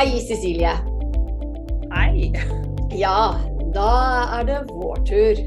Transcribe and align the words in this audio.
Hei, 0.00 0.20
Cecilie. 0.20 0.70
Hei. 1.92 2.32
Ja, 2.96 3.36
da 3.74 3.88
er 4.38 4.46
det 4.48 4.54
vår 4.70 5.02
tur. 5.04 5.40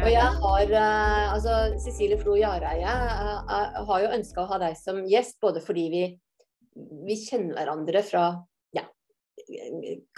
Og 0.00 0.08
jeg 0.10 0.32
har 0.40 0.72
eh, 0.80 1.34
Altså, 1.36 1.52
Cecilie 1.84 2.18
Flo 2.18 2.34
Jareie 2.34 2.96
eh, 2.96 3.78
har 3.86 4.02
jo 4.02 4.10
ønska 4.16 4.42
å 4.42 4.48
ha 4.50 4.58
deg 4.64 4.74
som 4.80 4.98
gjest, 5.06 5.38
både 5.38 5.62
fordi 5.62 5.84
vi, 5.92 6.02
vi 7.06 7.18
kjenner 7.20 7.60
hverandre 7.60 8.02
fra 8.08 8.24
ja, 8.74 8.82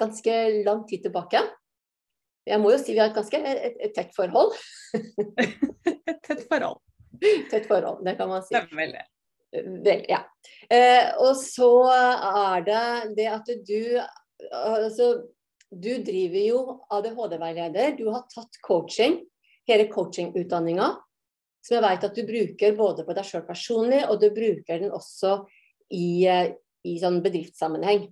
ganske 0.00 0.38
lang 0.62 0.86
tid 0.88 1.04
tilbake. 1.10 1.44
Jeg 2.48 2.64
må 2.64 2.72
jo 2.72 2.80
si 2.80 2.96
vi 2.96 3.04
har 3.04 3.12
et 3.12 3.20
ganske 3.20 3.42
et, 3.52 3.76
et 3.84 3.96
tett 4.00 4.16
forhold. 4.16 4.56
Et 6.08 6.24
tett 6.24 6.48
forhold. 6.48 6.80
Tett 7.52 7.68
forhold, 7.68 8.00
det 8.08 8.16
kan 8.16 8.32
man 8.32 8.48
si. 8.48 8.56
Stemmer 8.56 8.96
det. 8.96 9.04
Vel, 9.52 10.04
ja. 10.08 10.20
Eh, 10.68 11.14
og 11.24 11.32
så 11.40 11.70
er 11.90 12.64
det 12.66 12.86
det 13.16 13.28
at 13.32 13.52
du 13.66 13.82
Altså, 14.54 15.24
du 15.74 15.90
driver 16.06 16.42
jo 16.44 16.58
ADHD-veileder. 16.94 17.96
Du 17.98 18.04
har 18.12 18.22
tatt 18.30 18.60
coaching, 18.62 19.16
hele 19.66 19.88
coachingutdanninga, 19.90 20.92
som 21.58 21.74
jeg 21.74 21.82
vet 21.82 22.06
at 22.06 22.14
du 22.14 22.22
bruker 22.28 22.76
både 22.78 23.02
på 23.04 23.16
deg 23.18 23.26
sjøl 23.26 23.42
personlig, 23.48 24.04
og 24.06 24.22
du 24.22 24.28
bruker 24.30 24.84
den 24.84 24.94
også 24.94 25.40
i, 25.90 26.22
i 26.22 26.94
sånn 27.02 27.18
bedriftssammenheng. 27.24 28.06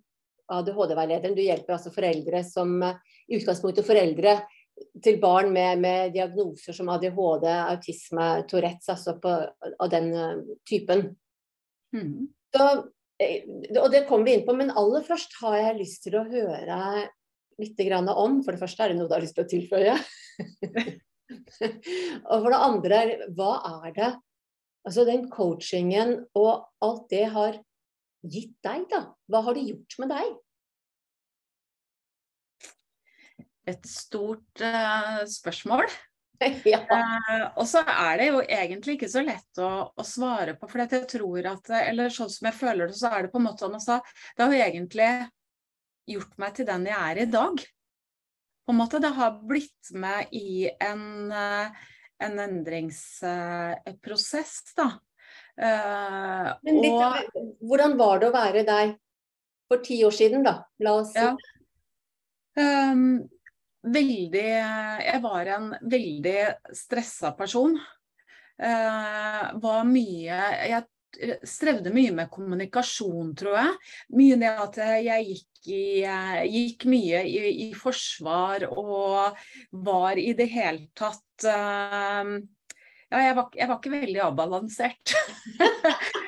ADHD-veilederen. 0.50 1.38
Du 1.38 1.44
hjelper 1.46 1.76
altså 1.76 1.94
foreldre 1.94 2.42
som 2.46 2.74
i 2.82 3.38
utgangspunktet 3.38 3.86
foreldre 3.86 4.36
til 5.02 5.20
barn 5.20 5.52
med, 5.54 5.80
med 5.80 6.12
diagnoser 6.14 6.76
som 6.76 6.90
ADHD, 6.92 7.46
autisme, 7.72 8.26
Tourettes, 8.50 8.90
altså 8.92 9.16
på, 9.22 9.32
av 9.78 9.92
den 9.92 10.10
uh, 10.14 10.42
typen. 10.68 11.08
Mm. 11.94 12.26
Så, 12.54 12.66
eh, 13.22 13.46
og 13.82 13.90
det 13.92 14.06
kommer 14.08 14.28
vi 14.28 14.36
inn 14.38 14.46
på, 14.46 14.56
men 14.56 14.74
aller 14.74 15.04
først 15.06 15.38
har 15.42 15.58
jeg 15.60 15.78
lyst 15.80 16.02
til 16.06 16.18
å 16.18 16.26
høre 16.26 16.80
litt 17.56 17.80
om 18.12 18.42
For 18.44 18.52
det 18.52 18.60
første 18.60 18.84
er 18.84 18.92
det 18.92 18.98
noe 18.98 19.08
du 19.08 19.14
har 19.16 19.24
lyst 19.24 19.36
til 19.38 19.46
å 19.46 19.52
tilføye. 19.52 19.94
og 22.30 22.42
for 22.44 22.50
det 22.52 22.64
andre, 22.68 22.98
hva 23.36 23.52
er 23.84 23.94
det 23.96 24.14
Altså 24.86 25.02
den 25.02 25.24
coachingen 25.26 26.12
og 26.38 26.68
alt 26.84 27.08
det 27.10 27.24
har 27.34 27.56
gitt 28.22 28.54
deg, 28.62 28.84
da? 28.92 29.00
Hva 29.26 29.40
har 29.42 29.56
det 29.56 29.64
gjort 29.66 29.96
med 29.98 30.12
deg? 30.14 30.28
Et 33.66 33.88
stort 33.90 34.62
uh, 34.62 35.24
spørsmål. 35.26 35.90
ja. 36.72 36.80
eh, 36.82 37.44
og 37.56 37.66
så 37.68 37.80
er 37.86 38.18
det 38.20 38.26
jo 38.28 38.40
egentlig 38.42 38.92
ikke 38.96 39.08
så 39.12 39.20
lett 39.24 39.58
å, 39.62 39.92
å 39.92 40.02
svare 40.06 40.54
på, 40.58 40.68
for 40.70 40.78
jeg 40.82 41.06
tror 41.10 41.46
at 41.52 41.64
Eller 41.80 42.08
sånn 42.12 42.32
som 42.32 42.46
jeg 42.50 42.58
føler 42.58 42.84
det, 42.90 42.96
så 42.98 43.06
er 43.12 43.20
det 43.26 43.32
på 43.32 43.40
en 43.40 43.48
måte 43.48 43.62
sånn 43.64 43.78
at 43.78 44.04
Det 44.36 44.42
har 44.42 44.52
jo 44.52 44.66
egentlig 44.66 45.10
gjort 46.06 46.34
meg 46.38 46.50
til 46.56 46.66
den 46.68 46.86
jeg 46.86 46.98
er 46.98 47.16
i 47.24 47.30
dag. 47.30 47.54
På 48.66 48.72
en 48.74 48.80
måte, 48.80 49.02
Det 49.02 49.12
har 49.14 49.42
blitt 49.46 49.84
med 49.94 50.26
i 50.34 50.70
en, 50.82 51.32
uh, 51.32 51.66
en 52.22 52.38
endringsprosess, 52.42 54.74
da. 54.78 54.88
Eh, 55.56 56.52
Men 56.62 56.80
litt, 56.82 56.92
og, 56.92 57.14
hvordan 57.64 57.96
var 57.96 58.18
det 58.20 58.28
å 58.28 58.34
være 58.34 58.62
deg 58.68 58.96
for 59.70 59.78
ti 59.84 60.04
år 60.06 60.10
siden, 60.14 60.42
da? 60.44 60.54
La 60.84 60.92
oss 61.00 61.12
si. 61.14 61.22
Ja. 61.22 61.36
Um, 62.56 63.28
veldig 63.92 64.48
Jeg 65.04 65.20
var 65.24 65.52
en 65.56 65.70
veldig 65.82 66.40
stressa 66.74 67.32
person. 67.38 67.76
Uh, 68.56 69.52
var 69.60 69.82
mye 69.84 70.36
Jeg 70.64 70.86
strevde 71.48 71.92
mye 71.92 72.12
med 72.16 72.30
kommunikasjon, 72.32 73.34
tror 73.36 73.56
jeg. 73.56 73.74
Mye 74.16 74.38
det 74.40 74.52
at 74.52 74.78
jeg 75.04 75.26
gikk, 75.30 75.70
i, 75.72 75.84
gikk 76.52 76.86
mye 76.92 77.22
i, 77.28 77.38
i, 77.66 77.70
forsvar 77.76 78.66
og 78.68 79.38
var 79.86 80.20
i 80.20 80.32
det 80.36 80.48
hele 80.52 80.88
tatt 80.96 81.48
uh, 81.48 82.36
Ja, 83.06 83.20
jeg 83.22 83.36
var, 83.38 83.50
jeg 83.54 83.70
var 83.70 83.80
ikke 83.80 83.96
veldig 83.96 84.22
avbalansert. 84.28 85.16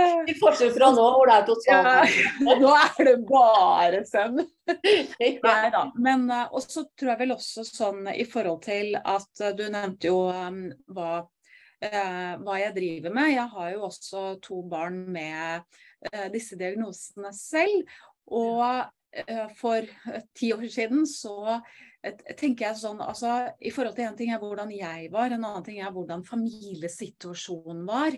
I 0.30 0.34
forskjell 0.38 0.72
fra 0.74 0.90
nå, 0.94 1.06
hvor 1.16 1.30
det 1.30 1.36
er 1.36 1.48
totalt 1.48 2.14
ja, 2.14 2.54
Nå 2.62 2.70
er 2.76 3.08
det 3.08 3.16
bare 3.28 4.02
søvn. 4.08 4.40
Nei 5.20 5.72
da. 5.74 5.84
Men 5.98 6.28
og 6.30 6.62
så 6.64 6.86
tror 6.94 7.14
jeg 7.14 7.22
vel 7.24 7.34
også 7.36 7.66
sånn 7.66 8.10
i 8.12 8.26
forhold 8.28 8.62
til 8.66 8.96
at 9.00 9.44
uh, 9.44 9.52
du 9.56 9.66
nevnte 9.72 10.10
jo 10.10 10.22
um, 10.30 10.62
hva, 10.94 11.10
uh, 11.24 12.32
hva 12.44 12.60
jeg 12.62 12.76
driver 12.78 13.16
med. 13.16 13.34
Jeg 13.34 13.48
har 13.56 13.74
jo 13.74 13.84
også 13.90 14.24
to 14.44 14.62
barn 14.70 15.04
med 15.12 15.68
disse 16.32 16.56
diagnosene 16.56 17.28
selv. 17.36 17.90
Og 18.32 18.64
for 19.58 19.84
ti 20.38 20.52
år 20.54 20.62
siden 20.70 21.02
så 21.04 21.58
tenker 22.38 22.68
jeg 22.68 22.78
sånn 22.78 23.02
altså 23.04 23.50
I 23.58 23.72
forhold 23.74 23.98
til 23.98 24.06
en 24.06 24.16
ting 24.16 24.30
er 24.32 24.40
hvordan 24.40 24.70
jeg 24.72 25.10
var, 25.12 25.34
en 25.34 25.44
annen 25.44 25.66
ting 25.66 25.80
er 25.82 25.92
hvordan 25.92 26.22
familiesituasjonen 26.24 27.82
var. 27.90 28.16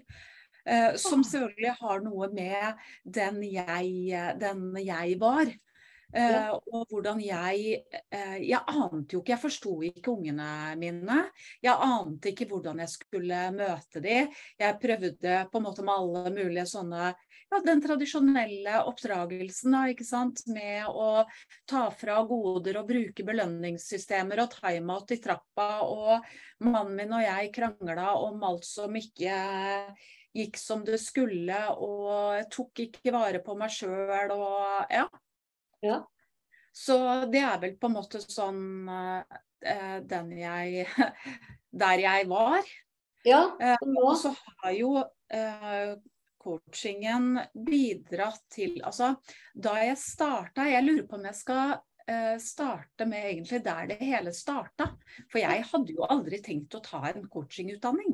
Uh, 0.63 0.95
som 1.01 1.25
selvfølgelig 1.27 1.75
har 1.81 2.03
noe 2.05 2.29
med 2.31 2.83
den 3.03 3.43
jeg, 3.51 4.25
den 4.41 4.69
jeg 4.79 5.19
var. 5.21 5.51
Ja. 6.13 6.53
Og 6.53 6.91
hvordan 6.91 7.23
jeg 7.25 7.81
Jeg 8.13 8.61
ante 8.69 9.15
jo 9.15 9.23
ikke, 9.23 9.33
jeg 9.33 9.41
forsto 9.41 9.79
ikke 9.87 10.13
ungene 10.13 10.77
mine. 10.77 11.19
Jeg 11.65 11.73
ante 11.73 12.33
ikke 12.33 12.51
hvordan 12.51 12.83
jeg 12.85 12.93
skulle 12.93 13.39
møte 13.57 14.03
dem. 14.05 14.29
Jeg 14.61 14.81
prøvde 14.83 15.39
på 15.49 15.59
en 15.61 15.65
måte 15.65 15.85
med 15.87 15.95
alle 15.95 16.35
mulige 16.35 16.67
sånne 16.69 17.13
ja, 17.53 17.61
Den 17.65 17.83
tradisjonelle 17.85 18.83
oppdragelsen 18.89 19.77
da, 19.77 19.83
ikke 19.93 20.07
sant? 20.09 20.45
med 20.53 20.89
å 20.89 21.25
ta 21.69 21.87
fra 21.97 22.21
goder 22.29 22.81
og 22.81 22.89
bruke 22.89 23.25
belønningssystemer 23.29 24.45
og 24.45 24.57
timeout 24.57 25.13
i 25.17 25.21
trappa. 25.21 25.71
Og 25.85 26.65
mannen 26.65 26.97
min 26.97 27.17
og 27.17 27.25
jeg 27.25 27.55
krangla 27.57 28.13
om 28.21 28.43
alt 28.53 28.69
som 28.69 28.97
ikke 29.01 29.37
gikk 30.37 30.57
som 30.61 30.85
det 30.87 30.99
skulle, 31.03 31.59
og 31.77 32.39
jeg 32.39 32.49
tok 32.53 32.83
ikke 32.87 33.13
vare 33.15 33.43
på 33.45 33.57
meg 33.59 33.73
sjøl 33.73 34.33
og 34.35 34.93
ja. 34.93 35.07
ja. 35.85 35.99
Så 36.73 36.97
det 37.33 37.43
er 37.45 37.61
vel 37.61 37.77
på 37.77 37.91
en 37.91 37.99
måte 37.99 38.23
sånn 38.25 38.89
uh, 38.89 39.99
den 40.09 40.33
jeg 40.39 40.87
Der 41.83 42.01
jeg 42.01 42.29
var. 42.29 42.65
Ja, 43.25 43.45
uh, 43.57 43.85
og 44.03 44.17
så 44.21 44.33
har 44.35 44.73
jo 44.77 44.97
uh, 45.01 45.93
coachingen 46.43 47.37
bidratt 47.53 48.43
til 48.53 48.81
Altså, 48.83 49.15
da 49.55 49.77
jeg 49.85 50.01
starta 50.01 50.67
Jeg 50.69 50.85
lurer 50.89 51.09
på 51.09 51.21
om 51.21 51.29
jeg 51.31 51.39
skal 51.39 51.81
starte 52.43 53.07
med 53.07 53.29
egentlig 53.29 53.61
der 53.63 53.87
det 53.87 53.97
hele 54.03 54.33
starta. 54.35 54.89
For 55.31 55.39
jeg 55.39 55.63
hadde 55.71 55.95
jo 55.95 56.03
aldri 56.03 56.41
tenkt 56.43 56.75
å 56.75 56.81
ta 56.83 56.99
en 57.13 57.29
coachingutdanning. 57.31 58.11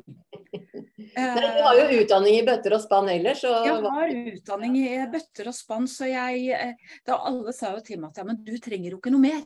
Men 1.15 1.39
du 1.57 1.63
har 1.65 1.79
jo 1.79 2.01
utdanning 2.01 2.35
i 2.39 2.43
bøtter 2.47 2.75
og 2.75 2.83
spann 2.83 3.09
ellers. 3.11 3.41
Og... 3.47 3.65
Jeg 3.67 3.79
har 3.85 4.13
utdanning 4.33 4.77
i 4.81 4.85
bøtter 5.11 5.49
og 5.51 5.55
spann, 5.57 5.87
så 5.89 6.09
jeg 6.09 6.45
eh, 6.55 6.93
da 7.07 7.17
Alle 7.29 7.55
sa 7.55 7.73
jo 7.75 7.81
til 7.85 8.01
meg 8.01 8.11
at 8.11 8.21
ja, 8.21 8.27
men 8.27 8.39
du 8.45 8.53
trenger 8.61 8.93
jo 8.93 9.01
ikke 9.01 9.13
noe 9.15 9.25
mer. 9.25 9.43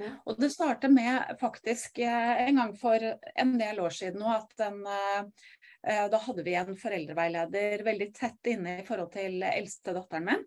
Ja. 0.00 0.12
Og 0.24 0.38
det 0.40 0.52
startet 0.54 0.92
med 0.92 1.34
faktisk 1.40 2.00
eh, 2.02 2.46
en 2.46 2.60
gang 2.62 2.76
for 2.78 3.08
en 3.44 3.56
del 3.60 3.82
år 3.84 3.94
siden 3.94 4.22
nå 4.24 4.30
at 4.32 4.54
den 4.60 4.80
eh, 4.88 6.06
da 6.12 6.20
hadde 6.22 6.44
vi 6.46 6.54
en 6.54 6.76
foreldreveileder 6.78 7.82
veldig 7.84 8.12
tett 8.14 8.52
inne 8.52 8.78
i 8.80 8.86
forhold 8.86 9.10
til 9.16 9.42
eldste 9.42 9.94
datteren 9.96 10.28
min. 10.30 10.44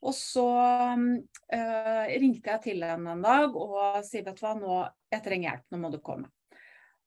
Og 0.00 0.14
så 0.16 0.48
øh, 0.96 2.04
ringte 2.22 2.54
jeg 2.54 2.62
til 2.64 2.84
henne 2.86 3.16
en 3.16 3.24
dag 3.24 3.56
og 3.56 4.00
sa 4.06 4.22
vet 4.24 4.38
du 4.38 4.44
hva, 4.44 4.54
nå, 4.56 4.76
jeg 5.12 5.24
trenger 5.26 5.50
hjelp, 5.50 5.66
nå 5.68 5.80
må 5.82 5.90
du 5.92 5.98
komme. 6.04 6.30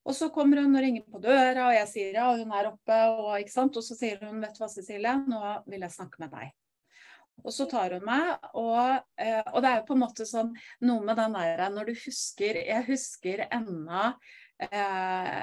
Og 0.04 0.16
så 0.16 0.28
kommer 0.32 0.60
hun 0.60 0.76
og 0.76 0.84
ringer 0.84 1.06
på 1.08 1.20
døra, 1.22 1.70
og 1.70 1.74
jeg 1.78 1.88
sier 1.88 2.18
ja, 2.18 2.26
hun 2.36 2.52
er 2.52 2.68
oppe. 2.68 2.98
Og, 3.14 3.54
og 3.64 3.80
så 3.80 3.96
sier 3.96 4.20
hun 4.24 4.42
vet 4.42 4.52
du 4.56 4.60
hva, 4.60 4.68
Cecilie, 4.72 5.16
nå 5.24 5.40
vil 5.70 5.86
jeg 5.86 5.96
snakke 5.96 6.20
med 6.20 6.34
deg. 6.34 6.52
Og 7.42 7.50
så 7.50 7.66
tar 7.66 7.96
hun 7.96 8.04
meg, 8.06 8.28
og, 8.54 9.00
eh, 9.18 9.40
og, 9.50 9.58
det 9.64 9.70
er 9.70 9.80
jo 9.80 9.86
på 9.88 9.96
en 9.96 10.02
måte 10.04 10.26
sånn 10.28 10.52
noe 10.86 11.02
med 11.02 11.18
den 11.18 11.34
der 11.34 11.64
når 11.74 11.90
du 11.90 11.96
husker 12.04 12.60
Jeg 12.60 12.86
husker 12.86 13.42
ennå 13.48 14.04
eh, 14.62 15.40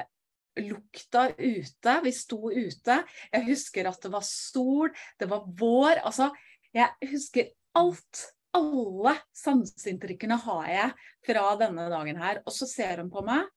lukta 0.61 1.25
ute. 1.37 1.95
Vi 2.05 2.13
sto 2.15 2.51
ute. 2.51 3.01
Jeg 3.31 3.47
husker 3.47 3.89
at 3.89 4.01
det 4.03 4.11
var 4.13 4.25
sol, 4.27 4.91
det 5.19 5.27
var 5.31 5.47
vår. 5.59 6.03
Altså, 6.05 6.29
jeg 6.75 7.11
husker 7.11 7.51
alt. 7.77 8.27
Alle 8.51 9.13
sanseinntrykkene 9.37 10.35
har 10.43 10.65
jeg 10.67 10.95
fra 11.27 11.43
denne 11.59 11.85
dagen 11.91 12.17
her. 12.19 12.41
Og 12.43 12.55
så 12.55 12.67
ser 12.67 12.99
hun 12.99 13.11
på 13.13 13.23
meg, 13.23 13.47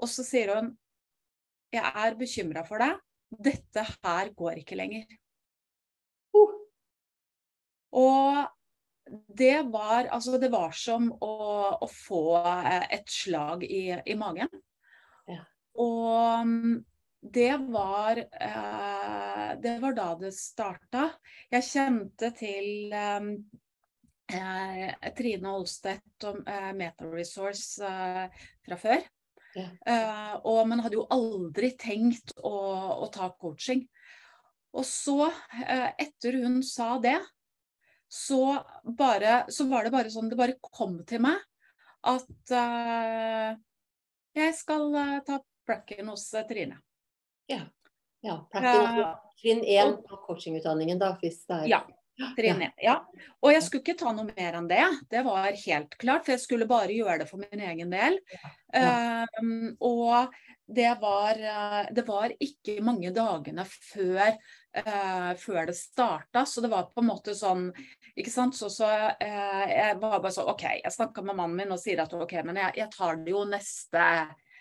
og 0.00 0.08
så 0.10 0.24
sier 0.26 0.54
hun 0.56 0.72
jeg 1.70 1.86
er 1.86 2.16
bekymra 2.18 2.64
for 2.66 2.82
deg. 2.82 2.96
Dette 3.30 3.84
her 3.92 4.32
går 4.34 4.62
ikke 4.62 4.78
lenger. 4.78 5.04
Uh. 6.34 6.56
Og 8.00 8.40
det 9.38 9.62
var 9.70 10.08
altså 10.10 10.38
det 10.38 10.50
var 10.52 10.74
som 10.74 11.08
å, 11.10 11.34
å 11.78 11.88
få 11.90 12.24
et 12.90 13.10
slag 13.10 13.64
i, 13.66 13.84
i 13.94 14.16
magen. 14.18 14.50
Ja. 15.30 15.44
Og 15.78 16.82
det 17.20 17.56
var, 17.70 18.18
eh, 18.18 19.48
det 19.62 19.78
var 19.82 19.96
da 19.96 20.14
det 20.18 20.32
starta. 20.34 21.10
Jeg 21.52 21.66
kjente 21.68 22.30
til 22.38 22.94
eh, 22.96 23.26
eh 24.34 25.12
Trine 25.18 25.52
Olstedt 25.52 26.28
og 26.30 26.42
eh, 26.48 26.70
Meta 26.78 27.10
Resource 27.10 27.84
eh, 27.84 28.46
fra 28.66 28.78
før. 28.80 29.04
Ja. 29.56 29.66
Uh, 29.82 30.34
og, 30.46 30.60
men 30.70 30.82
hadde 30.84 30.98
jo 30.98 31.08
aldri 31.10 31.72
tenkt 31.80 32.34
å, 32.38 32.54
å 33.02 33.08
ta 33.12 33.30
coaching. 33.34 33.84
Og 34.70 34.86
så, 34.86 35.26
etter 35.98 36.38
hun 36.44 36.60
sa 36.62 36.94
det, 37.02 37.18
så, 38.10 38.54
bare, 38.98 39.44
så, 39.50 39.66
var 39.70 39.86
det 39.86 39.90
bare 39.94 40.10
sånn 40.10 40.28
Det 40.30 40.38
bare 40.38 40.54
kom 40.62 40.96
til 41.06 41.22
meg 41.22 41.38
at 42.06 42.52
jeg 44.34 44.54
skal 44.58 44.94
ta 45.26 45.40
plakken 45.66 46.08
hos 46.10 46.24
Trine. 46.48 46.78
Ja. 47.50 47.60
ja 48.22 48.38
plakken, 48.50 49.02
trinn 49.42 49.62
én 49.66 49.96
på 50.06 50.20
coachingutdanningen, 50.26 50.98
da, 51.02 51.12
hvis 51.20 51.42
det 51.50 51.58
er 51.64 51.70
Ja. 51.74 51.82
Trinn 52.36 52.62
én. 52.66 52.72
Ja. 52.82 52.98
Og 53.40 53.54
jeg 53.54 53.64
skulle 53.64 53.84
ikke 53.84 53.98
ta 54.00 54.12
noe 54.14 54.28
mer 54.28 54.58
enn 54.58 54.68
det. 54.70 54.84
Det 55.12 55.24
var 55.26 55.48
helt 55.50 55.96
klart, 56.00 56.26
for 56.26 56.34
jeg 56.34 56.44
skulle 56.44 56.68
bare 56.70 56.94
gjøre 56.94 57.22
det 57.22 57.28
for 57.30 57.42
min 57.42 57.64
egen 57.70 57.92
del. 57.92 58.18
Ja. 58.74 59.26
Um, 59.40 59.72
og 59.80 60.34
det 60.70 60.90
var, 61.00 61.30
eh, 61.30 61.88
det 61.90 62.04
var 62.06 62.30
ikke 62.38 62.76
mange 62.86 63.10
dagene 63.10 63.64
før, 63.66 64.36
uh, 64.78 65.32
før 65.34 65.66
det 65.66 65.74
starta, 65.74 66.44
så 66.46 66.62
det 66.62 66.70
var 66.70 66.92
på 66.94 67.02
en 67.02 67.08
måte 67.08 67.34
sånn 67.34 67.64
ikke 68.14 68.30
sant? 68.30 68.54
Så, 68.54 68.70
så 68.70 68.86
uh, 68.86 69.64
jeg 69.66 69.98
var 69.98 70.20
bare 70.20 70.34
sånn 70.34 70.52
OK, 70.52 70.62
jeg 70.78 70.94
snakka 70.94 71.24
med 71.26 71.40
mannen 71.40 71.58
min 71.58 71.74
og 71.74 71.82
sier 71.82 72.04
at 72.04 72.14
OK, 72.14 72.36
men 72.46 72.60
jeg, 72.62 72.76
jeg 72.84 72.94
tar 72.94 73.18
det 73.24 73.34
jo 73.34 73.42
neste, 73.50 74.06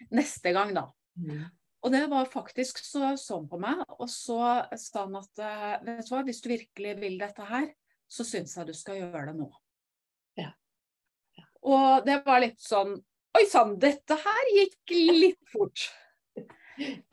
neste 0.09 0.55
gang, 0.55 0.73
da. 0.79 0.87
Mm. 1.19 1.45
Og 1.79 1.93
det 1.93 2.01
var 2.11 2.27
faktisk 2.27 2.81
så 2.83 3.13
sånn 3.19 3.47
på 3.49 3.59
meg. 3.61 3.83
Og 3.99 4.09
så 4.11 4.39
sa 4.75 5.05
han 5.05 5.19
at 5.19 5.43
eh, 5.43 5.75
vet 5.87 6.07
du 6.07 6.13
hva, 6.13 6.23
hvis 6.27 6.41
du 6.43 6.49
virkelig 6.51 6.95
vil 6.99 7.19
dette 7.21 7.45
her, 7.47 7.69
så 8.09 8.25
syns 8.27 8.57
jeg 8.57 8.67
du 8.67 8.75
skal 8.75 8.99
gjøre 8.99 9.29
det 9.29 9.37
nå. 9.37 9.47
Ja. 10.39 10.51
Ja. 11.37 11.45
Og 11.63 12.07
det 12.07 12.19
var 12.25 12.43
litt 12.43 12.59
sånn 12.63 12.97
Oi 13.37 13.43
sann, 13.45 13.75
dette 13.77 14.15
her 14.17 14.47
gikk 14.55 14.91
litt 14.97 15.51
fort. 15.51 15.83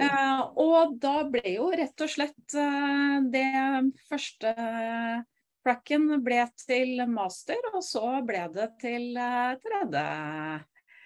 Uh, 0.01 0.49
og 0.65 0.95
da 1.03 1.27
ble 1.29 1.43
jo 1.59 1.67
rett 1.77 2.03
og 2.03 2.09
slett 2.09 2.57
uh, 2.57 3.19
det 3.29 3.51
første 4.09 4.55
plakken 5.61 6.09
ble 6.25 6.41
til 6.62 7.05
master, 7.12 7.61
og 7.75 7.85
så 7.85 8.23
ble 8.25 8.47
det 8.57 8.71
til 8.81 9.21
uh, 9.21 9.53
tredje 9.61 10.07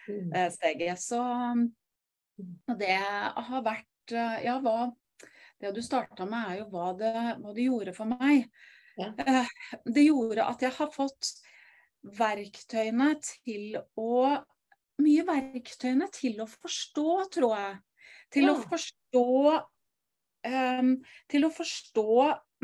mm. 0.06 0.38
steget. 0.54 1.02
Så 1.02 1.18
og 2.68 2.76
det 2.80 2.96
har 2.96 3.64
vært 3.66 4.14
eh, 4.14 4.42
Ja, 4.46 4.58
hva 4.62 4.90
Det 5.60 5.74
du 5.76 5.82
starta 5.84 6.26
med, 6.28 6.52
er 6.52 6.60
jo 6.62 6.68
hva 6.72 6.92
det, 6.96 7.14
hva 7.42 7.54
det 7.56 7.66
gjorde 7.66 7.92
for 7.96 8.08
meg. 8.08 8.46
Ja. 8.98 9.10
Eh, 9.20 9.50
det 9.84 10.06
gjorde 10.06 10.46
at 10.48 10.62
jeg 10.64 10.72
har 10.76 10.92
fått 10.94 11.34
verktøyene 12.20 13.14
til 13.24 13.76
å 13.98 14.38
Mye 15.00 15.22
verktøyene 15.24 16.10
til 16.12 16.42
å 16.44 16.46
forstå, 16.50 17.12
tror 17.32 17.54
jeg. 17.56 17.76
Til 18.36 18.44
ja. 18.44 18.52
å 18.52 18.64
forstå 18.68 19.22
um, 20.44 20.90
Til 21.32 21.46
å 21.46 21.50
forstå 21.56 22.16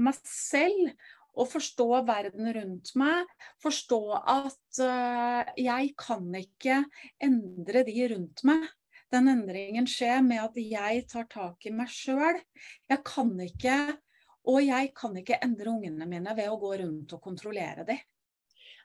meg 0.04 0.18
selv 0.28 1.06
og 1.36 1.48
forstå 1.48 1.86
verden 2.08 2.48
rundt 2.56 2.92
meg. 3.00 3.32
Forstå 3.64 4.00
at 4.20 4.80
uh, 4.84 5.48
jeg 5.56 5.94
kan 6.00 6.28
ikke 6.36 6.82
endre 7.24 7.84
de 7.88 8.06
rundt 8.12 8.44
meg 8.48 8.68
den 9.14 9.30
endringen 9.30 9.86
skje 9.90 10.18
med 10.26 10.42
at 10.42 10.58
jeg 10.58 11.04
tar 11.10 11.28
tak 11.30 11.68
i 11.68 11.72
meg 11.74 11.90
sjøl. 11.92 12.40
Jeg 12.90 13.02
kan 13.06 13.32
ikke, 13.42 13.76
og 14.50 14.60
jeg 14.64 14.92
kan 14.96 15.16
ikke 15.18 15.40
endre 15.44 15.72
ungene 15.76 16.08
mine 16.10 16.34
ved 16.38 16.50
å 16.50 16.58
gå 16.60 16.74
rundt 16.82 17.14
og 17.16 17.22
kontrollere 17.22 17.86
dem. 17.86 18.02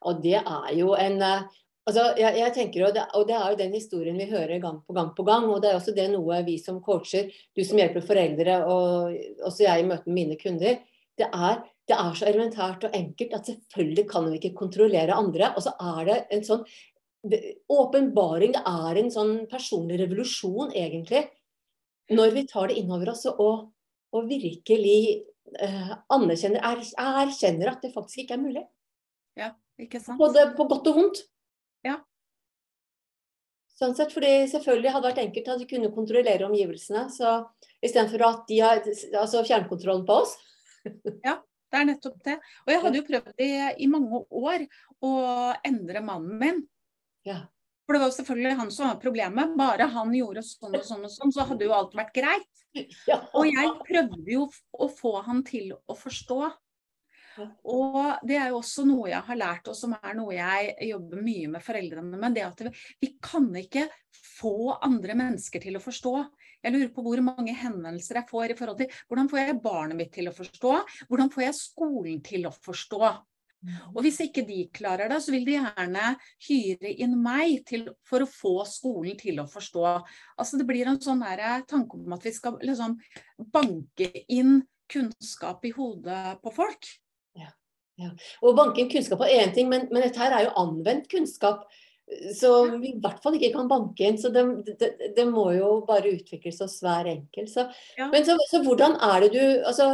Og 0.10 0.22
det 0.24 0.40
er 0.40 0.72
jo 0.78 0.94
en 0.98 1.20
eh, 1.22 1.50
altså 1.90 2.06
jeg, 2.20 2.38
jeg 2.40 2.54
tenker, 2.56 2.86
og 2.88 2.96
det, 2.96 3.04
og 3.18 3.28
det, 3.30 3.36
er 3.38 3.52
jo 3.52 3.60
den 3.60 3.76
historien 3.76 4.18
vi 4.20 4.30
hører 4.30 4.62
gang 4.64 4.80
på 4.86 4.96
gang 4.98 5.12
på 5.18 5.26
gang. 5.28 5.50
Og 5.50 5.62
det 5.62 5.72
er 5.72 5.80
også 5.80 5.96
det 5.98 6.08
noe 6.14 6.42
vi 6.48 6.58
som 6.62 6.82
coacher, 6.84 7.30
du 7.56 7.64
som 7.66 7.82
hjelper 7.82 8.06
foreldre, 8.06 8.62
og 8.70 9.46
også 9.48 9.68
jeg 9.68 9.84
i 9.84 9.88
møte 9.90 10.10
med 10.10 10.18
mine 10.18 10.40
kunder. 10.42 10.82
Det 11.20 11.28
er, 11.28 11.60
det 11.90 11.98
er 11.98 12.14
så 12.18 12.28
elementært 12.30 12.86
og 12.88 12.96
enkelt 12.98 13.34
at 13.38 13.50
selvfølgelig 13.50 14.06
kan 14.10 14.30
vi 14.30 14.40
ikke 14.40 14.58
kontrollere 14.58 15.18
andre. 15.18 15.52
Og 15.56 15.66
så 15.66 15.76
er 15.76 16.08
det 16.08 16.20
en 16.38 16.46
sånn 16.48 16.66
åpenbaring. 17.72 18.56
Det 18.56 18.64
er 18.66 19.00
en 19.02 19.12
sånn 19.14 19.34
personlig 19.52 20.00
revolusjon, 20.02 20.74
egentlig. 20.74 21.26
Når 22.12 22.36
vi 22.36 22.46
tar 22.50 22.72
det 22.72 22.80
innover 22.82 23.14
oss 23.14 23.26
og, 23.32 23.68
og 24.12 24.30
virkelig 24.30 25.24
uh, 25.62 25.94
anerkjenner, 26.12 26.64
er, 26.66 26.82
erkjenner 27.24 27.72
at 27.72 27.84
det 27.86 27.94
faktisk 27.94 28.24
ikke 28.24 28.38
er 28.38 28.46
mulig. 28.46 28.64
Ja, 29.40 29.52
ikke 29.80 30.02
sant. 30.04 30.20
Både 30.20 30.50
på 30.58 30.68
godt 30.72 30.90
og 30.92 30.98
vondt. 30.98 31.22
Ja. 31.88 32.00
Sånn 33.78 33.96
sett, 33.98 34.12
fordi 34.14 34.50
selvfølgelig 34.52 34.92
hadde 34.94 35.08
det 35.08 35.14
vært 35.14 35.24
enkelt 35.24 35.54
at 35.54 35.64
vi 35.64 35.70
kunne 35.72 35.94
kontrollere 35.96 36.50
omgivelsene. 36.50 37.08
så 37.14 37.40
Istedenfor 37.82 38.28
at 38.28 38.44
de 38.50 38.60
har 38.62 38.84
altså 39.18 39.46
fjernkontrollen 39.48 40.04
på 40.06 40.20
oss. 40.26 40.36
ja, 41.28 41.40
det 41.72 41.80
er 41.80 41.88
nettopp 41.88 42.20
det. 42.28 42.36
Og 42.66 42.74
jeg 42.74 42.84
hadde 42.84 43.00
jo 43.00 43.08
prøvd 43.08 43.42
i, 43.42 43.52
i 43.86 43.90
mange 43.90 44.22
år 44.28 44.68
å 45.06 45.16
endre 45.66 46.04
mannen 46.06 46.38
min. 46.42 46.62
Ja. 47.28 47.44
For 47.86 47.98
det 47.98 48.02
var 48.06 48.14
selvfølgelig 48.16 48.58
han 48.60 48.72
som 48.72 48.88
var 48.88 49.00
problemet. 49.02 49.54
Bare 49.60 49.88
han 49.92 50.14
gjorde 50.16 50.44
sånn 50.48 50.78
og 50.78 50.84
sånn 50.88 51.06
og 51.08 51.12
sånn, 51.12 51.34
så 51.36 51.46
hadde 51.50 51.68
jo 51.68 51.76
alt 51.76 51.96
vært 51.98 52.14
greit. 52.16 52.50
Og 53.36 53.48
jeg 53.50 53.72
prøvde 53.84 54.30
jo 54.32 54.46
å 54.80 54.86
få 54.88 55.18
han 55.26 55.42
til 55.44 55.74
å 55.76 55.96
forstå. 55.98 56.38
Og 57.72 57.98
det 58.28 58.38
er 58.38 58.52
jo 58.52 58.60
også 58.60 58.86
noe 58.88 59.10
jeg 59.12 59.24
har 59.28 59.40
lært, 59.40 59.68
og 59.72 59.76
som 59.78 59.96
er 59.96 60.16
noe 60.18 60.36
jeg 60.36 60.74
jobber 60.90 61.22
mye 61.24 61.50
med 61.52 61.64
foreldrene 61.64 62.20
med. 62.20 62.36
Det 62.36 62.46
at 62.48 62.64
vi 63.02 63.12
kan 63.24 63.48
ikke 63.60 63.88
få 64.14 64.78
andre 64.78 65.16
mennesker 65.20 65.64
til 65.64 65.80
å 65.80 65.84
forstå. 65.84 66.14
Jeg 66.62 66.76
lurer 66.76 66.92
på 66.94 67.04
hvor 67.06 67.24
mange 67.26 67.56
henvendelser 67.58 68.22
jeg 68.22 68.30
får 68.30 68.54
i 68.54 68.58
forhold 68.60 68.82
til 68.84 69.00
hvordan 69.10 69.32
får 69.32 69.42
jeg 69.42 69.60
barnet 69.64 70.00
mitt 70.00 70.12
til 70.14 70.30
å 70.30 70.36
forstå? 70.36 70.74
Hvordan 71.10 71.32
får 71.34 71.46
jeg 71.48 71.60
skolen 71.60 72.24
til 72.26 72.48
å 72.48 72.54
forstå? 72.54 73.02
Og 73.94 74.02
hvis 74.06 74.18
ikke 74.26 74.44
de 74.48 74.64
klarer 74.74 75.12
det, 75.12 75.20
så 75.22 75.34
vil 75.34 75.46
de 75.46 75.58
gjerne 75.60 76.16
hyre 76.48 76.94
inn 77.06 77.14
meg 77.22 77.62
til, 77.70 77.86
for 78.08 78.26
å 78.26 78.30
få 78.30 78.56
skolen 78.70 79.20
til 79.20 79.42
å 79.44 79.48
forstå. 79.50 79.86
Altså 80.42 80.58
Det 80.62 80.68
blir 80.70 80.90
en 80.90 81.02
sånn 81.02 81.22
tanke 81.70 82.00
om 82.00 82.18
at 82.18 82.26
vi 82.26 82.34
skal 82.36 82.58
liksom 82.62 82.98
banke 83.54 84.10
inn 84.28 84.64
kunnskap 84.92 85.64
i 85.66 85.74
hodet 85.76 86.42
på 86.42 86.54
folk. 86.56 86.90
Ja, 87.38 87.54
ja. 88.02 88.12
Og 88.42 88.58
banke 88.58 88.84
inn 88.84 88.92
kunnskap 88.92 89.24
er 89.26 89.46
én 89.46 89.54
ting, 89.56 89.70
men, 89.70 89.88
men, 89.92 90.04
dette 90.08 90.20
her 90.20 90.36
er 90.36 90.50
jo 90.50 90.58
anvendt 90.64 91.10
kunnskap. 91.12 91.68
Så 92.36 92.50
vi 92.82 92.90
i 92.90 92.98
hvert 93.00 93.22
fall 93.24 93.38
ikke 93.38 93.54
kan 93.54 93.70
banke 93.72 94.04
inn. 94.04 94.18
Så 94.20 94.34
det, 94.34 94.44
det, 94.82 95.14
det 95.16 95.28
må 95.30 95.46
jo 95.56 95.78
bare 95.88 96.12
utvikles 96.18 96.60
hos 96.64 96.82
hver 96.84 97.08
enkelt. 97.14 97.54
Så, 97.54 97.70
ja. 98.00 98.10
Men 98.12 98.26
så, 98.28 98.36
så, 98.50 98.64
hvordan 98.66 98.98
er 99.06 99.24
det 99.24 99.32
du 99.38 99.44
altså, 99.70 99.94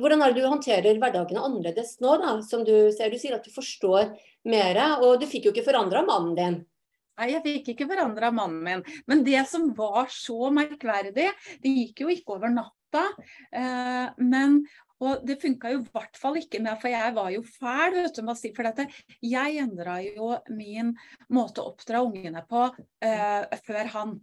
hvordan 0.00 0.22
er 0.22 0.34
det 0.34 0.42
du 0.42 0.48
håndterer 0.50 0.98
hverdagene 1.00 1.44
annerledes 1.46 1.96
nå, 2.04 2.16
da? 2.20 2.34
Som 2.44 2.66
du 2.68 2.74
ser, 2.94 3.12
du 3.12 3.20
sier 3.20 3.36
at 3.36 3.46
du 3.46 3.52
forstår 3.54 4.12
mer, 4.50 4.82
og 5.00 5.20
du 5.20 5.26
fikk 5.30 5.48
jo 5.48 5.54
ikke 5.54 5.66
forandra 5.66 6.04
mannen 6.06 6.36
din. 6.36 6.60
Nei, 7.20 7.32
jeg 7.34 7.44
fikk 7.44 7.72
ikke 7.74 7.88
forandra 7.90 8.30
mannen 8.32 8.60
min. 8.64 8.84
Men 9.10 9.24
det 9.26 9.42
som 9.50 9.68
var 9.76 10.08
så 10.12 10.52
merkverdig, 10.56 11.28
det 11.60 11.72
gikk 11.74 12.04
jo 12.06 12.12
ikke 12.12 12.38
over 12.38 12.52
natta. 12.52 13.08
Eh, 13.52 14.06
men 14.24 14.62
og 15.00 15.22
det 15.24 15.38
funka 15.40 15.70
jo 15.72 15.80
i 15.80 15.92
hvert 15.94 16.18
fall 16.20 16.36
ikke 16.36 16.60
med, 16.60 16.76
for 16.80 16.92
jeg 16.92 17.12
var 17.16 17.30
jo 17.32 17.40
fæl, 17.44 17.94
vet 17.96 18.18
du, 18.18 18.32
si, 18.36 18.50
for 18.56 18.68
dette. 18.68 18.84
Jeg 19.24 19.60
endra 19.62 19.96
jo 20.04 20.34
min 20.52 20.92
måte 21.32 21.62
å 21.62 21.70
oppdra 21.72 22.02
ungene 22.04 22.42
på 22.48 22.66
eh, 23.04 23.60
før 23.64 23.94
han. 23.94 24.18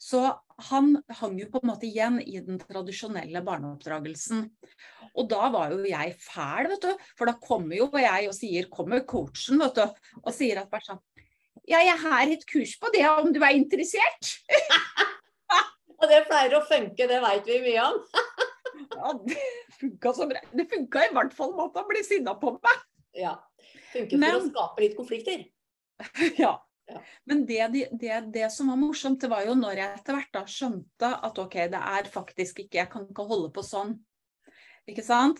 Så 0.00 0.22
han 0.70 0.94
hang 1.20 1.36
jo 1.36 1.48
på 1.52 1.60
en 1.60 1.68
måte 1.68 1.84
igjen 1.84 2.16
i 2.22 2.38
den 2.40 2.60
tradisjonelle 2.62 3.42
barneoppdragelsen. 3.44 4.46
Og 5.12 5.26
da 5.28 5.50
var 5.52 5.74
jo 5.74 5.84
jeg 5.84 6.14
fæl, 6.24 6.70
vet 6.72 6.86
du. 6.86 7.04
For 7.18 7.28
da 7.28 7.34
kommer 7.42 7.76
jo 7.76 7.90
jeg 8.00 8.30
og 8.30 8.36
sier, 8.36 8.70
kommer 8.72 9.04
coachen 9.08 9.60
vet 9.60 9.76
du, 9.76 10.00
og 10.22 10.32
sier 10.34 10.62
at 10.62 10.70
bare 10.72 10.86
sånn 10.88 11.02
Ja, 11.68 11.82
jeg 11.84 11.98
har 12.00 12.32
et 12.32 12.46
kurs 12.48 12.72
på 12.80 12.88
det 12.94 13.04
om 13.10 13.28
du 13.34 13.42
er 13.44 13.58
interessert. 13.58 14.32
og 16.00 16.08
det 16.08 16.22
pleier 16.30 16.56
å 16.56 16.64
funke, 16.64 17.10
det 17.10 17.20
veit 17.20 17.52
vi 17.52 17.60
mye 17.66 17.84
om. 17.90 18.00
ja, 18.96 19.12
det 19.28 19.38
funka 19.82 20.14
så 20.16 20.30
bra. 20.32 20.40
Det 20.56 20.68
funka 20.72 21.04
i 21.06 21.14
hvert 21.18 21.36
fall 21.36 21.52
med 21.58 21.68
at 21.68 21.78
han 21.82 21.88
ble 21.92 22.06
sinna 22.08 22.36
på 22.40 22.56
meg. 22.56 22.82
Ja. 23.20 23.36
Funker 23.92 24.16
for 24.16 24.24
Men, 24.24 24.40
å 24.40 24.48
skape 24.48 24.86
litt 24.86 24.96
konflikter. 24.96 25.44
ja. 26.42 26.56
Men 27.30 27.44
det, 27.48 27.60
det, 28.00 28.20
det, 28.34 28.46
som 28.54 28.72
var 28.72 28.78
morsomt, 28.80 29.20
det 29.22 29.30
var 29.32 29.46
jo 29.46 29.56
når 29.58 29.82
jeg 29.82 29.98
etter 29.98 30.18
hvert 30.18 30.32
da 30.36 30.44
skjønte 30.48 31.12
at 31.28 31.42
OK, 31.42 31.58
det 31.72 31.82
er 31.94 32.10
faktisk 32.10 32.64
ikke 32.64 32.82
Jeg 32.82 32.92
kan 32.92 33.06
ikke 33.08 33.28
holde 33.28 33.52
på 33.54 33.64
sånn. 33.66 33.96
Ikke 34.90 35.04
sant? 35.06 35.38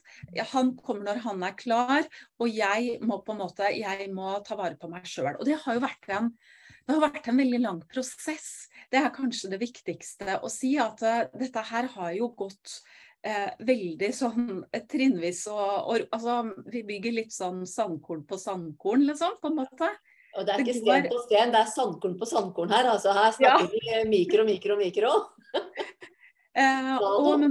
Han 0.52 0.74
kommer 0.78 1.08
når 1.08 1.22
han 1.24 1.42
er 1.46 1.58
klar, 1.58 2.06
og 2.38 2.48
jeg 2.52 2.98
må 3.02 3.20
på 3.24 3.34
en 3.34 3.42
måte 3.42 3.70
jeg 3.74 4.10
må 4.14 4.36
ta 4.46 4.58
vare 4.58 4.78
på 4.78 4.90
meg 4.92 5.08
sjøl. 5.08 5.34
Og 5.38 5.46
det 5.48 5.58
har 5.64 5.78
jo 5.78 5.84
vært 5.86 6.10
en 6.16 6.32
det 6.86 6.96
har 6.96 7.12
vært 7.12 7.28
en 7.30 7.38
veldig 7.38 7.58
lang 7.62 7.76
prosess. 7.86 8.46
Det 8.90 8.98
er 8.98 9.12
kanskje 9.14 9.52
det 9.52 9.60
viktigste 9.60 10.40
å 10.42 10.48
si. 10.50 10.72
At 10.80 11.02
uh, 11.06 11.28
dette 11.38 11.62
her 11.68 11.86
har 11.92 12.14
jo 12.16 12.30
gått 12.34 12.72
uh, 13.26 13.50
veldig 13.62 14.08
sånn 14.16 14.64
trinnvis 14.90 15.44
og, 15.52 15.68
og, 15.92 16.08
Altså, 16.10 16.40
vi 16.72 16.82
bygger 16.88 17.14
litt 17.20 17.36
sånn 17.36 17.62
sandkorn 17.68 18.24
på 18.26 18.40
sandkorn, 18.40 19.06
liksom, 19.06 19.38
på 19.42 19.52
en 19.52 19.60
måte. 19.60 19.92
Og 20.38 20.46
det 20.46 20.54
er 20.54 20.62
ikke 20.62 20.78
sten 20.78 21.06
på 21.10 21.20
sten, 21.24 21.52
det 21.52 21.60
er 21.60 21.70
sandkorn 21.70 22.16
på 22.18 22.28
sandkorn 22.28 22.72
her. 22.72 22.88
altså 22.92 23.14
Her 23.16 23.32
snakker 23.34 23.70
vi 23.72 23.80
ja. 23.88 24.02
mikro, 24.08 24.44
mikro, 24.46 24.76
mikro. 24.78 25.12
eh, 26.62 26.92
og, 27.02 27.46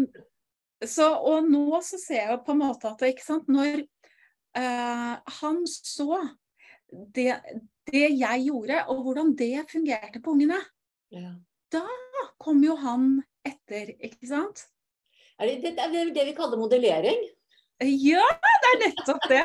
så, 0.87 1.09
og 1.11 1.49
nå 1.49 1.81
så 1.83 1.99
ser 1.99 2.21
jeg 2.21 2.31
jo 2.31 2.41
på 2.45 2.55
en 2.55 2.61
måte 2.61 2.91
at 2.91 3.03
ikke 3.09 3.25
sant, 3.25 3.49
når 3.51 3.81
eh, 3.81 5.15
han 5.41 5.61
så 5.67 6.21
det, 6.89 7.33
det, 7.91 8.05
jeg 8.15 8.45
gjorde, 8.47 8.83
og 8.87 9.03
hvordan 9.05 9.33
det 9.37 9.67
fungerte 9.71 10.23
på 10.23 10.37
ungene, 10.37 10.61
ja. 11.13 11.33
da 11.73 11.83
kom 12.41 12.63
jo 12.63 12.77
han 12.79 13.17
etter, 13.45 13.91
ikke 13.99 14.29
sant? 14.29 14.63
Er 15.39 15.51
det, 15.51 15.75
det 15.75 15.83
er 15.83 16.15
det 16.15 16.25
vi 16.31 16.35
kaller 16.35 16.59
modellering? 16.59 17.21
Ja, 17.79 18.25
det 18.63 18.71
er 18.71 18.81
nettopp 18.81 19.27
det. 19.31 19.43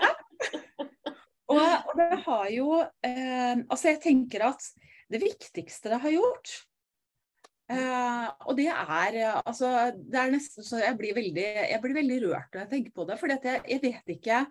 Og, 1.53 1.61
og, 1.61 1.91
det 1.99 2.21
har 2.25 2.47
jo 2.55 2.69
eh, 2.81 3.57
Altså, 3.69 3.91
jeg 3.91 4.01
tenker 4.05 4.47
at 4.49 4.69
det 5.13 5.21
viktigste 5.21 5.93
det 5.93 6.01
har 6.01 6.15
gjort 6.15 6.53
eh, 7.73 8.29
Og 8.49 8.57
det 8.57 8.71
er 8.73 9.19
altså 9.43 9.73
Det 9.99 10.21
er 10.21 10.33
nesten 10.33 10.65
så 10.65 10.81
jeg 10.81 10.97
blir 11.01 11.17
veldig, 11.17 11.49
jeg 11.69 11.83
blir 11.83 11.99
veldig 12.01 12.21
rørt 12.29 12.49
når 12.55 12.65
jeg 12.65 12.73
tenker 12.73 12.97
på 12.97 13.09
det. 13.11 13.19
For 13.21 13.35
jeg, 13.35 13.61
jeg 13.69 13.85
vet 13.85 14.17
ikke 14.17 14.45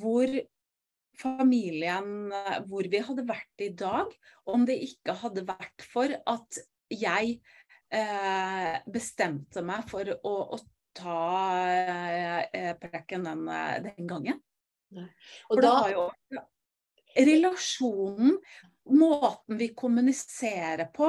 hvor 0.00 0.36
familien 1.20 2.12
Hvor 2.68 2.88
vi 2.90 3.02
hadde 3.08 3.26
vært 3.28 3.64
i 3.64 3.72
dag 3.72 4.12
om 4.50 4.68
det 4.68 4.80
ikke 4.84 5.16
hadde 5.22 5.46
vært 5.48 5.84
for 5.88 6.12
at 6.12 6.64
jeg 6.92 7.38
eh, 7.94 8.74
bestemte 8.92 9.62
meg 9.64 9.86
for 9.88 10.10
å, 10.20 10.34
å 10.52 10.58
ta 10.94 11.20
eh, 11.64 12.74
prekken 12.82 13.24
den, 13.24 13.46
den 13.86 14.10
gangen. 14.10 14.42
For 15.48 15.64
da 15.64 15.74
har 15.82 15.94
jo 15.94 16.08
relasjonen, 17.14 18.38
måten 18.84 19.56
vi 19.56 19.70
kommuniserer 19.72 20.90
på, 20.92 21.08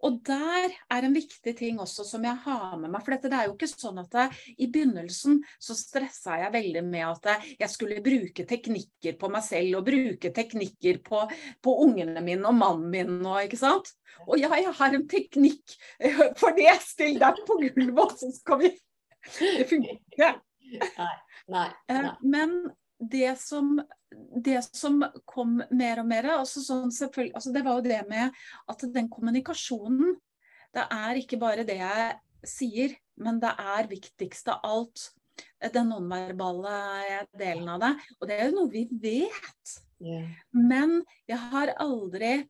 og 0.00 0.20
der 0.24 0.72
er 0.92 1.04
en 1.04 1.14
viktig 1.14 1.52
ting 1.58 1.80
også 1.82 2.06
som 2.08 2.24
jeg 2.24 2.40
har 2.44 2.76
med 2.80 2.88
meg. 2.88 3.02
For 3.04 3.12
dette, 3.12 3.28
det 3.32 3.36
er 3.36 3.48
jo 3.48 3.56
ikke 3.56 3.68
sånn 3.68 4.00
at 4.00 4.16
jeg, 4.16 4.38
i 4.64 4.68
begynnelsen 4.72 5.40
så 5.60 5.76
stressa 5.76 6.38
jeg 6.40 6.54
veldig 6.54 6.82
med 6.86 7.04
at 7.08 7.46
jeg 7.60 7.72
skulle 7.72 8.00
bruke 8.04 8.46
teknikker 8.48 9.18
på 9.20 9.30
meg 9.32 9.44
selv 9.44 9.80
og 9.80 9.88
bruke 9.90 10.32
teknikker 10.36 11.02
på, 11.04 11.24
på 11.60 11.76
ungene 11.84 12.24
mine 12.24 12.48
og 12.48 12.56
mannen 12.56 12.88
min 12.94 13.18
og 13.20 13.42
ikke 13.44 13.60
sant. 13.60 13.92
Og 14.26 14.40
ja, 14.40 14.52
jeg 14.56 14.72
har 14.80 14.96
en 14.96 15.08
teknikk 15.10 15.76
for 16.40 16.56
det, 16.56 16.72
still 16.86 17.20
deg 17.20 17.44
på 17.44 17.60
gulvet, 17.60 18.04
og 18.06 18.16
så 18.16 18.32
skal 18.36 18.64
vi 18.64 18.74
Det 19.20 19.66
funker 19.68 19.98
ikke. 19.98 20.28
Nei, 20.80 21.14
nei, 21.52 21.66
eh, 21.90 21.98
nei. 22.06 22.12
Men 22.24 22.54
det 23.00 23.32
som, 23.40 23.78
det 24.44 24.60
som 24.76 25.00
kom 25.28 25.60
mer 25.70 26.02
og 26.02 26.08
mer 26.10 26.28
altså 26.36 26.60
sånn 26.60 26.90
altså 26.90 27.52
Det 27.54 27.62
var 27.64 27.78
jo 27.78 27.86
det 27.86 28.00
med 28.10 28.34
at 28.68 28.84
den 28.92 29.08
kommunikasjonen 29.08 30.18
Det 30.74 30.84
er 30.84 31.20
ikke 31.22 31.40
bare 31.40 31.64
det 31.66 31.78
jeg 31.80 32.10
sier, 32.46 32.92
men 33.20 33.40
det 33.40 33.50
er 33.58 33.88
viktigst 33.90 34.48
av 34.52 34.62
alt 34.64 35.10
den 35.74 35.90
nonverbale 35.90 37.26
delen 37.36 37.68
av 37.68 37.82
det. 37.82 37.90
Og 38.20 38.28
det 38.30 38.36
er 38.36 38.48
jo 38.48 38.54
noe 38.54 38.70
vi 38.72 38.86
vet. 39.02 39.74
Yeah. 40.00 40.30
Men 40.56 41.00
jeg 41.28 41.40
har 41.50 41.74
aldri 41.82 42.46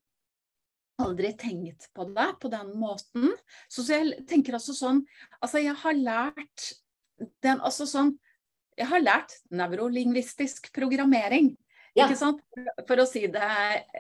aldri 1.00 1.32
tenkt 1.40 1.88
på 1.96 2.04
det 2.12 2.28
på 2.42 2.50
den 2.52 2.74
måten. 2.78 3.30
Så, 3.68 3.82
så 3.82 3.96
jeg 3.96 4.26
tenker 4.28 4.58
altså 4.58 4.76
sånn 4.76 5.00
Altså, 5.40 5.62
jeg 5.64 5.74
har 5.80 5.96
lært 5.96 6.66
den 7.44 7.62
Altså 7.64 7.86
sånn 7.88 8.14
jeg 8.80 8.88
har 8.88 9.02
lært 9.04 9.34
nevrolingvistisk 9.52 10.70
programmering. 10.76 11.52
Ja. 11.96 12.06
Ikke 12.06 12.18
sant? 12.18 12.40
For 12.86 13.02
å 13.02 13.06
si 13.08 13.24
det 13.32 13.42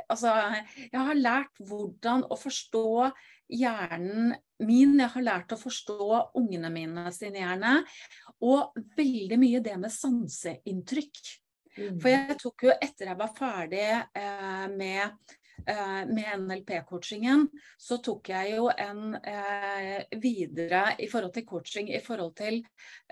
Altså, 0.06 0.30
jeg 0.86 0.94
har 0.94 1.18
lært 1.18 1.58
hvordan 1.58 2.22
å 2.30 2.38
forstå 2.38 3.10
hjernen 3.50 4.32
min. 4.62 4.94
Jeg 5.00 5.10
har 5.16 5.26
lært 5.26 5.54
å 5.54 5.58
forstå 5.58 6.06
ungene 6.38 6.70
mine 6.72 7.10
sin 7.14 7.38
hjerne. 7.38 7.80
Og 8.46 8.78
veldig 8.98 9.40
mye 9.42 9.62
det 9.64 9.76
med 9.80 9.94
sanseinntrykk. 9.94 11.22
Mm. 11.80 11.98
For 12.02 12.10
jeg 12.12 12.38
tok 12.40 12.66
jo, 12.66 12.72
etter 12.82 13.10
jeg 13.10 13.18
var 13.18 13.34
ferdig 13.36 13.84
eh, 13.90 14.66
med 14.74 15.36
med 15.66 16.28
NLP-coachingen, 16.40 17.46
så 17.78 17.98
tok 18.04 18.30
jeg 18.32 18.54
jo 18.56 18.68
en 18.72 19.14
eh, 19.18 20.04
videre 20.22 20.96
i 20.98 21.08
forhold 21.10 21.34
til 21.34 21.46
coaching 21.48 21.90
i 21.92 22.02
forhold 22.04 22.34
til 22.38 22.60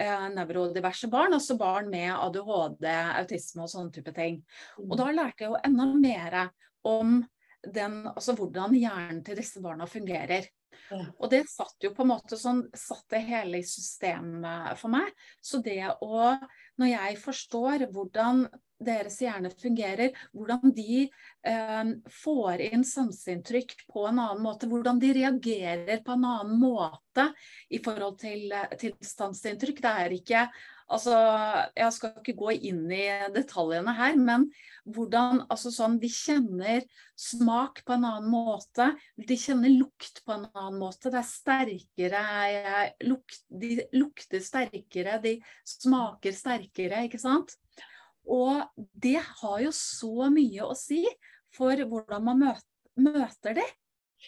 eh, 0.00 0.28
nevrodiverse 0.34 1.10
barn, 1.12 1.36
altså 1.36 1.58
barn 1.60 1.90
med 1.92 2.10
ADHD, 2.14 2.86
autisme 3.20 3.66
og 3.66 3.72
sånne 3.72 3.94
type 3.94 4.14
ting. 4.16 4.40
Og 4.84 4.96
da 5.00 5.10
lærte 5.12 5.44
jeg 5.46 5.52
jo 5.52 5.62
enda 5.68 5.88
mer 5.94 6.38
om 6.88 7.18
den, 7.66 8.00
altså 8.12 8.34
hvordan 8.38 8.76
hjernen 8.78 9.24
til 9.26 9.38
disse 9.38 9.62
barna 9.62 9.88
fungerer. 9.90 10.46
Ja. 10.88 11.02
Og 11.18 11.30
det 11.32 11.42
satt 11.50 11.84
jo 11.84 11.90
på 11.96 12.04
en 12.04 12.12
måte 12.12 12.38
sånn, 12.38 12.62
satt 12.76 13.06
det 13.12 13.24
hele 13.26 13.60
i 13.60 13.66
systemet 13.66 14.78
for 14.80 14.92
meg. 14.92 15.10
Så 15.44 15.60
det 15.64 15.82
å, 16.04 16.32
når 16.80 16.92
jeg 16.92 17.18
forstår 17.22 17.88
hvordan 17.92 18.46
deres 18.78 19.18
hjerne 19.22 19.50
fungerer, 19.58 20.14
hvordan 20.36 20.72
de 20.76 21.04
eh, 21.08 21.92
får 22.22 22.64
inn 22.70 22.86
sanseinntrykk 22.86 23.76
på 23.90 24.06
en 24.08 24.22
annen 24.22 24.42
måte, 24.44 24.70
hvordan 24.70 25.00
de 25.02 25.12
reagerer 25.20 26.02
på 26.06 26.16
en 26.16 26.26
annen 26.30 26.58
måte 26.62 27.28
i 27.74 27.82
forhold 27.84 28.18
til, 28.22 28.52
til 28.78 28.94
sanseinntrykk. 29.04 29.82
Det 29.84 29.94
er 30.06 30.18
ikke 30.20 30.48
Altså, 30.88 31.12
jeg 31.76 31.92
skal 31.92 32.14
ikke 32.16 32.32
gå 32.38 32.52
inn 32.70 32.86
i 32.96 33.04
detaljene 33.34 33.92
her, 33.92 34.14
men 34.16 34.46
hvordan 34.88 35.42
altså 35.52 35.68
sånn, 35.74 35.98
De 36.00 36.08
kjenner 36.08 36.86
smak 37.18 37.82
på 37.84 37.92
en 37.92 38.06
annen 38.08 38.30
måte. 38.32 38.86
De 39.20 39.36
kjenner 39.36 39.74
lukt 39.74 40.22
på 40.24 40.32
en 40.32 40.46
annen 40.48 40.78
måte. 40.80 41.12
Det 41.12 41.20
er 41.20 41.28
sterkere 41.28 42.22
luk, 43.04 43.36
De 43.52 43.82
lukter 43.98 44.40
sterkere, 44.40 45.18
de 45.20 45.36
smaker 45.68 46.32
sterkere, 46.32 47.04
ikke 47.04 47.20
sant? 47.20 47.52
Og 48.28 48.84
det 48.92 49.18
har 49.40 49.58
jo 49.64 49.74
så 49.74 50.28
mye 50.32 50.66
å 50.66 50.76
si 50.76 51.04
for 51.56 51.80
hvordan 51.90 52.24
man 52.26 52.42
møter, 52.44 53.54
de. 53.54 53.62
det. 53.62 53.68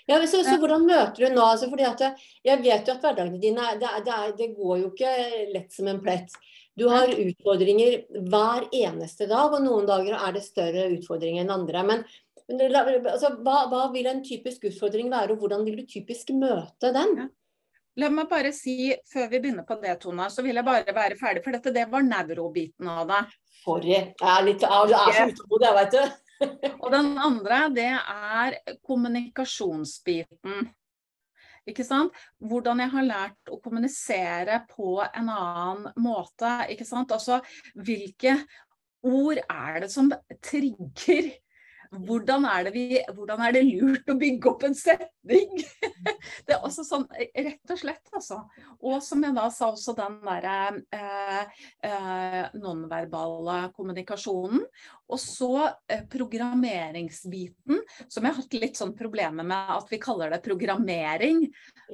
Ja, 0.07 0.21
så, 0.27 0.41
så, 0.47 0.57
hvordan 0.61 0.87
møter 0.87 1.27
du 1.27 1.35
nå? 1.35 1.43
Altså, 1.43 1.69
fordi 1.71 1.87
at 1.89 2.03
jeg 2.47 2.63
vet 2.63 2.89
jo 2.89 2.95
at 2.95 3.05
hverdagene 3.05 3.41
dine 3.43 3.75
det, 3.81 3.91
det, 4.07 4.19
det, 4.39 4.49
går 4.57 4.81
jo 4.85 4.91
ikke 4.93 5.13
lett 5.55 5.75
som 5.75 5.91
en 5.91 6.01
plett. 6.03 6.35
Du 6.79 6.87
har 6.89 7.11
utfordringer 7.11 8.07
hver 8.31 8.69
eneste 8.73 9.27
dag, 9.29 9.53
og 9.53 9.65
noen 9.65 9.89
dager 9.89 10.17
er 10.17 10.37
det 10.37 10.45
større 10.47 10.87
utfordringer 10.95 11.45
enn 11.45 11.53
andre. 11.53 11.83
Men, 11.87 12.05
men 12.49 12.79
altså, 12.79 13.35
hva, 13.43 13.67
hva, 13.73 13.89
vil 13.95 14.09
en 14.09 14.23
typisk 14.25 14.69
utfordring 14.71 15.11
være, 15.13 15.35
og 15.35 15.45
hvordan 15.45 15.67
vil 15.67 15.83
du 15.83 15.91
typisk 15.91 16.33
møte 16.39 16.95
den? 16.97 17.17
Ja. 17.25 17.29
La 18.01 18.09
meg 18.13 18.31
bare 18.31 18.53
si, 18.57 18.95
før 19.13 19.29
vi 19.29 19.41
begynner 19.43 19.67
på 19.69 19.77
det, 19.83 19.99
Tona, 20.01 20.31
så 20.33 20.45
vil 20.47 20.57
jeg 20.57 20.67
bare 20.67 20.95
være 20.97 21.19
ferdig. 21.21 21.43
For 21.45 21.57
dette, 21.57 21.73
det 21.75 21.87
var 21.91 22.07
nevrobiten 22.07 22.89
av 22.89 23.07
det. 23.11 23.21
Sorry. 23.61 23.93
Jeg 23.93 24.27
er, 24.33 24.45
litt, 24.47 24.65
jeg 24.65 24.97
er 24.97 25.17
så 25.19 25.27
utålmodig, 25.35 25.67
jeg 25.67 25.79
vet 25.79 25.97
du. 25.97 26.29
og 26.81 26.87
den 26.95 27.11
andre, 27.21 27.63
det 27.77 27.91
er 28.01 28.57
kommunikasjonsbiten. 28.87 30.71
Ikke 31.69 31.85
sant? 31.85 32.17
Hvordan 32.41 32.81
jeg 32.81 32.93
har 32.95 33.07
lært 33.07 33.53
å 33.53 33.61
kommunisere 33.61 34.63
på 34.71 34.97
en 35.05 35.29
annen 35.29 36.01
måte. 36.01 36.55
Ikke 36.73 36.89
sant? 36.89 37.13
Altså, 37.13 37.43
hvilke 37.77 38.39
ord 39.07 39.43
er 39.45 39.81
det 39.85 39.91
som 39.93 40.09
trigger 40.45 41.31
hvordan 41.91 42.45
er, 42.47 42.69
vi, 42.71 42.85
hvordan 43.15 43.41
er, 43.43 43.55
det 43.57 43.63
lurt 43.67 44.11
å 44.11 44.15
bygge 44.19 44.51
opp 44.51 44.67
en 44.69 44.77
setning? 44.79 45.51
Det 46.47 46.55
er 46.55 46.65
også 46.65 46.85
sånn, 46.87 47.05
rett 47.11 47.73
og 47.73 47.79
slett, 47.79 48.07
altså. 48.15 48.41
Og 48.87 49.03
som 49.05 49.23
jeg 49.25 49.35
da 49.37 49.47
sa, 49.53 49.71
også 49.73 49.95
den 49.99 50.17
derre 50.25 50.55
eh, 50.95 51.61
eh, 51.87 52.45
nonverbale 52.59 53.59
kommunikasjonen. 53.77 54.63
Og 55.11 55.21
så 55.21 55.51
eh, 55.91 56.05
programmeringsbiten, 56.11 57.81
som 58.07 58.27
jeg 58.27 58.31
har 58.31 58.39
hatt 58.39 58.59
litt 58.63 58.79
sånn 58.79 58.95
problemer 58.99 59.47
med 59.47 59.73
at 59.77 59.91
vi 59.91 60.01
kaller 60.03 60.35
det 60.35 60.43
programmering. 60.47 61.43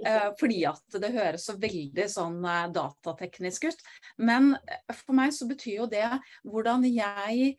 Eh, 0.05 0.29
fordi 0.41 0.62
at 0.69 0.99
det 1.00 1.15
høres 1.17 1.47
så 1.49 1.57
veldig 1.61 2.09
sånn 2.12 2.43
eh, 2.45 2.67
datateknisk 2.76 3.71
ut. 3.71 3.87
Men 4.21 4.53
eh, 4.61 4.93
for 4.93 5.17
meg 5.17 5.33
så 5.37 5.49
betyr 5.49 5.81
jo 5.81 5.88
det 5.91 6.09
hvordan 6.45 6.85
jeg 6.91 7.57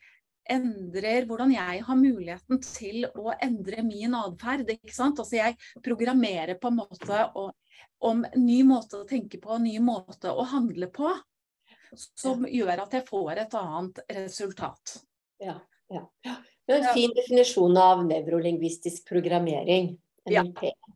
endrer 0.50 1.26
hvordan 1.28 1.52
jeg 1.54 1.82
har 1.86 1.98
muligheten 1.98 2.60
til 2.64 3.06
å 3.08 3.32
endre 3.34 3.84
min 3.86 4.16
atferd. 4.18 4.70
Altså 4.98 5.38
jeg 5.38 5.56
programmerer 5.84 6.58
på 6.60 6.72
en 6.72 6.78
måte 6.80 7.22
og, 7.38 7.52
om 8.04 8.24
ny 8.36 8.60
måte 8.66 9.02
å 9.02 9.08
tenke 9.08 9.40
på, 9.42 9.58
ny 9.62 9.78
måte 9.82 10.32
å 10.32 10.46
handle 10.52 10.90
på. 10.94 11.12
Som 11.96 12.44
gjør 12.44 12.84
at 12.84 12.98
jeg 12.98 13.06
får 13.08 13.44
et 13.44 13.54
annet 13.56 14.02
resultat. 14.12 14.98
Ja, 15.40 15.56
ja. 15.88 16.04
Det 16.68 16.76
er 16.76 16.84
en 16.84 16.92
fin 16.92 17.14
definisjon 17.16 17.78
av 17.80 18.02
nevrolingvistisk 18.04 19.08
programmering. 19.08 19.94
NLP. 20.28 20.66
Ja. 20.68 20.94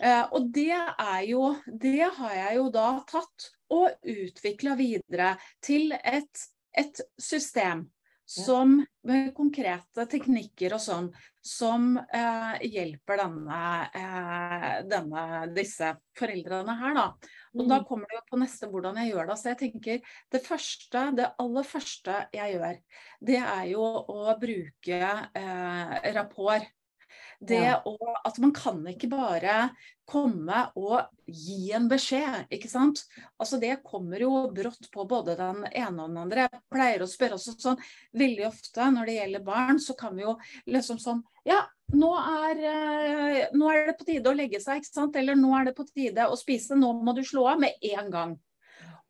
Eh, 0.00 0.24
og 0.34 0.48
det 0.54 0.72
er 0.74 1.22
jo 1.28 1.54
Det 1.66 2.08
har 2.16 2.34
jeg 2.34 2.56
jo 2.56 2.68
da 2.74 2.88
tatt 3.08 3.50
og 3.70 3.92
utvikla 4.02 4.74
videre 4.78 5.34
til 5.62 5.92
et, 5.94 6.44
et 6.74 7.02
system 7.20 7.84
som 8.30 8.76
med 9.08 9.30
konkrete 9.34 10.04
teknikker 10.10 10.76
og 10.76 10.82
sånn, 10.82 11.08
som 11.42 11.94
eh, 11.98 12.60
hjelper 12.68 13.18
denne, 13.24 13.60
eh, 13.96 14.66
denne, 14.86 15.24
disse 15.56 15.94
foreldrene 16.18 16.76
her, 16.78 16.94
da. 16.98 17.06
Og 17.56 17.64
mm. 17.64 17.70
da 17.72 17.80
kommer 17.88 18.10
det 18.10 18.20
jo 18.20 18.24
på 18.28 18.40
neste 18.42 18.68
hvordan 18.70 19.00
jeg 19.00 19.10
gjør 19.10 19.30
det. 19.32 19.38
Så 19.40 19.50
jeg 19.50 19.60
tenker 19.64 20.12
det 20.30 20.42
første, 20.46 21.06
det 21.18 21.30
aller 21.42 21.66
første 21.66 22.18
jeg 22.36 22.54
gjør, 22.54 22.82
det 23.32 23.40
er 23.42 23.64
jo 23.72 23.88
å 24.14 24.36
bruke 24.40 25.00
eh, 25.42 25.96
rapport 26.14 26.70
det 27.40 27.62
ja. 27.64 27.78
å, 27.88 27.96
at 28.26 28.36
man 28.42 28.52
kan 28.52 28.82
ikke 28.90 29.08
bare 29.08 29.70
komme 30.10 30.64
og 30.76 31.08
gi 31.24 31.70
en 31.76 31.86
beskjed, 31.88 32.50
ikke 32.52 32.68
sant. 32.68 33.04
Altså 33.40 33.60
Det 33.62 33.78
kommer 33.86 34.20
jo 34.20 34.42
brått 34.52 34.90
på 34.92 35.06
både 35.08 35.36
den 35.38 35.64
ene 35.70 36.04
og 36.04 36.10
den 36.10 36.20
andre. 36.20 36.46
Jeg 36.48 36.62
pleier 36.74 37.04
å 37.04 37.08
spørre 37.08 37.38
også 37.38 37.56
sånn 37.56 37.80
veldig 38.18 38.46
ofte 38.50 38.90
når 38.92 39.08
det 39.08 39.16
gjelder 39.20 39.46
barn, 39.46 39.80
så 39.80 39.96
kan 39.98 40.16
vi 40.18 40.26
jo 40.26 40.36
liksom 40.68 41.00
sånn 41.02 41.24
Ja, 41.48 41.62
nå 41.96 42.10
er, 42.20 42.58
eh, 42.68 43.42
nå 43.56 43.70
er 43.72 43.88
det 43.88 43.96
på 43.96 44.04
tide 44.10 44.28
å 44.28 44.36
legge 44.36 44.60
seg, 44.60 44.82
ikke 44.82 44.92
sant. 44.92 45.16
Eller 45.16 45.38
nå 45.38 45.54
er 45.56 45.70
det 45.70 45.76
på 45.78 45.88
tide 45.88 46.28
å 46.28 46.36
spise, 46.38 46.76
nå 46.76 46.92
må 47.00 47.16
du 47.16 47.24
slå 47.24 47.46
av 47.54 47.62
med 47.62 47.80
en 47.94 48.12
gang. 48.12 48.36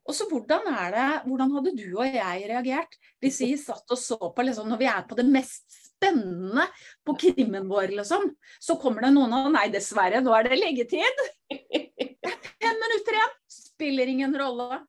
Og 0.07 0.15
så 0.17 0.25
hvordan 0.29 0.65
er 0.71 0.95
det, 0.95 1.09
hvordan 1.27 1.51
hadde 1.57 1.75
du 1.77 1.87
og 1.91 2.07
jeg 2.07 2.47
reagert 2.49 2.95
hvis 3.21 3.41
vi 3.43 3.51
satt 3.59 3.91
og 3.93 3.99
så 3.99 4.17
på 4.17 4.45
liksom, 4.47 4.71
når 4.71 4.79
vi 4.81 4.89
er 4.89 5.03
på 5.07 5.17
det 5.19 5.27
mest 5.29 5.80
spennende 6.01 6.65
på 7.05 7.15
krimmen 7.21 7.67
vår, 7.69 7.93
liksom. 8.01 8.25
Så 8.59 8.77
kommer 8.81 9.05
det 9.05 9.13
noen 9.13 9.33
og 9.37 9.51
Nei, 9.53 9.69
dessverre, 9.73 10.21
nå 10.25 10.33
er 10.35 10.49
det 10.49 10.57
leggetid. 10.59 11.25
Fem 11.51 12.79
minutter 12.81 13.17
igjen. 13.17 13.35
Spiller 13.51 14.09
ingen 14.09 14.33
rolle. 14.37 14.81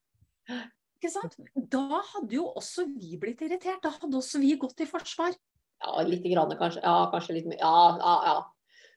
Ikke 0.96 1.12
sant? 1.12 1.36
Da 1.54 2.00
hadde 2.14 2.36
jo 2.36 2.46
også 2.56 2.86
vi 2.88 3.18
blitt 3.20 3.42
irritert. 3.44 3.82
Da 3.84 3.92
hadde 3.92 4.16
også 4.20 4.40
vi 4.42 4.54
gått 4.60 4.84
i 4.84 4.88
forsvar. 4.88 5.34
Ja, 5.82 6.02
lite 6.06 6.30
grann 6.30 6.52
kanskje. 6.58 6.82
Ja, 6.84 7.10
kanskje 7.12 7.40
litt 7.40 7.48
mye. 7.50 7.58
Ja, 7.60 7.98
ja, 7.98 8.14
ja. 8.28 8.36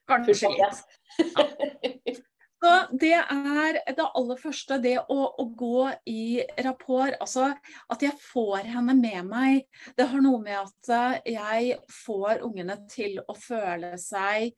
Kanskje 0.06 0.52
litt. 0.54 0.60
Ja. 0.62 2.22
Så 2.66 2.72
det 2.98 3.14
er 3.14 3.76
det 3.94 4.04
aller 4.18 4.38
første, 4.40 4.78
det 4.82 4.96
å, 4.98 5.18
å, 5.38 5.44
gå 5.54 5.84
i 6.10 6.42
rapport. 6.66 7.14
Altså 7.22 7.52
at 7.92 8.02
jeg 8.02 8.16
får 8.18 8.66
henne 8.72 8.96
med 8.98 9.28
meg. 9.28 9.60
Det 9.94 10.08
har 10.10 10.24
noe 10.24 10.40
med 10.42 10.56
at 10.58 10.90
eh, 10.96 11.36
jeg 11.36 11.76
får 11.94 12.42
ungene 12.46 12.80
til 12.90 13.20
å 13.22 13.36
føle 13.38 13.94
seg 14.00 14.50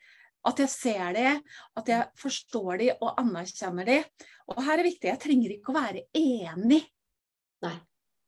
At 0.48 0.62
jeg 0.62 0.70
ser 0.70 1.12
dem, 1.12 1.40
at 1.76 1.88
jeg 1.90 2.06
forstår 2.16 2.78
dem 2.80 3.04
og 3.04 3.18
anerkjenner 3.20 3.84
dem. 3.84 4.08
Og 4.48 4.62
her 4.62 4.78
er 4.78 4.80
det 4.80 4.92
viktig, 4.92 5.10
jeg 5.10 5.20
trenger 5.26 5.52
ikke 5.52 5.74
å 5.74 5.76
være 5.76 6.04
enig. 6.16 6.80
Nei. 7.66 7.74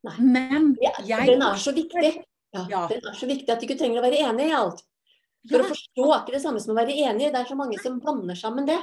Nei. 0.05 0.17
Men 0.21 0.75
jeg 0.83 1.31
Den 1.31 1.47
er 1.47 1.57
så 1.63 1.73
viktig. 1.73 2.15
Ja, 2.53 2.67
ja. 2.69 2.85
Den 2.91 3.07
er 3.07 3.17
så 3.17 3.31
viktig 3.31 3.55
at 3.55 3.63
du 3.63 3.69
ikke 3.69 3.79
trenger 3.81 4.03
å 4.03 4.09
være 4.11 4.21
enig 4.27 4.51
i 4.51 4.57
alt. 4.59 4.85
For 5.49 5.63
ja. 5.63 5.65
å 5.65 5.71
forstå 5.71 6.09
er 6.11 6.19
ikke 6.19 6.37
det 6.37 6.45
samme 6.45 6.61
som 6.61 6.75
å 6.75 6.81
være 6.83 6.99
enig. 7.07 7.31
Det 7.31 7.41
er 7.41 7.49
så 7.49 7.57
mange 7.57 7.81
som 7.81 8.01
blander 8.03 8.37
sammen 8.37 8.69
det. 8.69 8.83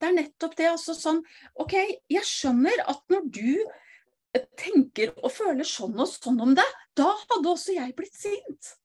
Det 0.00 0.08
er 0.08 0.16
nettopp 0.16 0.56
det. 0.58 0.68
Altså 0.72 0.96
sånn 0.96 1.22
OK, 1.60 1.76
jeg 2.10 2.26
skjønner 2.26 2.84
at 2.88 3.02
når 3.12 3.30
du 3.36 3.54
eh, 3.60 4.44
tenker 4.58 5.14
og 5.20 5.32
føler 5.34 5.68
sånn 5.68 5.98
og 6.00 6.08
sånn 6.10 6.40
om 6.42 6.54
det, 6.58 6.66
da 6.98 7.10
hadde 7.28 7.54
også 7.54 7.76
jeg 7.76 7.96
blitt 7.98 8.16
sint. 8.16 8.76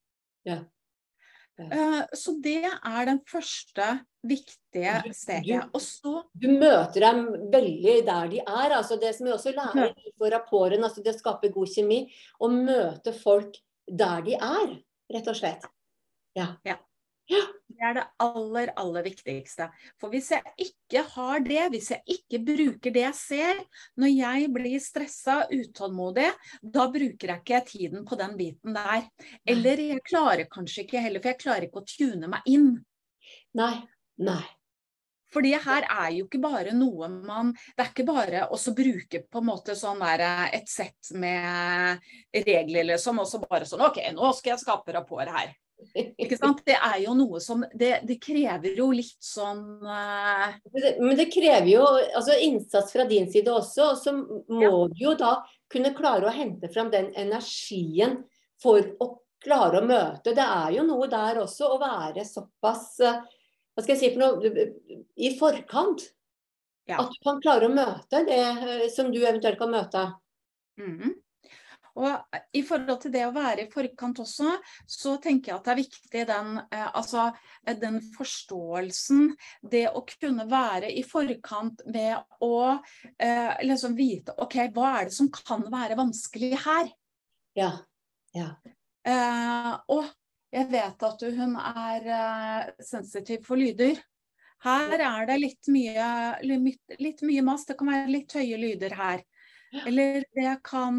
Ja. 0.47 0.61
Ja. 1.55 1.65
Uh, 1.71 2.01
så 2.11 2.33
det 2.43 2.65
er 2.67 3.05
den 3.07 3.21
første 3.31 3.85
viktige 4.27 5.13
steget. 5.15 5.69
Og 5.71 5.79
så 5.79 6.25
Du 6.35 6.49
møter 6.51 7.05
dem 7.05 7.21
veldig 7.53 7.93
der 8.07 8.27
de 8.33 8.41
er. 8.43 8.75
altså 8.75 8.97
Det 8.99 9.13
som 9.15 9.29
vi 9.29 9.31
også 9.31 9.53
lærer 9.55 9.93
på 10.19 10.31
rapporten, 10.33 10.83
altså 10.83 11.03
det 11.03 11.15
å 11.15 11.19
skape 11.19 11.53
god 11.55 11.71
kjemi. 11.71 12.01
Å 12.43 12.51
møte 12.51 13.15
folk 13.15 13.55
der 13.87 14.25
de 14.25 14.35
er, 14.35 14.75
rett 15.15 15.31
og 15.31 15.39
slett. 15.39 15.63
Ja. 16.35 16.57
ja. 16.67 16.75
Det 17.75 17.83
er 17.83 17.95
det 17.97 18.03
aller, 18.23 18.71
aller 18.79 19.05
viktigste. 19.05 19.67
For 19.99 20.13
hvis 20.13 20.29
jeg 20.31 20.53
ikke 20.61 21.01
har 21.15 21.41
det, 21.43 21.61
hvis 21.73 21.89
jeg 21.91 22.17
ikke 22.17 22.39
bruker 22.47 22.93
det 22.95 23.03
jeg 23.03 23.17
ser, 23.19 23.61
når 23.99 24.11
jeg 24.13 24.51
blir 24.55 24.83
stressa, 24.83 25.39
utålmodig, 25.51 26.29
da 26.61 26.85
bruker 26.93 27.33
jeg 27.33 27.41
ikke 27.43 27.63
tiden 27.71 28.05
på 28.07 28.19
den 28.19 28.35
biten 28.39 28.77
der. 28.77 29.09
Eller 29.43 29.81
jeg 29.89 30.05
klarer 30.07 30.47
kanskje 30.51 30.85
ikke 30.85 31.01
heller, 31.03 31.23
for 31.23 31.33
jeg 31.33 31.41
klarer 31.41 31.67
ikke 31.67 31.81
å 31.81 31.89
tune 31.89 32.29
meg 32.31 32.47
inn. 32.51 32.69
Nei, 33.57 33.73
nei. 34.21 34.43
Fordi 35.35 35.51
her 35.59 35.83
er 35.89 36.13
jo 36.15 36.29
ikke 36.29 36.39
bare 36.39 36.71
noe 36.71 37.09
man 37.11 37.49
Det 37.51 37.81
er 37.81 37.89
ikke 37.89 38.05
bare 38.07 38.45
å 38.53 38.59
bruke 38.77 39.19
på 39.27 39.41
en 39.41 39.47
måte 39.49 39.75
sånn 39.75 39.99
der 39.99 40.23
et 40.55 40.69
sett 40.71 41.11
med 41.11 41.99
regler, 42.31 42.87
liksom, 42.93 43.19
og 43.19 43.27
så 43.27 43.41
bare 43.43 43.67
sånn 43.67 43.83
OK, 43.83 43.99
nå 44.15 44.31
skal 44.37 44.53
jeg 44.53 44.63
skape 44.63 44.95
rapport 44.95 45.27
her. 45.27 45.51
Ikke 45.95 46.37
sant? 46.37 46.61
Det 46.65 46.75
er 46.75 47.01
jo 47.03 47.13
noe 47.17 47.39
som 47.43 47.63
Det, 47.75 47.99
det 48.07 48.17
krever 48.23 48.77
jo 48.79 48.87
litt 48.95 49.19
sånn 49.23 49.83
uh... 49.83 50.47
Men 50.71 51.15
det 51.19 51.27
krever 51.33 51.67
jo 51.69 51.83
altså, 51.85 52.37
innsats 52.41 52.93
fra 52.95 53.05
din 53.09 53.27
side 53.31 53.51
også. 53.51 53.89
Og 53.91 53.99
så 53.99 54.15
må 54.15 54.63
ja. 54.63 54.71
du 54.91 55.03
jo 55.03 55.13
da 55.19 55.37
kunne 55.71 55.93
klare 55.97 56.29
å 56.29 56.33
hente 56.35 56.71
fram 56.71 56.91
den 56.93 57.11
energien 57.19 58.21
for 58.61 58.81
å 59.03 59.09
klare 59.43 59.81
å 59.81 59.87
møte. 59.87 60.33
Det 60.33 60.45
er 60.45 60.77
jo 60.77 60.85
noe 60.87 61.09
der 61.11 61.41
også 61.43 61.73
å 61.75 61.81
være 61.81 62.25
såpass 62.27 62.87
uh, 63.03 63.19
Hva 63.75 63.83
skal 63.83 63.95
jeg 63.97 64.01
si 64.01 64.13
for 64.15 64.23
noe 64.23 64.69
I 65.19 65.35
forkant. 65.39 66.07
Ja. 66.85 67.01
At 67.01 67.11
du 67.11 67.19
kan 67.25 67.41
klare 67.43 67.67
å 67.67 67.73
møte 67.73 68.23
det 68.27 68.41
uh, 68.61 68.87
som 68.93 69.11
du 69.13 69.19
eventuelt 69.21 69.59
kan 69.59 69.73
møte. 69.73 70.07
Mm 70.79 70.97
-hmm. 70.97 71.13
Og 71.95 72.39
I 72.51 72.61
forhold 72.67 72.99
til 73.05 73.13
det 73.13 73.23
å 73.23 73.33
være 73.35 73.65
i 73.65 73.71
forkant 73.71 74.19
også, 74.19 74.57
så 74.83 75.15
tenker 75.23 75.51
jeg 75.51 75.59
at 75.59 75.67
det 75.67 75.73
er 75.73 75.79
viktig 75.79 76.23
den, 76.27 76.49
eh, 76.75 76.89
altså, 76.91 77.29
eh, 77.63 77.77
den 77.79 78.01
forståelsen. 78.17 79.29
Det 79.63 79.85
å 79.95 80.03
kunne 80.09 80.47
være 80.51 80.91
i 80.91 81.05
forkant 81.07 81.85
med 81.87 82.19
å 82.43 82.57
eh, 82.75 83.53
liksom 83.63 83.95
vite 83.95 84.35
OK, 84.43 84.59
hva 84.75 84.91
er 84.99 85.09
det 85.09 85.15
som 85.15 85.31
kan 85.31 85.63
være 85.71 85.97
vanskelig 85.99 86.51
her? 86.65 86.91
Ja. 87.55 87.71
ja. 88.35 88.49
Eh, 89.07 89.71
og 89.95 90.11
jeg 90.55 90.67
vet 90.71 91.07
at 91.07 91.23
hun 91.37 91.55
er 91.61 92.11
eh, 92.17 92.83
sensitiv 92.83 93.47
for 93.47 93.59
lyder. 93.59 94.01
Her 94.65 94.97
er 94.97 95.27
det 95.29 95.35
litt 95.39 95.69
mye, 95.69 96.09
litt, 96.47 96.95
litt 96.99 97.23
mye 97.27 97.43
mas. 97.45 97.65
Det 97.67 97.75
kan 97.79 97.91
være 97.91 98.11
litt 98.11 98.35
høye 98.35 98.59
lyder 98.59 98.95
her. 98.97 99.23
Eller 99.83 100.23
det 100.35 100.51
kan, 100.65 100.97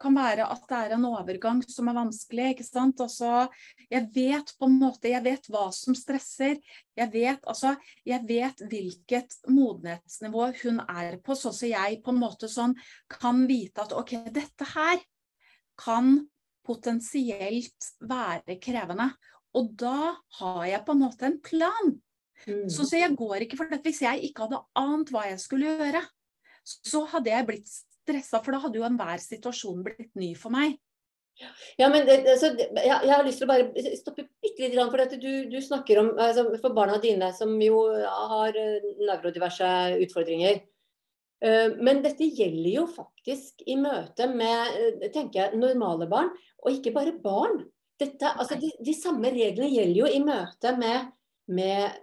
kan, 0.00 0.16
være 0.16 0.46
at 0.50 0.66
det 0.70 0.78
er 0.78 0.94
en 0.96 1.06
overgang 1.08 1.62
som 1.66 1.88
er 1.90 1.96
vanskelig. 1.98 2.50
ikke 2.54 2.66
sant? 2.66 3.00
Altså, 3.02 3.46
jeg 3.90 4.08
vet 4.14 4.52
på 4.58 4.68
en 4.68 4.78
måte, 4.80 5.10
jeg 5.10 5.24
vet 5.24 5.48
hva 5.52 5.66
som 5.74 5.96
stresser. 5.98 6.60
Jeg 6.96 7.12
vet, 7.12 7.42
altså, 7.50 7.74
jeg 8.06 8.22
vet 8.28 8.62
hvilket 8.70 9.38
modenhetsnivå 9.50 10.50
hun 10.62 10.80
er 10.86 11.18
på, 11.24 11.36
sånn 11.38 11.56
at 11.56 11.66
jeg 11.72 12.00
på 12.04 12.14
en 12.14 12.22
måte 12.22 12.50
sånn 12.50 12.76
kan 13.10 13.44
vite 13.50 13.84
at 13.84 13.96
OK, 13.96 14.16
dette 14.34 14.70
her 14.74 15.02
kan 15.80 16.16
potensielt 16.64 17.92
være 18.00 18.58
krevende. 18.62 19.10
Og 19.54 19.70
da 19.78 20.14
har 20.40 20.64
jeg 20.66 20.82
på 20.86 20.94
en 20.94 21.02
måte 21.04 21.28
en 21.28 21.40
plan. 21.44 21.94
Mm. 22.44 22.68
Så, 22.70 22.84
så 22.88 22.98
jeg 22.98 23.14
går 23.16 23.44
ikke 23.44 23.58
for 23.60 23.70
det. 23.70 23.82
Hvis 23.84 24.02
jeg 24.04 24.28
ikke 24.28 24.48
hadde 24.48 24.62
ant 24.78 25.12
hva 25.14 25.28
jeg 25.30 25.40
skulle 25.42 25.76
gjøre, 25.78 26.02
så 26.64 27.04
hadde 27.12 27.30
jeg 27.30 27.46
blitt 27.48 27.74
stressa, 28.04 28.42
for 28.44 28.54
da 28.54 28.62
hadde 28.62 28.80
jo 28.80 28.86
enhver 28.86 29.22
situasjon 29.22 29.82
blitt 29.86 30.12
ny 30.20 30.34
for 30.38 30.54
meg. 30.54 30.76
Ja, 31.78 31.88
men 31.90 32.06
altså, 32.06 32.52
jeg, 32.54 32.84
jeg, 32.86 33.10
har 33.10 33.24
lyst 33.26 33.40
til 33.42 33.48
å 33.48 33.50
bare 33.50 33.96
stoppe 33.98 34.26
bitte 34.42 34.68
litt, 34.68 34.76
for 34.78 35.16
du, 35.18 35.32
du, 35.50 35.58
snakker 35.62 36.00
om 36.04 36.12
altså, 36.14 36.46
for 36.62 36.76
barna 36.76 37.00
dine 37.02 37.32
som 37.34 37.56
jo 37.62 37.80
har 38.04 38.54
eh, 38.58 38.86
nevrodiverse 39.02 39.70
utfordringer. 40.04 40.60
Eh, 41.42 41.74
men 41.82 42.04
dette 42.04 42.28
gjelder 42.30 42.70
jo 42.76 42.86
faktisk 42.86 43.66
i 43.66 43.76
møte 43.80 44.28
med 44.30 44.78
eh, 44.78 45.10
tenker 45.10 45.40
jeg, 45.40 45.58
normale 45.58 46.06
barn, 46.10 46.30
og 46.62 46.78
ikke 46.78 46.94
bare 46.94 47.16
barn. 47.18 47.64
Dette, 47.98 48.30
altså, 48.30 48.58
de, 48.60 48.70
de, 48.78 48.94
samme 48.94 49.34
reglene 49.34 49.72
gjelder 49.72 50.00
jo 50.04 50.14
i 50.14 50.22
møte 50.22 50.76
med, 50.78 51.10
med 51.50 51.98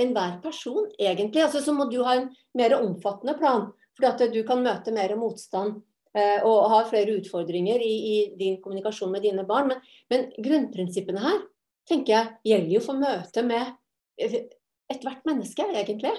enhver 0.00 0.40
person, 0.44 0.88
egentlig. 0.96 1.44
Altså, 1.44 1.60
så 1.60 1.76
må 1.76 1.90
du 1.92 2.00
ha 2.08 2.16
en 2.16 2.30
mer 2.56 2.78
omfattende 2.80 3.36
plan. 3.36 3.68
For 3.94 4.08
at 4.10 4.22
du 4.34 4.40
kan 4.46 4.62
møte 4.64 4.94
mer 4.94 5.14
motstand 5.18 5.78
eh, 6.16 6.40
og 6.42 6.68
ha 6.72 6.82
flere 6.88 7.14
utfordringer 7.20 7.82
i, 7.82 7.94
i, 7.94 8.16
din 8.38 8.58
kommunikasjon 8.62 9.12
med 9.14 9.22
dine 9.26 9.46
barn. 9.46 9.70
Men, 9.70 9.82
men, 10.10 10.28
grunnprinsippene 10.42 11.22
her 11.22 11.40
tenker 11.88 12.16
jeg 12.16 12.34
gjelder 12.50 12.76
jo 12.78 12.84
for 12.84 12.98
møte 12.98 13.44
med 13.46 13.74
ethvert 14.18 15.24
menneske, 15.28 15.66
egentlig. 15.74 16.14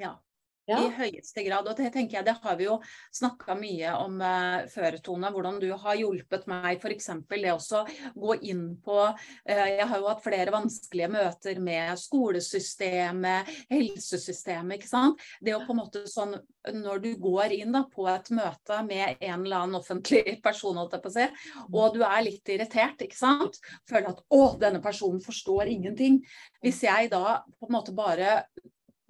Ja. 0.00 0.16
Ja. 0.64 0.78
I 0.80 0.92
høyeste 0.96 1.42
grad. 1.44 1.66
Og 1.68 1.76
det 1.76 1.90
tenker 1.92 2.18
jeg, 2.18 2.24
det 2.24 2.36
har 2.40 2.56
vi 2.56 2.64
jo 2.64 2.78
snakka 3.12 3.56
mye 3.58 3.90
om 4.00 4.16
eh, 4.24 4.64
før, 4.72 4.96
Tone. 5.04 5.28
Hvordan 5.34 5.58
du 5.60 5.68
har 5.76 5.98
hjulpet 6.00 6.46
meg 6.48 6.80
f.eks. 6.80 7.10
det 7.28 7.52
også 7.52 7.82
gå 8.16 8.38
inn 8.48 8.64
på 8.84 8.96
eh, 9.04 9.74
Jeg 9.74 9.88
har 9.90 10.00
jo 10.00 10.08
hatt 10.08 10.24
flere 10.24 10.54
vanskelige 10.54 11.10
møter 11.12 11.60
med 11.60 12.00
skolesystemet, 12.00 13.52
helsesystemet, 13.72 14.78
ikke 14.78 14.90
sant. 14.90 15.28
Det 15.44 15.52
å 15.56 15.62
på 15.66 15.76
en 15.76 15.82
måte 15.82 16.06
sånn 16.08 16.32
Når 16.72 17.04
du 17.04 17.10
går 17.20 17.52
inn 17.58 17.74
da 17.76 17.84
på 17.90 18.08
et 18.08 18.32
møte 18.32 18.80
med 18.88 19.20
en 19.20 19.44
eller 19.44 19.66
annen 19.66 19.80
offentlig 19.82 20.38
person, 20.46 20.80
holdt 20.80 20.96
jeg 20.96 21.04
på 21.04 21.12
å 21.12 21.18
si, 21.18 21.26
og 21.74 21.96
du 21.98 22.04
er 22.06 22.24
litt 22.24 22.48
irritert, 22.48 23.04
ikke 23.04 23.20
sant. 23.20 23.60
Føler 23.90 24.14
at 24.14 24.24
å, 24.32 24.54
denne 24.60 24.80
personen 24.84 25.20
forstår 25.20 25.68
ingenting. 25.74 26.22
Hvis 26.64 26.86
jeg 26.86 27.12
da 27.12 27.42
på 27.44 27.68
en 27.68 27.76
måte 27.76 27.92
bare 27.92 28.38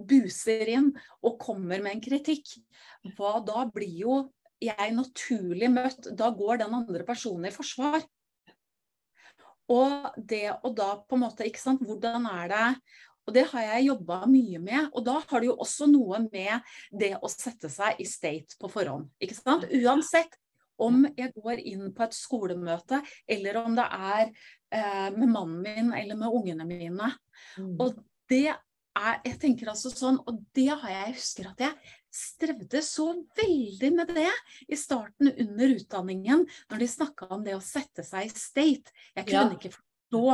buser 0.08 0.70
inn 0.76 0.90
og 1.22 1.38
kommer 1.42 1.82
med 1.82 1.96
en 1.96 2.04
kritikk, 2.04 2.56
hva 3.16 3.38
da 3.44 3.66
blir 3.72 4.00
jo 4.04 4.18
jeg 4.64 4.92
naturlig 4.96 5.68
møtt 5.68 6.06
Da 6.16 6.30
går 6.32 6.62
den 6.62 6.76
andre 6.76 7.04
personen 7.04 7.50
i 7.50 7.52
forsvar. 7.52 8.04
Og 9.72 10.14
det 10.16 10.46
å 10.54 10.70
da 10.76 10.94
på 11.00 11.16
en 11.16 11.24
måte, 11.24 11.44
ikke 11.48 11.60
sant, 11.60 11.82
hvordan 11.84 12.28
er 12.30 12.48
det 12.52 12.68
og 13.24 13.32
det 13.32 13.46
har 13.54 13.62
jeg 13.64 13.86
jobba 13.88 14.18
mye 14.28 14.60
med. 14.60 14.88
Og 14.92 15.04
da 15.06 15.18
har 15.22 15.40
det 15.40 15.48
jo 15.48 15.58
også 15.64 15.88
noe 15.88 16.20
med 16.26 16.74
det 16.92 17.14
å 17.16 17.30
sette 17.32 17.70
seg 17.72 18.00
i 18.02 18.06
state 18.08 18.58
på 18.60 18.68
forhånd. 18.68 19.08
ikke 19.16 19.38
sant? 19.38 19.64
Uansett 19.72 20.36
om 20.76 21.04
jeg 21.16 21.32
går 21.36 21.62
inn 21.62 21.88
på 21.94 22.04
et 22.04 22.16
skolemøte, 22.16 23.00
eller 23.30 23.60
om 23.62 23.76
det 23.78 23.86
er 23.86 24.24
eh, 24.28 25.10
med 25.14 25.28
mannen 25.30 25.60
min 25.62 25.92
eller 25.94 26.18
med 26.18 26.36
ungene 26.36 26.66
mine. 26.68 27.10
Mm. 27.56 27.74
Og 27.78 28.00
det 28.30 28.56
er, 28.94 29.18
jeg 29.26 29.38
tenker 29.42 29.70
altså 29.72 29.90
sånn, 29.92 30.20
og 30.28 30.40
det 30.56 30.68
har 30.70 30.92
jeg 30.92 31.16
husker 31.16 31.50
at 31.50 31.62
jeg 31.64 31.94
strevde 32.14 32.82
så 32.86 33.08
veldig 33.38 33.90
med 33.96 34.12
det 34.14 34.30
i 34.70 34.78
starten 34.78 35.32
under 35.32 35.74
utdanningen, 35.74 36.44
når 36.70 36.84
de 36.84 36.90
snakka 36.90 37.28
om 37.34 37.42
det 37.46 37.56
å 37.56 37.64
sette 37.64 38.06
seg 38.06 38.28
i 38.28 38.32
state. 38.32 38.94
Jeg 39.16 39.26
kunne 39.26 39.50
ja. 39.50 39.58
ikke 39.58 39.74
forstå 39.74 40.24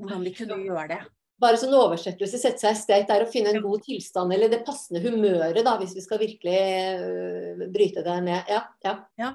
hvordan 0.00 0.26
de 0.26 0.34
kunne 0.36 0.60
gjøre 0.64 0.88
det. 0.94 1.00
Bare 1.40 1.56
sånn 1.56 1.72
oversettelse, 1.72 2.36
sette 2.40 2.60
seg 2.60 2.74
i 2.74 2.80
state, 2.80 3.14
er 3.14 3.24
å 3.24 3.30
finne 3.30 3.54
en 3.54 3.62
god 3.64 3.84
tilstand, 3.86 4.34
eller 4.34 4.50
det 4.52 4.64
passende 4.66 5.00
humøret, 5.06 5.62
da, 5.64 5.78
hvis 5.80 5.94
vi 5.96 6.02
skal 6.04 6.20
virkelig 6.20 6.58
øh, 7.06 7.62
bryte 7.72 8.04
det 8.04 8.18
ned. 8.26 8.50
Ja, 8.50 8.66
ja. 8.84 8.98
ja. 9.20 9.30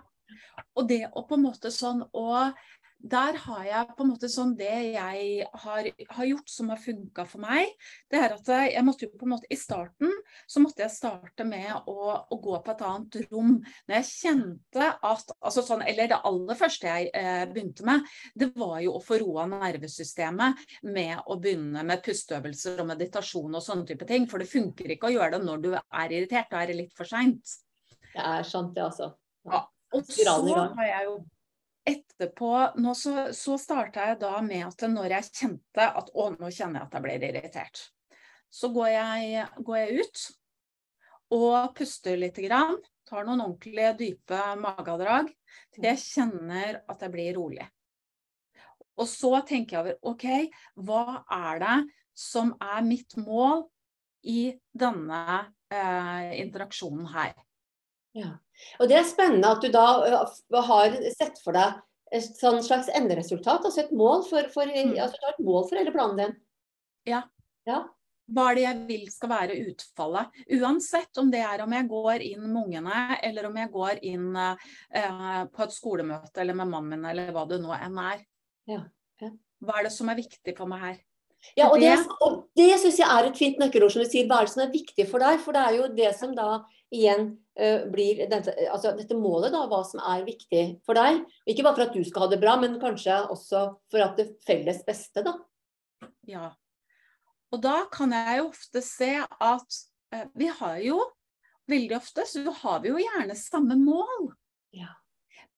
Og 0.75 0.89
det 0.89 1.05
å 1.15 1.23
på 1.25 1.37
en 1.37 1.45
måte 1.47 1.71
sånn 1.73 2.03
å 2.11 2.27
der 3.05 3.37
har 3.43 3.65
jeg 3.67 3.93
på 3.97 4.03
en 4.03 4.11
måte 4.13 4.29
sånn 4.31 4.55
Det 4.57 4.71
jeg 4.95 5.47
har, 5.63 5.87
har 6.17 6.27
gjort 6.29 6.49
som 6.49 6.71
har 6.71 6.79
funka 6.81 7.25
for 7.29 7.43
meg, 7.43 7.73
det 8.11 8.21
er 8.21 8.33
at 8.33 8.49
jeg 8.71 8.85
måtte 8.85 9.05
jo 9.05 9.11
på 9.13 9.27
en 9.27 9.33
måte 9.35 9.49
I 9.53 9.57
starten 9.59 10.13
så 10.49 10.61
måtte 10.63 10.83
jeg 10.83 10.93
starte 10.93 11.45
med 11.47 11.69
å, 11.91 12.15
å 12.31 12.37
gå 12.41 12.57
på 12.65 12.73
et 12.73 12.83
annet 12.85 13.17
rom. 13.27 13.53
Når 13.87 13.97
jeg 13.99 14.07
kjente 14.09 14.89
at 14.95 15.35
altså 15.39 15.63
sånn, 15.65 15.83
Eller 15.85 16.09
det 16.11 16.21
aller 16.27 16.59
første 16.59 16.89
jeg 16.89 17.11
eh, 17.13 17.45
begynte 17.51 17.85
med, 17.87 18.09
det 18.35 18.49
var 18.57 18.79
jo 18.83 18.95
å 18.97 19.03
få 19.03 19.19
roa 19.21 19.45
nervesystemet 19.51 20.65
med 20.95 21.21
å 21.29 21.37
begynne 21.41 21.85
med 21.85 22.03
pusteøvelser 22.05 22.81
og 22.81 22.89
meditasjon 22.89 23.59
og 23.59 23.63
sånne 23.63 23.89
type 23.91 24.07
ting. 24.09 24.27
For 24.29 24.41
det 24.41 24.49
funker 24.51 24.95
ikke 24.95 25.11
å 25.11 25.15
gjøre 25.17 25.37
det 25.37 25.45
når 25.45 25.63
du 25.63 25.71
er 25.75 26.09
irritert. 26.09 26.49
Da 26.51 26.63
er 26.63 26.73
det 26.73 26.79
litt 26.81 26.97
for 26.97 27.09
seint. 27.09 27.57
Det 28.15 28.23
er 28.23 28.45
sant, 28.47 28.73
det, 28.75 28.85
altså. 28.85 29.13
Ja. 29.45 29.65
Og 29.95 30.07
så 30.09 30.35
har 30.49 30.87
jeg 30.87 31.07
jo 31.07 31.15
etterpå 31.85 32.51
nå 32.81 32.93
så, 32.97 33.29
så 33.35 33.57
starta 33.61 34.09
jeg 34.09 34.19
da 34.23 34.39
med 34.45 34.65
at 34.67 34.87
når 34.89 35.17
jeg 35.17 35.29
kjente 35.31 35.85
at 35.85 36.09
å, 36.13 36.31
nå 36.33 36.49
kjenner 36.49 36.81
jeg 36.81 36.87
at 36.87 36.97
jeg 36.97 37.05
blir 37.05 37.27
irritert, 37.29 37.83
så 38.49 38.71
går 38.73 38.89
jeg, 38.93 39.45
går 39.67 39.79
jeg 39.81 40.01
ut 40.01 40.25
og 41.35 41.73
puster 41.77 42.19
litt 42.19 42.37
grann. 42.45 42.77
Tar 43.05 43.25
noen 43.27 43.43
ordentlige 43.43 43.91
dype 43.99 44.41
magedrag 44.57 45.29
til 45.75 45.85
jeg 45.85 46.01
kjenner 46.01 46.79
at 46.89 47.03
jeg 47.03 47.13
blir 47.13 47.35
rolig. 47.37 47.65
Og 48.95 49.07
så 49.11 49.33
tenker 49.45 49.75
jeg 49.75 49.83
over 49.83 50.13
OK, 50.13 50.25
hva 50.87 51.21
er 51.35 51.61
det 51.61 51.77
som 52.15 52.53
er 52.63 52.85
mitt 52.87 53.17
mål 53.19 53.65
i 54.25 54.55
denne 54.73 55.21
eh, 55.69 56.31
interaksjonen 56.39 57.11
her? 57.11 57.35
Ja. 58.15 58.31
Og 58.79 58.87
Det 58.89 58.97
er 58.99 59.07
spennende 59.07 59.51
at 59.51 59.63
du 59.63 59.71
da 59.73 60.61
har 60.69 60.95
sett 61.17 61.41
for 61.43 61.57
deg 61.57 61.81
et 62.15 62.37
sånn 62.37 62.61
slags 62.63 62.87
enderesultat, 62.95 63.65
altså 63.65 63.83
et 63.83 63.93
mål 63.95 64.23
for, 64.27 64.47
for, 64.53 64.69
mm. 64.69 64.93
altså 64.93 65.17
du 65.17 65.25
har 65.25 65.33
et 65.33 65.45
mål 65.45 65.65
for 65.67 65.79
hele 65.79 65.91
planen 65.91 66.21
din. 66.21 66.35
Ja. 67.09 67.23
ja. 67.67 67.81
Hva 68.31 68.45
er 68.49 68.57
det 68.57 68.63
jeg 68.63 68.83
vil 68.87 69.09
skal 69.13 69.31
være 69.33 69.57
utfallet? 69.69 70.37
Uansett 70.57 71.19
om 71.21 71.31
det 71.33 71.43
er 71.45 71.61
om 71.65 71.75
jeg 71.75 71.89
går 71.91 72.23
inn 72.25 72.45
med 72.45 72.61
ungene, 72.63 73.01
eller 73.25 73.49
om 73.49 73.59
jeg 73.59 73.71
går 73.73 73.99
inn 74.07 74.29
eh, 74.39 75.41
på 75.51 75.65
et 75.65 75.75
skolemøte 75.75 76.41
eller 76.41 76.57
med 76.57 76.71
mannen 76.71 76.95
min, 76.95 77.09
eller 77.11 77.33
hva 77.35 77.45
det 77.49 77.59
nå 77.61 77.75
enn 77.75 77.99
er. 78.01 78.23
Ja. 78.71 78.79
Ja. 79.21 79.33
Hva 79.65 79.79
er 79.79 79.89
det 79.89 79.93
som 79.97 80.09
er 80.09 80.17
viktig 80.17 80.55
for 80.57 80.71
meg 80.71 80.85
her? 80.85 80.97
Ja, 81.53 81.67
og 81.69 81.77
Det, 81.77 81.91
og 82.25 82.37
det 82.57 82.71
syns 82.81 82.97
jeg 82.97 83.05
er 83.05 83.27
et 83.27 83.37
fint 83.37 83.59
nøkkelord 83.61 83.93
som 83.93 84.01
du 84.01 84.09
sier. 84.09 84.25
Hva 84.29 84.41
er 84.41 84.47
det 84.47 84.55
som 84.55 84.63
er 84.63 84.73
viktig 84.73 85.05
for 85.11 85.21
deg? 85.21 85.37
For 85.43 85.53
det 85.53 85.61
er 85.61 85.75
jo 85.77 85.89
det 85.93 86.11
som 86.17 86.33
da 86.37 86.63
igjen 86.93 87.35
blir 87.55 88.25
dette, 88.27 88.51
altså 88.67 88.91
dette 88.97 89.15
målet, 89.15 89.53
da, 89.53 89.61
hva 89.71 89.79
som 89.87 90.01
er 90.03 90.25
viktig 90.27 90.63
for 90.83 90.97
deg. 90.99 91.21
Ikke 91.47 91.63
bare 91.63 91.77
for 91.77 91.85
at 91.85 91.95
du 91.95 92.03
skal 92.03 92.25
ha 92.25 92.31
det 92.33 92.41
bra, 92.41 92.57
men 92.59 92.75
kanskje 92.81 93.21
også 93.31 93.61
for 93.93 94.03
at 94.03 94.19
det 94.19 94.33
felles 94.43 94.81
beste, 94.87 95.23
da. 95.23 95.37
Ja. 96.27 96.49
Og 97.55 97.61
da 97.63 97.85
kan 97.93 98.11
jeg 98.11 98.41
jo 98.41 98.49
ofte 98.49 98.81
se 98.83 99.11
at 99.23 99.79
eh, 100.11 100.27
vi 100.35 100.49
har 100.51 100.79
jo 100.83 100.99
veldig 101.71 101.97
ofte 101.97 102.25
så 102.29 102.43
har 102.61 102.81
vi 102.83 102.91
jo 102.91 103.01
gjerne 103.01 103.37
samme 103.39 103.77
mål. 103.79 104.29
Ja. 104.75 104.91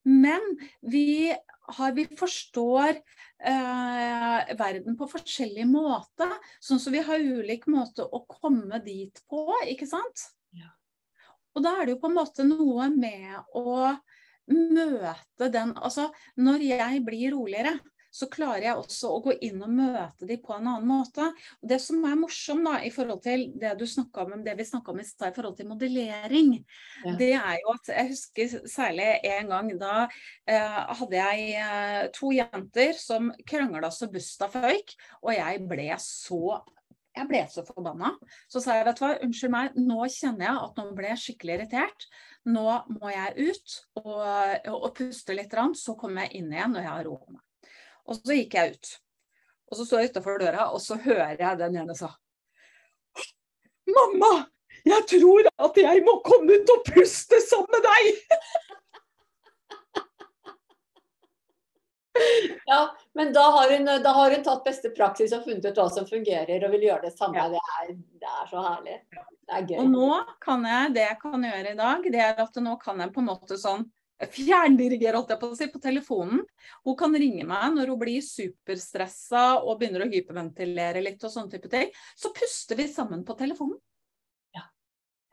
Men 0.07 0.43
vi, 0.81 1.36
har, 1.77 1.91
vi 1.97 2.05
forstår 2.19 2.93
eh, 2.95 4.55
verden 4.60 4.95
på 4.99 5.10
forskjellig 5.12 5.65
måte. 5.67 6.29
Sånn 6.63 6.79
som 6.79 6.95
vi 6.95 7.03
har 7.03 7.19
ulik 7.19 7.67
måte 7.71 8.05
å 8.05 8.23
komme 8.29 8.79
dit 8.86 9.19
på, 9.27 9.43
ikke 9.67 9.89
sant? 9.89 10.29
Og 11.57 11.65
da 11.65 11.73
er 11.75 11.87
det 11.87 11.97
jo 11.97 12.01
på 12.03 12.11
en 12.11 12.19
måte 12.19 12.45
noe 12.45 12.87
med 12.93 13.57
å 13.57 13.91
møte 14.47 15.51
den 15.51 15.73
Altså, 15.75 16.11
når 16.39 16.63
jeg 16.69 17.05
blir 17.05 17.33
roligere, 17.33 17.77
så 18.17 18.27
klarer 18.31 18.63
jeg 18.63 18.79
også 18.79 19.09
å 19.13 19.19
gå 19.25 19.33
inn 19.45 19.59
og 19.61 19.73
møte 19.77 20.25
dem 20.29 20.39
på 20.41 20.55
en 20.55 20.69
annen 20.71 20.87
måte. 20.89 21.27
Og 21.61 21.69
det 21.69 21.79
som 21.83 22.01
er 22.07 22.15
morsomt 22.17 22.65
da, 22.65 22.77
i 22.81 22.91
forhold 22.93 23.21
til 23.25 23.47
det 23.59 23.75
du 23.77 23.85
om, 24.23 24.33
det 24.45 24.55
vi 24.57 24.65
snakka 24.65 24.93
om 24.93 25.01
i 25.01 25.05
stad 25.05 25.33
i 25.33 25.35
forhold 25.35 25.57
til 25.59 25.69
modellering, 25.69 26.53
ja. 27.03 27.15
det 27.19 27.33
er 27.37 27.59
jo 27.61 27.73
at 27.75 27.91
jeg 27.93 28.11
husker 28.13 28.55
særlig 28.71 29.09
en 29.27 29.51
gang 29.51 29.73
da 29.81 29.93
eh, 30.07 30.79
hadde 31.01 31.19
jeg 31.19 31.51
eh, 31.61 32.01
to 32.15 32.31
jenter 32.33 32.97
som 32.97 33.29
krangla 33.47 33.91
så 33.93 34.09
busta 34.13 34.49
føyk, 34.55 34.95
og 35.21 35.35
jeg 35.35 35.61
ble 35.69 35.91
så 36.01 36.57
jeg 37.17 37.30
ble 37.30 37.41
så 37.51 37.63
forbanna. 37.67 38.13
Så 38.51 38.62
sa 38.63 38.77
jeg, 38.77 38.86
vet 38.88 38.99
du 38.99 39.03
hva, 39.03 39.12
unnskyld 39.25 39.53
meg, 39.53 39.80
nå 39.80 40.08
kjenner 40.13 40.47
jeg 40.47 40.62
at 40.67 40.80
nå 40.82 40.86
ble 40.97 41.10
jeg 41.12 41.23
skikkelig 41.23 41.58
irritert. 41.58 42.08
Nå 42.47 42.67
må 42.93 43.12
jeg 43.12 43.49
ut 43.49 43.75
og, 44.03 44.69
og 44.75 44.88
puste 44.97 45.36
litt, 45.36 45.58
så 45.77 45.97
kommer 45.99 46.27
jeg 46.27 46.41
inn 46.43 46.53
igjen 46.53 46.75
når 46.75 46.86
jeg 46.86 46.93
har 46.93 47.10
roa 47.10 47.36
meg. 47.36 47.73
Og 48.08 48.19
så 48.19 48.38
gikk 48.38 48.56
jeg 48.58 48.77
ut. 48.77 48.93
Og 49.67 49.80
så 49.80 49.88
står 49.88 50.03
jeg 50.03 50.13
utafor 50.13 50.39
døra, 50.39 50.69
og 50.71 50.80
så 50.84 50.95
hører 51.03 51.36
jeg 51.41 51.60
den 51.60 51.82
ene 51.82 51.95
sa 51.97 52.13
Mamma, 53.88 54.47
jeg 54.88 55.06
tror 55.10 55.47
at 55.63 55.77
jeg 55.80 56.01
må 56.06 56.17
komme 56.25 56.58
ut 56.60 56.71
og 56.73 56.88
puste 56.88 57.39
sammen 57.47 57.71
med 57.75 57.88
deg! 57.88 58.38
Ja, 62.67 62.82
men 63.15 63.30
da 63.34 63.45
har, 63.56 63.71
hun, 63.71 63.86
da 64.03 64.12
har, 64.12 64.34
hun, 64.36 64.41
tatt 64.43 64.65
beste 64.65 64.89
praksis 64.95 65.32
og 65.36 65.45
funnet 65.47 65.65
ut 65.69 65.77
hva 65.80 65.86
som 65.93 66.08
fungerer, 66.10 66.65
og 66.67 66.73
vil 66.73 66.88
gjøre 66.89 67.08
det 67.08 67.13
samme. 67.15 67.39
Ja. 67.39 67.47
Det, 67.53 67.62
er, 67.80 67.93
det, 67.95 68.32
er, 68.32 68.49
så 68.49 68.63
herlig. 68.65 68.97
Det 69.47 69.60
er 69.60 69.69
gøy. 69.69 69.77
Og 69.84 69.93
nå 69.93 70.10
kan 70.43 70.65
jeg, 70.67 70.95
det 70.97 71.06
jeg 71.06 71.19
kan 71.21 71.47
gjøre 71.47 71.71
i 71.71 71.77
dag, 71.80 72.10
det 72.17 72.25
er 72.25 72.41
at 72.43 72.60
nå 72.65 72.75
kan 72.82 73.06
jeg 73.06 73.13
på 73.15 73.23
en 73.23 73.30
måte 73.30 73.60
sånn 73.62 73.88
fjerndirigere, 74.25 75.19
holdt 75.19 75.32
jeg 75.36 75.41
på 75.41 75.49
å 75.51 75.58
si, 75.58 75.67
på 75.69 75.82
telefonen. 75.82 76.41
Hun 76.88 76.97
kan 76.97 77.13
ringe 77.13 77.45
meg 77.47 77.75
når 77.75 77.91
hun 77.93 77.99
blir 78.01 78.23
superstressa 78.25 79.43
og 79.62 79.77
begynner 79.80 80.06
å 80.06 80.10
hyperventilere 80.12 81.03
litt 81.06 81.23
og 81.23 81.34
sånne 81.34 81.53
type 81.53 81.69
ting. 81.71 81.91
Så 82.17 82.34
puster 82.36 82.80
vi 82.80 82.88
sammen 82.89 83.23
på 83.27 83.38
telefonen. 83.38 83.77
Ja. 84.58 84.65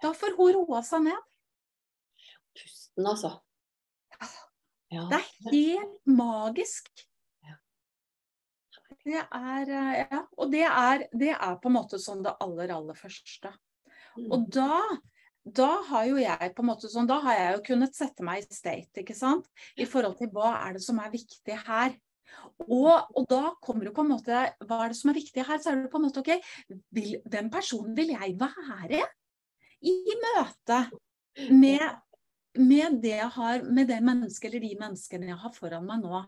Da 0.05 0.12
får 0.16 0.37
hun 0.37 0.53
roa 0.59 0.85
seg 0.85 1.07
ned. 1.09 1.31
Pusten, 2.55 3.09
altså. 3.09 3.33
Ja. 4.94 5.09
Det 5.11 5.20
er 5.20 5.50
helt 5.50 5.98
magisk. 6.07 6.90
Det 9.04 9.20
er, 9.20 9.68
eh, 9.68 9.96
ja, 10.00 10.20
og 10.40 10.52
det 10.52 10.62
er, 10.64 11.02
det 11.12 11.35
er, 11.35 11.57
på 11.61 11.68
en 11.68 11.76
måte 11.76 12.00
sånn 12.00 12.22
det 12.24 12.33
aller, 12.40 12.70
aller 12.72 12.96
første. 12.96 13.50
Mm. 14.16 14.30
Og 14.33 14.46
da, 14.54 14.78
da 15.44 15.68
har 15.90 16.07
jo 16.09 16.16
jeg 16.22 16.52
på 16.57 16.64
en 16.64 16.70
måte 16.70 16.88
sånn, 16.88 17.09
da 17.11 17.18
har 17.26 17.37
jeg 17.37 17.50
jo 17.57 17.64
kunnet 17.68 17.98
sette 17.98 18.24
meg 18.24 18.40
i 18.40 18.57
state, 18.57 19.02
ikke 19.02 19.16
sant. 19.18 19.50
I 19.76 19.85
forhold 19.88 20.16
til 20.20 20.33
hva 20.33 20.54
er 20.62 20.78
det 20.78 20.85
som 20.87 21.02
er 21.04 21.12
viktig 21.12 21.59
her. 21.66 21.92
Og, 22.64 22.94
og, 23.12 23.26
da 23.28 23.52
kommer 23.62 23.87
du 23.87 23.92
på 23.94 24.02
en 24.02 24.11
måte 24.11 24.38
Hva 24.66 24.78
er 24.83 24.90
det 24.90 24.96
som 24.98 25.12
er 25.12 25.16
viktig 25.16 25.44
her? 25.46 25.61
Så 25.62 25.70
er 25.70 25.76
det 25.78 25.90
på 25.92 26.00
en 26.00 26.07
måte 26.07 26.22
OK, 26.22 26.33
vil, 26.96 27.12
hvem 27.30 27.50
personen 27.52 27.94
vil 27.94 28.11
jeg 28.14 28.35
være 28.40 29.04
i 29.85 29.94
møte 30.22 30.80
med, 31.52 31.85
med, 32.59 33.01
det 33.03 33.17
jeg 33.17 33.31
har, 33.37 33.62
med 33.67 33.88
det 33.90 34.01
mennesket 34.05 34.49
eller 34.51 34.64
de 34.64 34.73
menneskene 34.81 35.31
jeg 35.31 35.40
har 35.43 35.55
foran 35.55 35.87
meg 35.88 36.05
nå. 36.05 36.23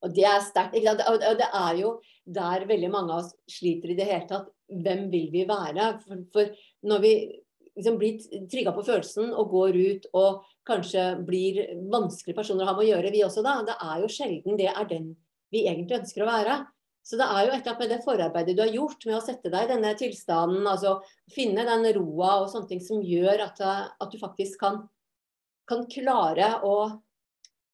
Og 0.00 0.14
det 0.16 0.24
er 0.24 0.40
sterkt. 0.44 0.76
Og 0.80 1.36
det 1.38 1.48
er 1.48 1.80
jo 1.80 1.94
der 2.24 2.64
veldig 2.68 2.90
mange 2.92 3.14
av 3.14 3.24
oss 3.24 3.34
sliter 3.50 3.92
i 3.92 3.98
det 3.98 4.08
hele 4.08 4.26
tatt. 4.30 4.48
Hvem 4.70 5.08
vil 5.12 5.28
vi 5.32 5.44
være? 5.48 5.92
For, 6.04 6.24
for 6.32 6.52
når 6.88 7.02
vi 7.04 7.14
liksom 7.74 7.98
blir 8.00 8.46
trigga 8.50 8.72
på 8.76 8.84
følelsen 8.86 9.32
og 9.34 9.52
går 9.52 9.76
ut 9.76 10.08
og 10.16 10.46
kanskje 10.68 11.04
blir 11.26 11.62
vanskelige 11.90 12.38
personer 12.38 12.64
å 12.64 12.70
ha 12.70 12.76
med 12.76 12.86
å 12.86 12.90
gjøre, 12.90 13.12
vi 13.14 13.24
også 13.26 13.44
da, 13.44 13.58
det 13.66 13.76
er 13.76 14.02
jo 14.02 14.12
sjelden 14.12 14.58
det 14.60 14.70
er 14.70 14.88
den 14.90 15.12
vi 15.50 15.64
egentlig 15.66 16.00
ønsker 16.00 16.24
å 16.24 16.30
være. 16.30 16.60
Så 17.02 17.16
det 17.16 17.26
er 17.26 17.46
jo 17.46 17.52
et 17.54 17.62
eller 17.62 17.72
annet 17.72 17.82
med 17.82 17.92
det 17.94 18.04
forarbeidet 18.04 18.54
du 18.56 18.62
har 18.62 18.72
gjort 18.74 19.06
med 19.08 19.16
å 19.16 19.22
sette 19.24 19.50
deg 19.52 19.66
i 19.66 19.70
denne 19.72 19.92
tilstanden, 19.98 20.66
altså 20.68 20.98
finne 21.32 21.64
den 21.66 21.86
roa 21.96 22.34
og 22.42 22.50
sånne 22.52 22.68
ting 22.70 22.82
som 22.84 23.00
gjør 23.02 23.46
at, 23.46 23.62
at 23.64 24.10
du 24.12 24.18
faktisk 24.20 24.60
kan, 24.60 24.82
kan 25.70 25.86
klare 25.90 26.58
å 26.66 26.74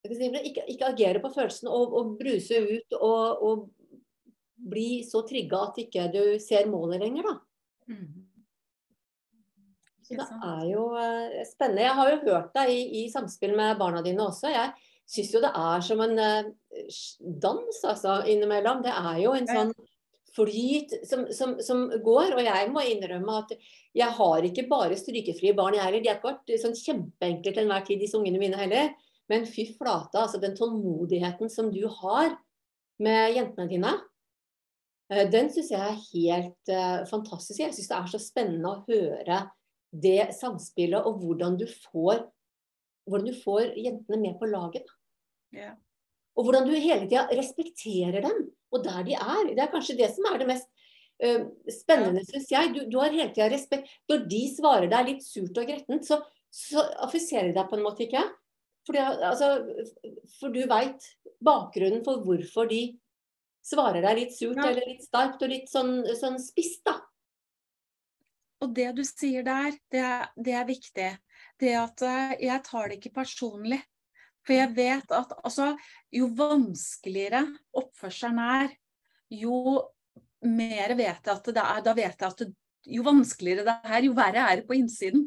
ikke, 0.07 0.62
ikke, 0.71 0.93
agere 0.93 1.23
på 1.23 1.33
følelsene 1.35 1.73
og, 1.73 1.97
og 1.99 2.15
bruse 2.21 2.61
ut 2.62 2.97
og, 3.01 3.43
og, 3.43 3.67
bli 4.67 5.03
så 5.05 5.21
trigga 5.29 5.67
at 5.67 5.77
ikke 5.83 6.07
du 6.15 6.23
ser 6.41 6.65
målet 6.71 7.03
lenger, 7.03 7.27
da. 7.29 7.93
Mm. 7.93 8.23
Så 10.07 10.17
det 10.17 10.25
er 10.49 10.62
jo 10.71 10.87
uh, 10.95 11.43
spennende. 11.45 11.85
Jeg 11.85 11.97
har 11.99 12.11
jo 12.11 12.17
hørt 12.23 12.55
deg 12.57 12.73
i, 12.73 12.81
i, 13.03 13.03
samspill 13.12 13.53
med 13.59 13.77
barna 13.79 14.01
dine 14.07 14.25
også. 14.25 14.49
Jeg 14.55 14.73
syns 15.07 15.35
jo 15.35 15.42
det 15.45 15.53
er 15.55 15.85
som 15.87 16.03
en 16.03 16.19
uh, 16.19 16.49
dans, 17.42 17.83
altså, 17.87 18.21
innimellom. 18.27 18.83
Det 18.85 18.95
er 18.95 19.21
jo 19.23 19.37
en 19.37 19.51
sånn 19.51 19.77
flyt 20.37 20.92
som, 21.09 21.25
som, 21.33 21.57
som, 21.64 21.87
går. 22.05 22.35
Og 22.37 22.42
jeg 22.45 22.71
må 22.73 22.85
innrømme 22.85 23.40
at 23.42 23.55
jeg 23.97 24.09
har 24.19 24.49
ikke 24.49 24.66
bare 24.71 24.99
strykefrie 24.99 25.57
barn, 25.57 25.77
jeg 25.79 25.87
heller. 25.87 26.05
De 26.05 26.12
har 26.12 26.21
ikke 26.21 26.33
vært 26.35 26.57
sånn 26.62 26.77
kjempeenkle 26.79 27.55
til 27.55 27.64
enhver 27.64 27.87
tid, 27.87 28.03
disse 28.03 28.19
ungene 28.19 28.42
mine 28.42 28.61
heller. 28.61 28.92
Men 29.31 29.47
fy 29.49 29.66
flate, 29.75 30.21
altså 30.21 30.40
den 30.42 30.55
tålmodigheten 30.59 31.51
som 31.51 31.73
du 31.75 31.83
har 32.03 32.37
med 33.03 33.35
jentene 33.35 33.69
dine, 33.71 33.92
eh, 35.11 35.27
den 35.33 35.51
syns 35.53 35.73
jeg 35.73 35.83
er 35.83 36.05
helt 36.12 36.73
uh, 36.73 37.03
fantastisk. 37.11 37.61
Jeg 37.61 37.75
syns 37.75 37.90
det 37.90 37.99
er 37.99 38.12
så 38.12 38.23
spennende 38.23 38.73
å 38.73 38.85
høre 38.87 39.42
det 39.97 40.31
samspillet 40.37 41.09
og 41.09 41.23
hvordan 41.23 41.59
du 41.59 41.66
får, 41.66 42.23
hvordan 43.09 43.29
du 43.31 43.40
får 43.40 43.75
jentene 43.81 44.21
med 44.23 44.38
på 44.38 44.49
laget. 44.51 44.87
Yeah. 45.57 45.77
Og 46.37 46.45
hvordan 46.45 46.66
du 46.69 46.75
hele 46.77 47.07
tida 47.09 47.27
respekterer 47.33 48.21
dem, 48.25 48.49
og 48.75 48.83
der 48.85 49.05
de 49.07 49.14
er. 49.16 49.53
Det 49.55 49.62
er 49.62 49.73
kanskje 49.73 49.97
det 49.99 50.11
som 50.12 50.27
er 50.29 50.40
det 50.42 50.49
mest 50.51 50.69
uh, 51.25 51.47
spennende, 51.73 52.25
syns 52.29 52.51
jeg. 52.53 52.73
Du, 52.75 52.83
du, 52.92 52.99
har 53.01 53.14
hele 53.14 53.33
tida 53.33 53.49
respekt. 53.53 53.88
Når 54.11 54.27
de 54.29 54.42
svarer 54.53 54.90
deg 54.92 55.12
litt 55.12 55.25
surt 55.25 55.57
og 55.57 55.71
grettent, 55.71 56.05
så, 56.09 56.21
så 56.53 56.85
affiserer 57.07 57.51
de 57.51 57.57
deg 57.57 57.71
på 57.71 57.79
en 57.79 57.87
måte 57.87 58.05
ikke. 58.05 58.25
Fordi, 58.87 59.03
altså, 59.31 59.51
for 60.37 60.55
du 60.55 60.62
veit 60.71 61.09
bakgrunnen 61.42 62.05
for 62.07 62.23
hvorfor 62.23 62.69
de 62.71 62.83
svarer 63.66 64.05
deg 64.05 64.21
litt 64.21 64.37
surt 64.37 64.61
ja. 64.61 64.69
eller 64.71 64.92
litt 64.92 65.03
sterkt 65.03 65.42
og 65.42 65.51
litt 65.51 65.73
sånn, 65.73 65.99
sånn 66.21 66.38
spisst, 66.42 66.85
da. 66.87 67.01
Og 68.64 68.73
det 68.77 68.92
du 68.97 69.03
sier 69.05 69.45
der, 69.45 69.75
det 69.92 70.01
er, 70.05 70.29
det 70.37 70.55
er 70.57 70.69
viktig. 70.69 71.11
Det 71.61 71.73
at 71.77 72.05
uh, 72.05 72.33
jeg 72.40 72.62
tar 72.69 72.88
det 72.92 73.01
ikke 73.01 73.16
personlig. 73.19 73.81
For 74.46 74.54
jeg 74.54 74.72
vet 74.76 75.14
at 75.14 75.32
altså, 75.42 75.72
jo 76.14 76.30
vanskeligere 76.38 77.42
oppførselen 77.76 78.38
er, 78.42 78.74
jo 79.35 79.80
mer 80.46 80.94
vet 80.94 81.26
jeg 81.26 81.32
at 81.35 81.50
det 81.50 81.64
er. 81.64 81.82
Da 81.82 81.94
vet 81.96 82.14
jeg 82.14 82.28
at 82.28 82.42
det, 82.44 82.52
jo 82.87 83.06
vanskeligere 83.06 83.66
det 83.66 83.76
er, 83.82 84.04
jo 84.06 84.14
verre 84.16 84.44
er 84.46 84.61
det 84.61 84.68
på 84.68 84.76
innsiden. 84.78 85.26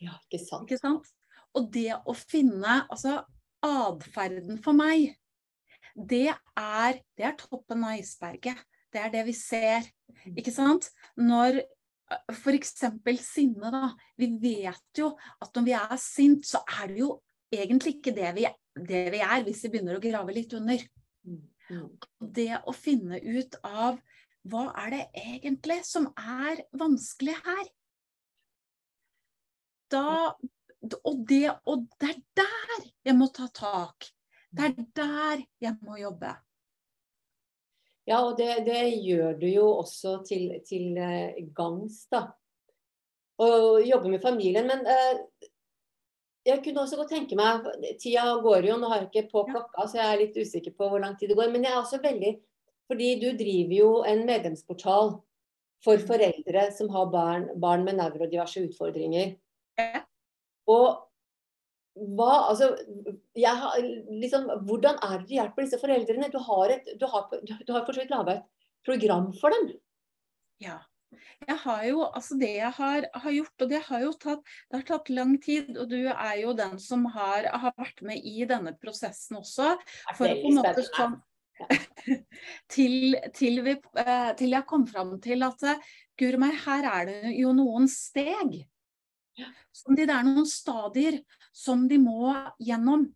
Ja, 0.00 0.14
ikke 0.28 0.42
sant. 0.44 0.70
Ikke 0.70 0.80
sant? 0.80 1.10
Og 1.58 1.66
det 1.74 1.90
å 1.98 2.14
finne 2.14 2.84
altså 2.86 3.18
atferden 3.66 4.60
for 4.62 4.76
meg, 4.76 5.16
det 5.94 6.28
er, 6.30 7.00
det 7.18 7.26
er 7.26 7.36
toppen 7.40 7.82
av 7.84 7.98
isberget. 7.98 8.62
Det 8.90 9.02
er 9.02 9.10
det 9.12 9.24
vi 9.26 9.34
ser. 9.36 9.86
Mm. 10.22 10.38
Ikke 10.40 10.54
sant? 10.54 10.88
Når 11.18 11.60
f.eks. 12.32 12.72
sinne, 13.22 13.70
da. 13.74 13.90
Vi 14.18 14.30
vet 14.42 14.98
jo 14.98 15.12
at 15.42 15.52
når 15.56 15.66
vi 15.66 15.74
er 15.78 15.98
sint, 16.02 16.46
så 16.46 16.62
er 16.80 16.90
det 16.90 17.02
jo 17.02 17.12
egentlig 17.50 17.96
ikke 17.98 18.14
det 18.14 18.30
vi, 18.38 18.46
det 18.76 19.04
vi 19.14 19.20
er, 19.24 19.42
hvis 19.46 19.64
vi 19.64 19.72
begynner 19.74 19.98
å 19.98 20.02
grave 20.02 20.34
litt 20.36 20.54
under. 20.56 20.82
Mm. 21.26 21.42
Mm. 21.70 21.88
Det 22.38 22.50
å 22.66 22.74
finne 22.74 23.20
ut 23.22 23.58
av 23.66 24.00
hva 24.50 24.70
er 24.84 24.94
det 24.94 25.02
egentlig 25.20 25.82
som 25.84 26.08
er 26.16 26.64
vanskelig 26.80 27.36
her? 27.44 27.66
Da 29.90 30.06
og 30.80 31.24
det, 31.28 31.44
og 31.68 31.84
det 32.00 32.14
er 32.14 32.20
der 32.40 32.86
jeg 33.04 33.16
må 33.18 33.28
ta 33.36 33.50
tak. 33.52 34.08
Det 34.50 34.70
er 34.70 34.86
der 34.96 35.42
jeg 35.60 35.76
må 35.84 35.98
jobbe. 36.00 36.32
Ja, 38.08 38.22
og 38.24 38.38
det, 38.38 38.64
det 38.66 38.80
gjør 39.04 39.36
du 39.38 39.46
jo 39.46 39.66
også 39.82 40.16
til, 40.26 40.56
til 40.66 40.96
uh, 40.98 41.36
gangs, 41.54 42.06
da. 42.10 42.24
Å 43.40 43.50
jobbe 43.84 44.10
med 44.10 44.24
familien. 44.24 44.66
Men 44.66 44.82
uh, 44.88 45.20
jeg 46.46 46.62
kunne 46.64 46.82
også 46.82 46.96
godt 47.00 47.10
tenke 47.12 47.36
meg 47.36 47.66
Tida 48.00 48.24
går 48.44 48.68
jo, 48.70 48.78
nå 48.80 48.88
har 48.90 49.02
jeg 49.02 49.10
ikke 49.10 49.32
på 49.32 49.42
klokka, 49.50 49.84
så 49.86 50.00
jeg 50.00 50.06
er 50.06 50.22
litt 50.22 50.38
usikker 50.40 50.76
på 50.76 50.88
hvor 50.88 51.02
lang 51.02 51.18
tid 51.20 51.32
det 51.32 51.36
går. 51.38 51.50
Men 51.52 51.66
jeg 51.66 51.74
er 51.74 51.82
også 51.82 52.00
veldig 52.02 52.36
Fordi 52.90 53.10
du 53.20 53.28
driver 53.38 53.74
jo 53.76 53.90
en 54.08 54.24
medlemsportal 54.26 55.12
for 55.84 56.02
foreldre 56.08 56.64
som 56.74 56.88
har 56.92 57.12
barn, 57.12 57.46
barn 57.60 57.84
med 57.86 58.00
nevrodiverse 58.00 58.64
utfordringer. 58.66 59.36
Og 60.68 60.88
hva, 62.16 62.32
altså, 62.50 62.72
har, 63.38 63.78
liksom, 64.10 64.48
hvordan 64.66 64.98
er 65.06 65.20
det 65.20 65.28
du 65.28 65.36
hjelper 65.36 65.64
disse 65.64 65.78
foreldrene? 65.80 66.32
Du 66.32 66.40
har, 66.42 66.74
et, 66.74 66.90
du 67.00 67.06
har, 67.12 67.30
du 67.30 67.72
har 67.72 67.86
for 67.86 67.94
så 67.94 68.02
vidt 68.02 68.12
laga 68.12 68.40
et 68.40 68.44
program 68.86 69.30
for 69.38 69.54
dem. 69.54 69.70
Ja. 70.62 70.80
Jeg 71.46 71.56
har 71.62 71.84
jo, 71.88 72.02
altså 72.06 72.36
Det 72.38 72.50
jeg 72.54 72.72
har, 72.76 73.06
har, 73.14 73.32
gjort, 73.34 73.64
og 73.64 73.72
det 73.72 73.80
har 73.88 74.04
jo 74.04 74.12
tatt, 74.24 74.52
det 74.70 74.78
har 74.78 74.86
tatt 74.90 75.10
lang 75.12 75.34
tid, 75.42 75.72
og 75.76 75.90
du 75.90 75.98
er 76.12 76.36
jo 76.42 76.54
den 76.56 76.78
som 76.82 77.06
har, 77.14 77.48
har 77.50 77.74
vært 77.78 78.02
med 78.06 78.22
i 78.22 78.46
denne 78.48 78.74
prosessen 78.78 79.40
også. 79.40 79.74
For 80.18 80.30
på 80.30 80.52
en 80.52 80.60
måte 80.60 80.86
sånn, 80.90 81.18
til, 82.74 83.16
til, 83.36 83.62
vi, 83.66 83.76
eh, 84.04 84.30
til, 84.38 84.56
jeg 84.56 84.68
kom 84.68 84.86
fram 84.88 85.16
til 85.22 85.44
at 85.44 85.66
guri 86.20 86.40
meg, 86.40 86.56
her 86.66 86.86
er 86.88 87.08
det 87.10 87.34
jo 87.40 87.54
noen 87.56 87.88
steg 87.90 88.62
som 89.72 89.96
det 89.96 90.08
er 90.10 90.26
noen 90.26 90.46
stadier 90.48 91.20
som 91.52 91.86
de 91.88 91.98
må 92.00 92.32
gjennom. 92.60 93.06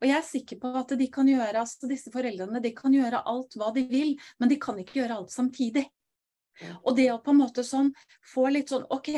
Og 0.00 0.06
jeg 0.08 0.16
er 0.16 0.26
sikker 0.26 0.60
på 0.60 0.72
at 0.80 0.92
de 0.98 1.06
kan 1.12 1.28
gjøre, 1.28 1.62
altså 1.62 1.88
disse 1.88 2.12
foreldrene 2.12 2.62
de 2.64 2.72
kan 2.76 2.94
gjøre 2.94 3.22
alt 3.28 3.56
hva 3.60 3.70
de 3.76 3.84
vil, 3.88 4.14
men 4.40 4.50
de 4.50 4.58
kan 4.60 4.78
ikke 4.80 5.00
gjøre 5.00 5.20
alt 5.20 5.34
samtidig. 5.34 5.86
Og 6.84 6.96
det 6.98 7.08
å 7.12 7.20
på 7.22 7.32
en 7.34 7.40
måte 7.40 7.64
sånn 7.66 7.90
få 8.32 8.48
litt 8.52 8.72
sånn 8.72 8.86
OK, 8.92 9.10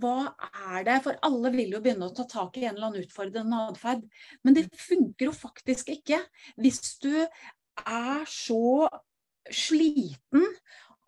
hva 0.00 0.34
er 0.74 0.86
det 0.86 1.00
For 1.04 1.18
alle 1.26 1.52
vil 1.54 1.74
jo 1.76 1.82
begynne 1.84 2.08
å 2.08 2.14
ta 2.14 2.26
tak 2.30 2.58
i 2.58 2.66
en 2.68 2.76
eller 2.76 2.90
annen 2.90 3.06
utfordrende 3.06 3.64
atferd. 3.70 4.04
Men 4.42 4.58
det 4.58 4.68
funker 4.78 5.28
jo 5.28 5.34
faktisk 5.36 5.92
ikke 5.96 6.20
hvis 6.60 6.96
du 7.04 7.12
er 7.18 8.24
så 8.30 8.88
sliten 9.50 10.46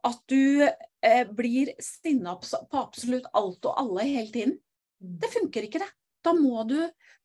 at 0.07 0.23
du 0.31 0.63
eh, 0.63 1.25
blir 1.27 1.73
sinna 1.83 2.37
på 2.39 2.79
absolutt 2.79 3.29
alt 3.35 3.67
og 3.67 3.81
alle 3.81 4.07
hele 4.07 4.31
tiden. 4.33 4.59
Mm. 5.03 5.17
Det 5.23 5.31
funker 5.33 5.67
ikke, 5.67 5.83
det. 5.83 5.91
Da 6.27 6.35
må 6.37 6.63
du, 6.69 6.79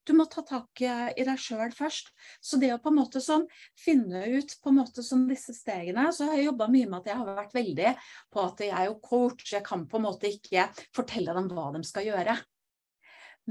du 0.07 0.13
må 0.17 0.25
ta 0.29 0.43
tak 0.47 0.81
i 0.81 1.25
deg 1.27 1.39
sjøl 1.39 1.73
først. 1.75 2.11
Så 2.41 2.59
det 2.61 2.71
å 2.73 2.79
på 2.81 2.91
en 2.91 2.99
måte 2.99 3.21
sånn 3.23 3.45
finne 3.79 4.23
ut 4.33 4.55
på 4.61 4.71
en 4.71 4.79
måte 4.81 5.03
sånn 5.05 5.27
disse 5.29 5.53
stegene 5.55 6.07
Så 6.15 6.29
har 6.29 6.39
jeg 6.39 6.49
jobba 6.49 6.69
mye 6.71 6.89
med 6.89 6.99
at 7.01 7.11
jeg 7.11 7.19
har 7.19 7.35
vært 7.37 7.55
veldig 7.57 7.93
på 8.33 8.45
at 8.45 8.63
jeg 8.65 8.73
er 8.77 8.87
jo 8.89 8.97
coach. 9.03 9.45
Jeg 9.53 9.65
kan 9.67 9.85
på 9.89 9.99
en 9.99 10.07
måte 10.07 10.31
ikke 10.31 10.69
fortelle 10.95 11.35
dem 11.37 11.51
hva 11.53 11.69
de 11.75 11.83
skal 11.87 12.09
gjøre. 12.09 12.37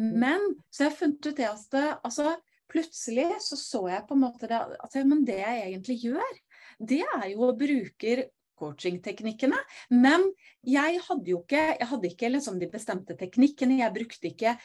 Men 0.00 0.42
så 0.70 0.84
jeg 0.84 0.92
har 0.92 0.98
funnet 0.98 1.30
ut 1.30 1.38
det 1.38 1.48
at 1.50 1.78
altså, 2.06 2.34
plutselig 2.70 3.30
så 3.44 3.58
så 3.58 3.86
jeg 3.90 4.06
på 4.08 4.16
en 4.16 4.24
måte 4.24 4.50
det, 4.50 4.58
at 4.58 5.00
men 5.06 5.24
det 5.26 5.40
jeg 5.40 5.64
egentlig 5.64 5.96
gjør, 6.04 6.36
det 6.78 7.02
er 7.04 7.26
jo 7.32 7.48
å 7.48 7.56
bruke 7.58 8.30
coachingteknikkene. 8.60 9.56
Men 9.96 10.26
jeg 10.66 11.00
hadde 11.06 11.32
jo 11.32 11.40
ikke, 11.42 11.64
jeg 11.80 11.90
hadde 11.92 12.10
ikke 12.10 12.32
liksom 12.34 12.60
de 12.60 12.68
bestemte 12.72 13.16
teknikkene. 13.18 13.80
Jeg 13.80 13.94
brukte 13.96 14.30
ikke 14.30 14.56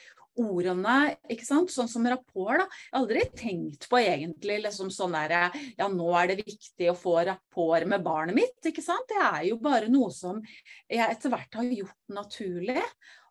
ordene, 0.41 1.15
ikke 1.32 1.48
sant? 1.48 1.74
sånn 1.74 1.89
som 1.91 2.08
rapport. 2.10 2.60
da. 2.60 2.65
Jeg 2.65 2.93
har 2.93 3.02
aldri 3.02 3.26
tenkt 3.38 3.88
på 3.91 4.00
egentlig 4.02 4.62
liksom 4.65 4.91
sånn 4.93 5.15
der 5.15 5.36
Ja, 5.78 5.89
nå 5.91 6.10
er 6.19 6.32
det 6.32 6.45
viktig 6.45 6.89
å 6.91 6.98
få 6.98 7.17
rapport 7.28 7.86
med 7.88 8.04
barnet 8.06 8.38
mitt. 8.38 8.58
ikke 8.65 8.84
sant? 8.86 9.08
Det 9.10 9.21
er 9.21 9.43
jo 9.50 9.60
bare 9.62 9.91
noe 9.91 10.12
som 10.13 10.41
jeg 10.89 11.06
etter 11.06 11.34
hvert 11.34 11.60
har 11.60 11.69
gjort 11.69 12.17
naturlig. 12.19 12.84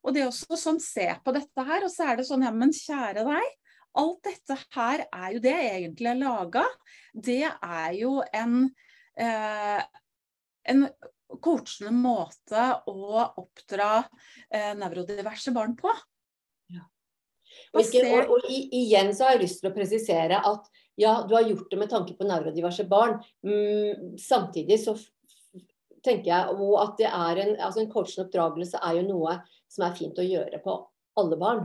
Og 0.05 0.15
det 0.15 0.23
er 0.23 0.31
også 0.31 0.59
sånn, 0.61 0.81
se 0.81 1.09
på 1.25 1.33
dette 1.33 1.65
her, 1.65 1.85
og 1.85 1.93
så 1.93 2.11
er 2.11 2.19
det 2.19 2.29
sånn, 2.29 2.45
ja, 2.45 2.53
men 2.53 2.75
kjære 2.77 3.25
deg. 3.25 3.53
Alt 3.95 4.25
dette 4.27 4.57
her 4.75 5.05
er 5.07 5.29
jo 5.37 5.43
det 5.45 5.55
jeg 5.55 5.75
egentlig 5.83 6.11
er 6.11 6.19
laga. 6.19 6.65
Det 7.15 7.45
er 7.47 7.93
jo 7.95 8.19
en 8.35 8.65
eh, 9.15 9.85
en 10.65 10.87
coachende 11.43 11.93
måte 11.95 12.65
å 12.91 13.23
oppdra 13.43 13.99
eh, 14.01 14.73
nevrodiverse 14.79 15.53
barn 15.55 15.75
på. 15.79 15.93
Ikke, 17.81 18.05
og, 18.21 18.33
og, 18.37 18.49
igjen 18.51 19.13
så 19.15 19.27
har 19.27 19.37
jeg 19.37 19.45
lyst 19.47 19.63
til 19.63 19.71
å 19.71 19.75
presisere 19.75 20.41
at 20.41 20.71
ja, 21.01 21.17
du 21.27 21.35
har 21.35 21.47
gjort 21.49 21.71
det 21.71 21.81
med 21.81 21.91
tanke 21.91 22.15
på 22.15 22.27
nevrodiverse 22.29 22.87
barn. 22.91 23.17
Mm, 23.47 24.15
samtidig 24.21 24.79
så 24.85 24.95
tenker 26.05 26.31
jeg 26.31 26.73
at 26.85 26.99
det 27.01 27.09
er 27.09 27.41
en, 27.43 27.55
altså 27.59 27.83
en 27.83 27.91
coachende 27.91 28.29
oppdragelse 28.29 28.83
er 28.83 29.01
jo 29.01 29.07
noe 29.09 29.39
som 29.73 29.87
er 29.87 29.97
fint 29.99 30.21
å 30.21 30.27
gjøre 30.27 30.61
på 30.63 30.77
alle 31.19 31.41
barn. 31.41 31.65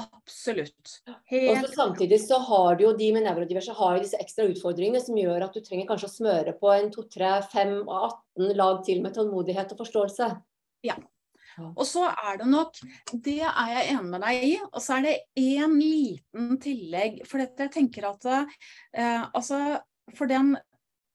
Absolutt. 0.00 1.02
Helt... 1.28 1.50
Og 1.50 1.66
så 1.66 1.72
Samtidig 1.74 2.20
så 2.24 2.38
har 2.40 2.78
du 2.78 2.86
jo 2.86 2.92
de 2.96 3.10
med 3.12 3.26
nevrodiverse 3.26 3.74
har 3.76 3.96
jo 3.96 4.04
disse 4.06 4.20
ekstra 4.22 4.46
utfordringene 4.48 5.02
som 5.04 5.18
gjør 5.20 5.44
at 5.44 5.56
du 5.56 5.60
trenger 5.64 5.88
kanskje 5.90 6.08
å 6.08 6.14
smøre 6.14 6.54
på 6.56 6.70
en 6.72 6.88
2, 6.94 7.04
3, 7.12 7.32
5 7.52 7.74
og 7.82 7.96
18 8.38 8.56
lag 8.56 8.80
til 8.86 9.02
med 9.04 9.16
tålmodighet 9.18 9.74
og 9.74 9.82
forståelse. 9.84 10.30
Ja. 10.88 10.96
Og 11.60 11.84
så 11.88 12.08
er 12.10 12.40
det 12.40 12.48
nok 12.50 12.78
Det 13.12 13.38
er 13.44 13.72
jeg 13.74 13.94
enig 13.94 14.10
med 14.10 14.24
deg 14.24 14.44
i. 14.48 14.52
Og 14.70 14.80
så 14.82 14.98
er 14.98 15.08
det 15.08 15.16
én 15.38 15.78
liten 15.78 16.58
tillegg. 16.62 17.22
For 17.28 17.42
dette 17.42 17.68
jeg 17.68 17.74
tenker 17.78 18.10
at 18.12 18.28
eh, 18.32 19.24
altså 19.32 19.80
for 20.16 20.28
den 20.28 20.54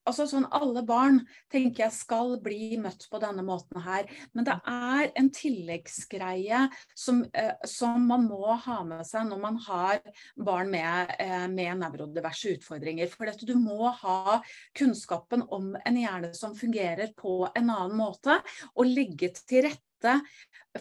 altså 0.08 0.28
sånn 0.30 0.48
Alle 0.56 0.84
barn 0.88 1.20
tenker 1.52 1.86
jeg 1.86 1.96
skal 1.96 2.36
bli 2.44 2.78
møtt 2.82 3.08
på 3.12 3.20
denne 3.22 3.44
måten 3.46 3.82
her. 3.84 4.08
Men 4.36 4.48
det 4.48 4.56
er 4.72 5.12
en 5.20 5.30
tilleggsgreie 5.34 6.64
som, 6.98 7.24
eh, 7.34 7.54
som 7.68 8.08
man 8.08 8.28
må 8.30 8.56
ha 8.64 8.80
med 8.88 9.06
seg 9.08 9.28
når 9.30 9.42
man 9.44 9.60
har 9.68 10.02
barn 10.36 10.72
med, 10.72 11.16
eh, 11.20 11.48
med 11.48 11.82
nevrodiverse 11.82 12.56
utfordringer. 12.58 13.10
For 13.12 13.26
dette, 13.26 13.46
du 13.46 13.56
må 13.56 13.92
ha 13.92 14.42
kunnskapen 14.78 15.46
om 15.52 15.76
en 15.86 16.00
hjerne 16.00 16.34
som 16.36 16.56
fungerer 16.56 17.14
på 17.18 17.50
en 17.56 17.70
annen 17.70 17.98
måte, 17.98 18.42
og 18.76 18.86
legge 18.86 19.34
til 19.34 19.68
rette 19.68 19.87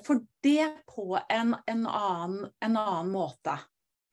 for 0.05 0.21
det 0.45 0.69
på 0.89 1.19
en, 1.29 1.55
en, 1.67 1.87
annen, 1.87 2.53
en 2.61 2.77
annen, 2.77 3.11
måte. 3.13 3.59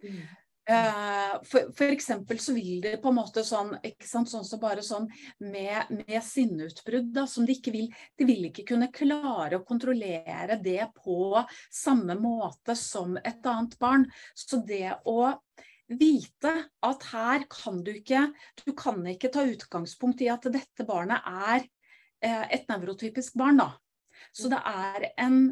Mm. 0.03 0.23
Uh, 0.69 1.41
for, 1.43 1.73
for, 1.75 1.91
eksempel 1.91 2.39
så 2.39 2.53
vil 2.55 2.77
det 2.81 2.93
på 3.03 3.11
en 3.11 3.17
måte 3.17 3.41
sånn 3.43 3.73
ikke 3.83 4.07
sant, 4.07 4.29
sånn 4.31 4.45
som 4.47 4.61
bare 4.61 4.79
sånn 4.85 5.09
med, 5.43 5.89
med 5.91 6.23
sinneutbrudd, 6.23 7.09
da, 7.17 7.25
som 7.27 7.43
de 7.43 7.57
ikke 7.57 7.73
vil 7.75 7.89
De 8.15 8.27
vil 8.29 8.47
ikke 8.47 8.63
kunne 8.69 8.87
klare 8.95 9.59
å 9.59 9.65
kontrollere 9.67 10.55
det 10.63 10.85
på 11.03 11.35
samme 11.67 12.15
måte 12.15 12.77
som 12.79 13.17
et 13.19 13.43
annet 13.43 13.75
barn. 13.81 14.07
Så 14.31 14.61
det 14.63 14.95
å 15.03 15.33
vite 15.99 16.55
at 16.87 17.05
her 17.11 17.43
kan 17.51 17.83
du 17.83 17.91
ikke 17.97 18.29
Du 18.63 18.71
kan 18.71 19.03
ikke 19.11 19.33
ta 19.35 19.43
utgangspunkt 19.43 20.23
i 20.23 20.31
at 20.31 20.47
dette 20.47 20.87
barnet 20.87 21.27
er 21.27 21.67
uh, 21.67 22.45
et 22.47 22.71
nevrotypisk 22.71 23.35
barn, 23.35 23.59
da. 23.59 23.73
Så 24.33 24.49
det 24.51 24.59
er 24.65 25.07
en, 25.21 25.45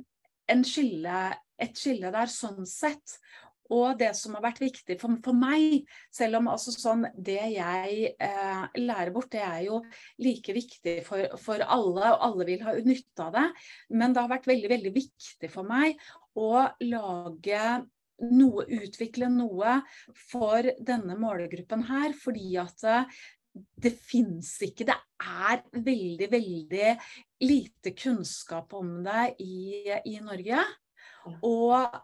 en 0.49 0.65
skille, 0.65 1.21
et 1.61 1.77
skille 1.77 2.11
der 2.13 2.31
sånn 2.31 2.65
sett. 2.69 3.17
Og 3.71 3.95
det 3.99 4.09
som 4.19 4.33
har 4.35 4.43
vært 4.43 4.59
viktig 4.59 4.97
for, 4.99 5.15
for 5.23 5.37
meg, 5.37 5.85
selv 6.11 6.41
om 6.41 6.49
altså 6.51 6.73
sånn, 6.73 7.05
det 7.15 7.39
jeg 7.53 8.11
eh, 8.11 8.65
lærer 8.81 9.13
bort, 9.15 9.29
det 9.31 9.45
er 9.45 9.61
jo 9.69 9.79
like 10.19 10.55
viktig 10.55 10.97
for, 11.07 11.37
for, 11.39 11.63
alle, 11.63 12.09
og 12.11 12.25
alle 12.27 12.49
vil 12.49 12.65
ha 12.67 12.75
nytte 12.83 13.29
av 13.29 13.37
det. 13.37 13.47
Men 13.95 14.11
det 14.11 14.25
har 14.25 14.33
vært 14.33 14.51
veldig, 14.51 14.71
veldig 14.73 14.93
viktig 14.97 15.51
for 15.53 15.67
meg 15.67 15.95
å 16.35 16.65
lage 16.83 17.63
noe, 18.27 18.67
utvikle 18.67 19.31
noe 19.31 19.79
for 20.29 20.67
denne 20.83 21.15
målgruppen 21.19 21.87
her, 21.87 22.11
fordi 22.17 22.57
at 22.59 22.83
det, 22.83 22.99
det 23.87 23.95
fins 23.95 24.57
ikke. 24.67 24.89
Det 24.91 24.99
er 25.23 25.63
veldig, 25.79 26.27
veldig 26.31 26.91
lite 27.41 27.91
kunnskap 27.97 28.73
om 28.77 29.01
det 29.03 29.35
i, 29.43 29.83
i 30.05 30.19
Norge. 30.23 30.63
Og 31.45 31.99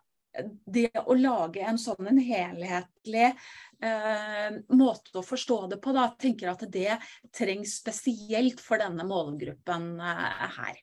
det 0.65 0.91
å 1.05 1.15
lage 1.17 1.63
en 1.65 1.79
sånn 1.81 2.09
en 2.11 2.19
helhetlig 2.21 3.27
eh, 3.27 4.57
måte 4.69 5.17
å 5.17 5.25
forstå 5.25 5.59
det 5.73 5.79
på, 5.81 5.93
da 5.95 6.09
tenker 6.19 6.51
at 6.51 6.65
det 6.71 6.99
trengs 7.35 7.79
spesielt 7.81 8.61
for 8.61 8.81
denne 8.81 9.05
målgruppen 9.07 9.95
eh, 9.97 10.47
her. 10.59 10.81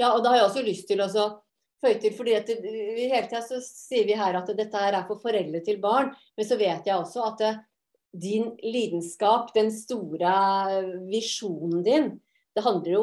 Ja, 0.00 0.12
og 0.12 0.22
da 0.24 0.32
har 0.32 0.40
jeg 0.40 0.48
også 0.50 0.64
lyst 0.66 0.88
til 0.90 1.02
å 1.04 1.08
føye 1.82 2.00
til, 2.00 2.12
fordi 2.16 2.36
at 2.36 2.50
i 2.52 3.08
hele 3.08 3.24
tida 3.28 3.42
så 3.44 3.60
sier 3.64 4.08
vi 4.08 4.18
her 4.18 4.36
at 4.38 4.52
dette 4.56 4.82
her 4.82 4.96
er 4.98 5.08
for 5.08 5.20
foreldre 5.22 5.62
til 5.64 5.80
barn, 5.82 6.12
men 6.36 6.48
så 6.48 6.58
vet 6.60 6.88
jeg 6.88 6.96
også 6.96 7.24
at 7.30 7.42
det, 7.42 7.54
din 8.16 8.54
lidenskap, 8.64 9.50
den 9.52 9.68
store 9.74 10.30
visjonen 11.10 11.82
din, 11.84 12.06
det 12.56 12.64
handler 12.64 12.94
jo 12.94 13.02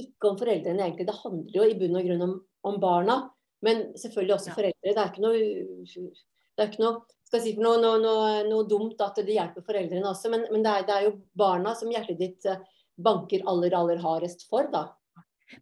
ikke 0.00 0.30
om 0.30 0.38
foreldrene 0.40 0.86
egentlig, 0.86 1.08
det 1.08 1.20
handler 1.22 1.58
jo 1.58 1.66
i 1.68 1.76
bunn 1.78 1.98
og 1.98 2.06
grunn 2.08 2.26
om, 2.26 2.36
om 2.70 2.78
barna. 2.82 3.18
Men 3.64 3.86
selvfølgelig 3.96 4.34
også 4.36 4.54
foreldre. 4.56 4.92
Det 4.92 5.00
er 5.00 5.12
ikke 5.12 5.24
noe, 5.24 5.42
det 5.86 6.64
er 6.64 6.72
ikke 6.72 6.82
noe 6.84 6.96
skal 7.24 7.40
jeg 7.40 7.46
si 7.48 7.54
for 7.56 7.66
noe, 7.66 7.78
noe, 7.82 7.98
noe, 7.98 8.42
noe 8.46 8.66
dumt 8.70 9.00
at 9.02 9.16
det 9.24 9.34
hjelper 9.34 9.64
foreldrene 9.66 10.06
også, 10.06 10.30
men, 10.30 10.44
men 10.52 10.62
det, 10.62 10.70
er, 10.70 10.84
det, 10.86 10.96
er, 10.96 11.06
jo 11.08 11.14
barna 11.34 11.72
som 11.74 11.90
hjertet 11.90 12.20
ditt 12.20 12.46
eh, 12.46 12.60
banker 12.94 13.42
aller, 13.50 13.74
aller 13.74 14.02
hardest 14.02 14.46
for, 14.50 14.68
da. 14.70 14.86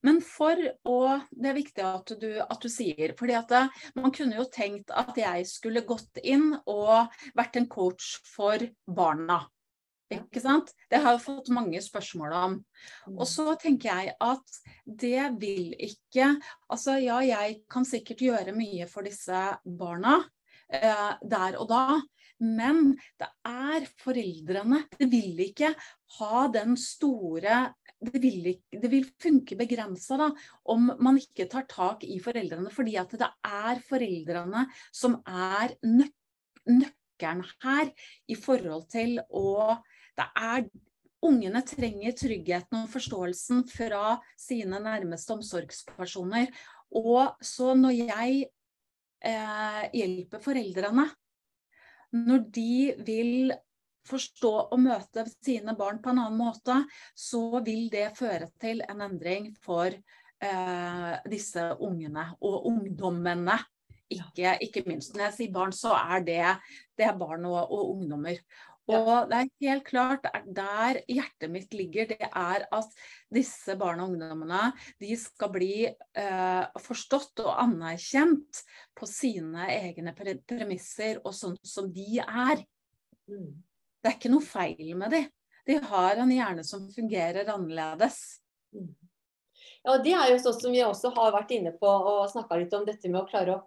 Men 0.07 0.21
for 0.25 0.57
å 0.88 0.99
Det 1.33 1.49
er 1.51 1.57
viktig 1.57 1.85
at 1.85 2.12
du, 2.21 2.29
at 2.40 2.62
du 2.62 2.68
sier. 2.71 3.14
fordi 3.18 3.35
at 3.38 3.49
det, 3.51 3.62
eh, 3.64 3.88
Man 3.99 4.12
kunne 4.14 4.37
jo 4.38 4.47
tenkt 4.53 4.92
at 4.95 5.16
jeg 5.16 5.49
skulle 5.49 5.87
gått 5.88 6.21
inn 6.23 6.53
og 6.66 7.09
vært 7.38 7.57
en 7.61 7.68
coach 7.73 8.18
for 8.27 8.62
barna. 8.87 9.42
Ikke 10.20 10.42
sant? 10.42 10.72
Det 10.90 11.01
har 11.03 11.16
jeg 11.16 11.25
fått 11.25 11.51
mange 11.55 11.81
spørsmål 11.83 12.37
om. 12.38 12.57
Mm. 13.09 13.16
Og 13.16 13.27
så 13.29 13.55
tenker 13.61 13.90
jeg 13.90 14.14
at 14.22 14.59
det 14.87 15.29
vil 15.40 15.72
ikke 15.79 16.35
Altså 16.72 16.98
ja, 17.03 17.20
jeg 17.25 17.62
kan 17.70 17.87
sikkert 17.88 18.25
gjøre 18.25 18.57
mye 18.57 18.88
for 18.90 19.07
disse 19.07 19.42
barna 19.64 20.18
eh, 20.72 21.12
der 21.22 21.59
og 21.61 21.68
da. 21.72 22.01
Men 22.42 22.96
det 23.20 23.29
er 23.46 23.87
foreldrene. 24.03 24.83
Det 24.98 25.07
vil 25.12 25.44
ikke 25.44 25.70
ha 26.18 26.46
den 26.53 26.75
store 26.81 27.68
det 28.03 28.18
vil, 28.18 28.46
ikke, 28.57 28.81
det 28.83 28.88
vil 28.90 29.05
funke 29.22 29.55
begrensa 29.55 30.27
om 30.72 30.88
man 30.98 31.20
ikke 31.20 31.46
tar 31.51 31.68
tak 31.70 32.03
i 32.03 32.18
foreldrene. 32.22 32.72
Fordi 32.75 32.96
at 32.98 33.14
det 33.14 33.29
er 33.46 33.83
foreldrene 33.87 34.66
som 34.90 35.20
er 35.22 35.77
nøk 35.87 36.92
nøkkelen 37.23 37.45
her 37.63 37.93
i 38.29 38.39
forhold 38.39 38.89
til 38.93 39.21
å 39.31 39.77
det 40.19 40.29
er 40.37 40.67
Ungene 41.23 41.61
trenger 41.63 42.17
tryggheten 42.19 42.81
og 42.81 42.89
forståelsen 42.91 43.61
fra 43.71 44.17
sine 44.35 44.81
nærmeste 44.83 45.37
omsorgspersoner. 45.37 46.49
Og 46.99 47.37
så 47.39 47.77
når 47.79 47.95
jeg 47.95 48.41
eh, 49.23 49.85
hjelper 49.95 50.43
foreldrene, 50.43 51.05
når 52.27 52.43
de 52.59 52.75
vil 53.07 53.55
forstå 54.11 54.53
og 54.65 54.83
møte 54.83 55.25
sine 55.37 55.77
barn 55.79 56.03
på 56.03 56.11
en 56.11 56.25
annen 56.25 56.41
måte, 56.43 56.81
så 57.15 57.63
vil 57.63 57.87
det 57.93 58.09
føre 58.19 58.51
til 58.59 58.83
en 58.89 59.07
endring 59.07 59.53
for 59.63 59.95
eh, 59.95 61.13
disse 61.31 61.69
ungene 61.79 62.33
og 62.43 62.67
ungdommene. 62.73 63.61
Ikke, 64.16 64.57
ikke, 64.64 64.85
minst. 64.88 65.14
Når 65.14 65.29
jeg 65.29 65.38
sier 65.38 65.55
barn, 65.55 65.72
så 65.77 65.94
er 65.98 66.27
det, 66.27 66.42
det 66.98 67.09
er 67.09 67.18
barn 67.18 67.48
og, 67.48 67.61
og 67.64 67.96
ungdommer. 67.96 68.40
Og 68.90 69.29
det 69.31 69.38
er 69.38 69.51
helt 69.62 69.85
klart 69.87 70.25
der 70.51 70.98
hjertet 71.07 71.51
mitt 71.53 71.75
ligger, 71.77 72.09
det 72.11 72.27
er 72.27 72.64
at 72.66 72.96
disse 73.33 73.77
barna 73.79 74.05
og 74.05 74.16
ungdommene 74.16 74.72
de 75.01 75.14
skal 75.20 75.53
bli 75.55 75.75
eh, 75.87 76.81
forstått 76.83 77.44
og 77.44 77.53
anerkjent 77.62 78.62
på 78.98 79.07
sine 79.07 79.68
egne 79.70 80.16
premisser 80.18 81.22
og 81.22 81.31
sånn 81.37 81.55
som 81.62 81.92
de 81.94 82.18
er. 82.25 82.64
Mm. 83.31 83.55
Det 84.03 84.11
er 84.11 84.18
ikke 84.18 84.35
noe 84.35 84.44
feil 84.44 84.96
med 84.98 85.14
dem. 85.14 85.31
De 85.62 85.79
har 85.79 86.18
en 86.18 86.35
hjerne 86.35 86.64
som 86.66 86.88
fungerer 86.90 87.46
annerledes. 87.55 88.18
Mm. 88.75 88.90
Ja, 89.83 89.98
Det 90.03 90.14
er 90.14 90.31
jo 90.33 90.40
sånn 90.42 90.59
som 90.59 90.75
vi 90.75 90.83
også 90.83 91.12
har 91.14 91.31
vært 91.35 91.55
inne 91.55 91.70
på 91.79 91.87
og 91.87 92.31
snakka 92.31 92.59
litt 92.59 92.75
om 92.75 92.87
dette 92.87 93.11
med 93.11 93.22
å 93.22 93.29
klare 93.31 93.55
å 93.55 93.62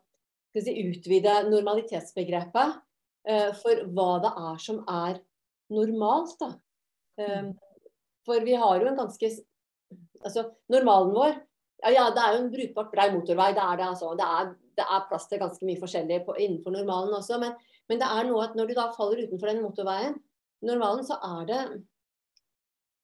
si, 0.63 0.75
utvide 0.89 1.39
normalitetsbegrepet. 1.49 2.81
Eh, 3.25 3.51
for 3.57 3.81
hva 3.95 4.09
det 4.21 4.31
er 4.51 4.61
som 4.61 4.83
er 4.85 5.19
normalt. 5.73 6.37
da. 6.39 6.51
Eh, 7.19 7.51
for 8.25 8.45
vi 8.45 8.55
har 8.57 8.79
jo 8.81 8.87
en 8.91 9.03
ganske 9.03 9.33
Altså, 10.25 10.41
normalen 10.73 11.11
vår 11.13 11.35
ja, 11.83 11.89
ja, 11.91 12.05
det 12.09 12.21
er 12.21 12.33
jo 12.33 12.37
en 12.39 12.51
brukbart 12.51 12.87
brei 12.89 13.11
motorvei. 13.13 13.51
Det 13.53 13.61
er, 13.61 13.77
det, 13.77 13.87
altså. 13.91 14.13
det, 14.17 14.25
er, 14.25 14.53
det 14.79 14.85
er 14.85 15.03
plass 15.09 15.27
til 15.29 15.41
ganske 15.41 15.67
mye 15.67 15.77
forskjellig 15.77 16.21
på, 16.25 16.37
innenfor 16.41 16.73
normalen 16.73 17.13
også. 17.13 17.37
Men, 17.41 17.53
men, 17.89 17.99
det 18.01 18.07
er 18.09 18.25
noe 18.25 18.47
at 18.47 18.55
når 18.57 18.71
du 18.71 18.73
da 18.77 18.87
faller 18.95 19.21
utenfor 19.25 19.51
den 19.51 19.61
motorveien, 19.61 20.15
normalen, 20.65 21.05
så 21.05 21.19
er 21.21 21.45
det 21.51 21.59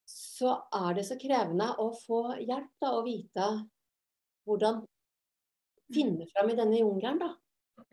så 0.10 0.56
er 0.74 0.96
det 0.98 1.06
så 1.06 1.20
krevende 1.22 1.68
å 1.80 1.92
få 1.94 2.24
hjelp 2.40 2.72
da, 2.82 2.90
og 2.96 3.06
vite 3.06 3.52
hvordan 4.50 4.82
finne 5.94 6.26
fram 6.32 6.50
i 6.50 6.58
denne 6.58 6.82
jungelen, 6.82 7.22
da. 7.22 7.30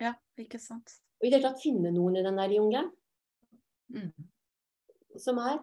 Ja, 0.03 0.14
ikke 0.41 0.61
sant. 0.62 0.99
Og 1.18 1.26
i 1.26 1.30
det 1.30 1.41
hele 1.41 1.51
tatt 1.51 1.62
finne 1.62 1.93
noen 1.95 2.18
i 2.18 2.24
den 2.24 2.39
der 2.39 2.55
jungelen. 2.55 2.91
Mm. 3.95 4.12
Som 5.18 5.41
er 5.43 5.59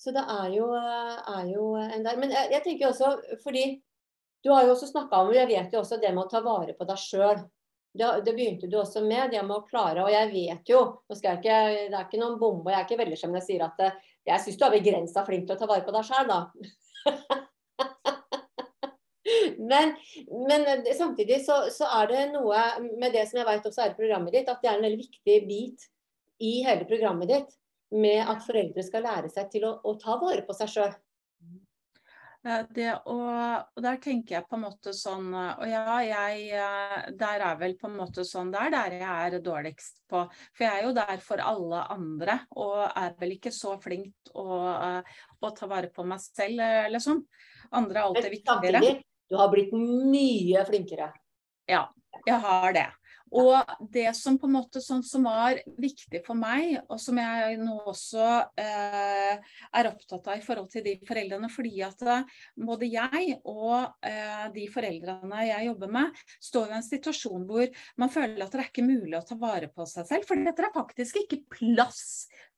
Så 0.00 0.14
det 0.16 0.22
er 0.32 0.48
jo, 0.54 0.66
er 0.72 1.48
jo 1.50 1.74
en 1.76 2.04
der. 2.06 2.16
Men 2.16 2.30
jeg, 2.32 2.48
jeg 2.54 2.62
tenker 2.64 2.88
også, 2.88 3.10
fordi 3.42 3.82
du 4.40 4.48
har 4.54 4.64
jo 4.64 4.72
også 4.72 4.86
snakka 4.88 5.18
om, 5.20 5.32
jeg 5.36 5.48
vet 5.50 5.74
jo 5.74 5.82
også 5.82 5.98
det 6.00 6.14
med 6.16 6.24
å 6.24 6.30
ta 6.30 6.40
vare 6.40 6.72
på 6.72 6.86
deg 6.88 7.02
sjøl. 7.02 7.42
Det, 7.92 8.06
det, 8.24 8.32
begynte 8.32 8.70
du 8.70 8.78
også 8.80 9.02
med, 9.04 9.34
det 9.34 9.42
med 9.44 9.58
å 9.58 9.66
klare. 9.66 10.06
Og 10.06 10.08
jeg 10.14 10.30
vet 10.32 10.72
jo, 10.72 10.80
nå 11.04 11.18
skal 11.18 11.34
jeg 11.34 11.42
ikke, 11.42 11.58
det 11.90 11.98
er 11.98 12.06
ikke 12.06 12.22
noen 12.22 12.38
bombe, 12.40 12.70
og 12.70 12.72
jeg 12.72 12.78
er 12.78 12.88
ikke 12.88 13.00
veldig 13.02 13.20
når 13.26 13.40
jeg 13.42 13.48
sier 13.50 13.66
at 13.66 13.84
eh, 13.84 14.00
jeg 14.30 14.44
syns 14.44 14.60
du 14.60 14.64
er 14.64 14.76
begrensa 14.78 15.24
flink 15.26 15.48
til 15.48 15.58
å 15.58 15.60
ta 15.60 15.68
vare 15.68 15.84
på 15.84 15.94
deg 15.98 16.08
sjøl, 16.08 16.30
da. 16.30 17.40
men, 19.72 19.94
men, 20.48 20.66
samtidig 20.96 21.40
så, 21.44 21.62
så, 21.74 21.88
er 22.00 22.10
det 22.10 22.26
noe 22.34 22.64
med 23.00 23.14
det 23.14 23.26
som 23.28 23.40
jeg 23.40 23.48
vet 23.48 23.70
også 23.70 23.84
er 23.84 23.94
i 23.94 23.98
programmet 23.98 24.36
ditt, 24.36 24.50
at 24.50 24.62
det 24.62 24.70
er 24.70 24.78
en 24.78 24.86
veldig 24.86 25.02
viktig 25.04 25.38
bit 25.48 25.88
i 26.40 26.54
hele 26.66 26.88
programmet 26.88 27.30
ditt 27.30 27.56
med 27.90 28.22
at 28.22 28.42
foreldre 28.46 28.82
skal 28.86 29.04
lære 29.04 29.30
seg 29.32 29.50
til 29.52 29.66
å, 29.66 29.76
å 29.82 29.96
ta 30.00 30.16
vare 30.20 30.44
på 30.46 30.56
seg 30.56 30.74
sjøl. 30.74 30.92
Det, 32.40 32.86
og, 33.12 33.26
og, 33.76 33.80
der 33.84 33.98
tenker 34.00 34.38
jeg 34.38 34.46
på 34.48 34.56
en 34.56 34.62
måte 34.62 34.94
sånn 34.96 35.26
Og 35.36 35.64
ja, 35.68 35.98
jeg 36.00 36.46
eh, 36.56 36.94
Der 37.20 37.42
er 37.44 37.58
vel 37.60 37.74
på 37.76 37.90
en 37.90 37.98
måte 37.98 38.24
sånn 38.24 38.48
Det 38.48 38.62
er 38.62 38.72
der 38.72 38.94
jeg 38.96 39.10
er 39.26 39.36
dårligst 39.44 40.00
på. 40.08 40.22
For 40.56 40.64
jeg 40.64 40.78
er 40.78 40.86
jo 40.86 40.94
der 40.96 41.20
for 41.20 41.42
alle 41.44 41.82
andre, 41.92 42.38
og 42.56 42.80
er 42.88 43.12
vel 43.20 43.34
ikke 43.36 43.52
så 43.52 43.74
flink 43.82 44.32
å, 44.32 44.46
eh, 44.72 45.20
å 45.36 45.52
ta 45.52 45.68
vare 45.68 45.92
på 45.92 46.06
meg 46.08 46.22
selv, 46.24 46.64
eh, 46.64 46.88
liksom. 46.94 47.20
Andre 47.76 48.00
er 48.00 48.08
alltid 48.08 48.32
viktigere. 48.32 48.80
Samtidig, 48.80 49.04
du 49.30 49.38
har 49.38 49.50
blitt 49.52 49.74
mye 49.74 50.64
flinkere. 50.68 51.12
Ja, 51.70 51.86
jeg 52.26 52.40
har 52.42 52.74
det. 52.74 52.88
Og 53.30 53.54
det 53.94 54.08
som 54.18 54.34
på 54.42 54.48
en 54.48 54.56
måte 54.56 54.80
sånn 54.82 55.04
som 55.06 55.28
var 55.28 55.60
viktig 55.78 56.18
for 56.26 56.34
meg, 56.38 56.80
og 56.90 56.98
som 56.98 57.18
jeg 57.20 57.60
nå 57.62 57.76
også 57.92 58.24
eh, 58.58 59.36
er 59.78 59.88
opptatt 59.90 60.26
av 60.26 60.40
i 60.40 60.42
forhold 60.42 60.66
til 60.72 60.82
de 60.86 60.96
foreldrene, 61.06 61.50
fordi 61.52 61.76
at 61.86 62.02
eh, 62.02 62.40
både 62.58 62.88
jeg 62.90 63.36
og 63.44 64.02
eh, 64.06 64.48
de 64.56 64.66
foreldrene 64.72 65.44
jeg 65.46 65.68
jobber 65.68 65.94
med, 65.94 66.18
står 66.42 66.72
i 66.72 66.76
en 66.80 66.88
situasjon 66.88 67.46
hvor 67.46 67.70
man 68.02 68.10
føler 68.10 68.42
at 68.42 68.50
det 68.50 68.64
er 68.64 68.72
ikke 68.72 68.88
mulig 68.88 69.14
å 69.20 69.22
ta 69.28 69.38
vare 69.38 69.70
på 69.70 69.86
seg 69.86 70.10
selv. 70.10 70.26
For 70.26 70.34
det 70.34 70.56
er 70.56 70.74
faktisk 70.74 71.22
ikke 71.22 71.44
plass 71.60 72.02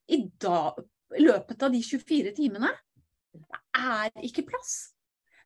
i 0.08 0.22
dag, 0.40 0.80
løpet 1.20 1.68
av 1.68 1.76
de 1.76 1.84
24 1.84 2.32
timene. 2.40 2.72
Det 3.36 3.60
er 3.76 4.24
ikke 4.24 4.48
plass. 4.48 4.94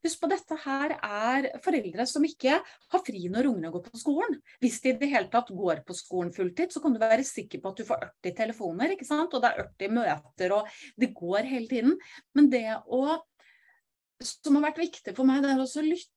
Husk 0.07 0.23
på 0.23 0.31
dette 0.31 0.59
her 0.63 0.97
er 0.97 1.49
foreldre 1.65 2.07
som 2.07 2.25
ikke 2.27 2.61
har 2.63 3.03
fri 3.07 3.27
når 3.33 3.51
ungene 3.51 3.73
går 3.75 3.87
på 3.89 4.01
skolen. 4.01 4.39
Hvis 4.63 4.79
de 4.85 4.93
i 4.93 4.99
det 5.01 5.11
hele 5.11 5.31
tatt 5.33 5.51
går 5.51 5.83
på 5.87 5.97
skolen 5.99 6.33
fulltid, 6.35 6.71
så 6.71 6.83
kan 6.85 6.95
du 6.95 7.01
være 7.03 7.27
sikker 7.27 7.63
på 7.63 7.73
at 7.73 7.81
du 7.81 7.89
får 7.89 8.05
80 8.23 8.37
telefoner, 8.43 8.95
ikke 8.95 9.09
sant? 9.09 9.35
og 9.35 9.43
det 9.43 9.51
er 9.53 9.65
80 9.67 9.97
møter, 9.99 10.55
og 10.55 10.77
det 11.01 11.15
går 11.17 11.51
hele 11.51 11.71
tiden. 11.71 11.97
Men 12.39 12.53
det 12.53 12.69
å 12.87 13.19
som 14.25 14.57
har 14.57 14.71
vært 14.71 14.81
viktig 14.81 15.13
for 15.17 15.29
meg, 15.29 15.43
det 15.45 15.53
er 15.53 15.63
å 15.63 15.85
lytte 15.85 16.17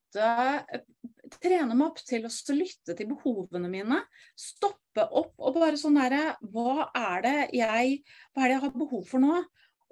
Trene 1.40 1.76
meg 1.78 1.92
opp 1.92 2.00
til 2.02 2.24
å 2.26 2.56
lytte 2.56 2.96
til 2.98 3.10
behovene 3.12 3.70
mine. 3.70 4.00
Stoppe 4.34 5.04
opp 5.06 5.36
og 5.38 5.60
bare 5.60 5.78
sånn 5.78 6.00
derre 6.00 6.34
Hva 6.42 6.88
Hva 6.90 7.04
er 7.14 7.26
det 7.28 7.36
jeg 7.54 8.64
har 8.64 8.74
behov 8.74 9.04
for 9.06 9.22
nå? 9.22 9.36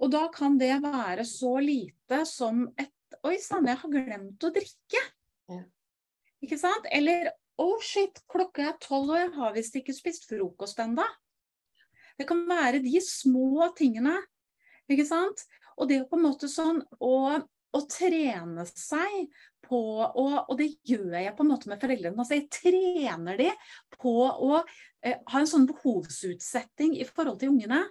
Og 0.02 0.14
da 0.14 0.24
kan 0.34 0.58
det 0.58 0.74
være 0.82 1.26
så 1.26 1.58
lite 1.62 2.24
som 2.30 2.66
et 2.78 2.90
Oi 3.28 3.38
sann, 3.42 3.68
jeg 3.68 3.80
har 3.82 3.92
glemt 3.92 4.44
å 4.44 4.54
drikke. 4.54 5.02
Ja. 5.52 5.62
Ikke 6.44 6.60
sant? 6.60 6.88
Eller 6.94 7.32
oh 7.62 7.78
shit, 7.84 8.22
klokka 8.30 8.70
er 8.70 8.80
tolv 8.84 9.14
og 9.14 9.20
jeg 9.20 9.34
har 9.38 9.56
visst 9.56 9.78
ikke 9.80 9.96
spist 9.96 10.28
frokost 10.30 10.80
ennå. 10.84 11.06
Det 12.18 12.28
kan 12.30 12.42
være 12.50 12.82
de 12.84 12.98
små 13.04 13.70
tingene. 13.78 14.16
Ikke 14.90 15.06
sant? 15.08 15.44
Og 15.78 15.90
det 15.90 16.00
er 16.00 16.10
på 16.10 16.18
en 16.18 16.26
måte 16.26 16.50
sånn 16.50 16.80
å, 17.04 17.16
å 17.38 17.82
trene 17.92 18.66
seg 18.70 19.28
på 19.68 19.80
å, 20.08 20.28
Og 20.48 20.54
det 20.60 20.70
gjør 20.88 21.18
jeg 21.20 21.36
på 21.36 21.44
en 21.44 21.52
måte 21.52 21.70
med 21.70 21.82
foreldrene. 21.82 22.16
Altså 22.18 22.38
jeg 22.38 22.48
trener 22.54 23.40
de 23.40 23.50
på 23.98 24.14
å 24.32 24.62
eh, 25.04 25.18
ha 25.20 25.42
en 25.42 25.50
sånn 25.50 25.68
behovsutsetting 25.70 26.96
i 26.96 27.08
forhold 27.10 27.42
til 27.42 27.52
ungene. 27.52 27.82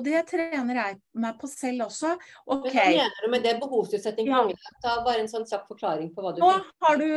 Og 0.00 0.06
det 0.06 0.20
trener 0.30 0.78
jeg 0.78 0.96
meg 1.20 1.36
på 1.36 1.48
selv 1.50 1.84
også. 1.90 2.14
Okay. 2.46 2.72
Hva 2.72 2.84
mener 2.88 3.24
du 3.26 3.32
med 3.34 3.42
det 3.44 3.52
behovsutsetting 3.60 4.30
ja. 4.30 4.40
Ta 4.80 4.94
bare 5.04 5.20
en 5.20 5.28
sånn 5.28 5.44
kjapp 5.48 5.66
forklaring 5.68 6.08
på 6.14 6.24
hva 6.24 6.32
du 6.32 6.40
Nå 6.40 6.52
har 6.86 7.00
du, 7.00 7.10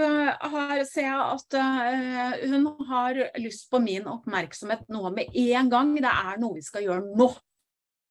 har, 0.52 0.74
ser 0.90 1.08
jeg 1.08 1.22
at 1.24 1.56
uh, 1.56 2.34
hun 2.52 2.68
har 2.90 3.22
lyst 3.40 3.70
på 3.72 3.80
min 3.84 4.10
oppmerksomhet 4.12 4.84
nå 4.92 5.14
med 5.16 5.32
en 5.32 5.72
gang. 5.72 5.94
Det 5.96 6.12
er 6.12 6.42
noe 6.44 6.58
vi 6.58 6.66
skal 6.66 6.84
gjøre 6.90 7.16
nå. 7.16 7.30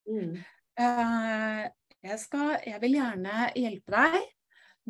Mm. 0.09 0.39
Uh, 0.81 1.61
jeg, 2.01 2.17
skal, 2.23 2.55
jeg 2.65 2.81
vil 2.81 2.97
gjerne 2.97 3.51
hjelpe 3.53 3.93
deg. 3.93 4.17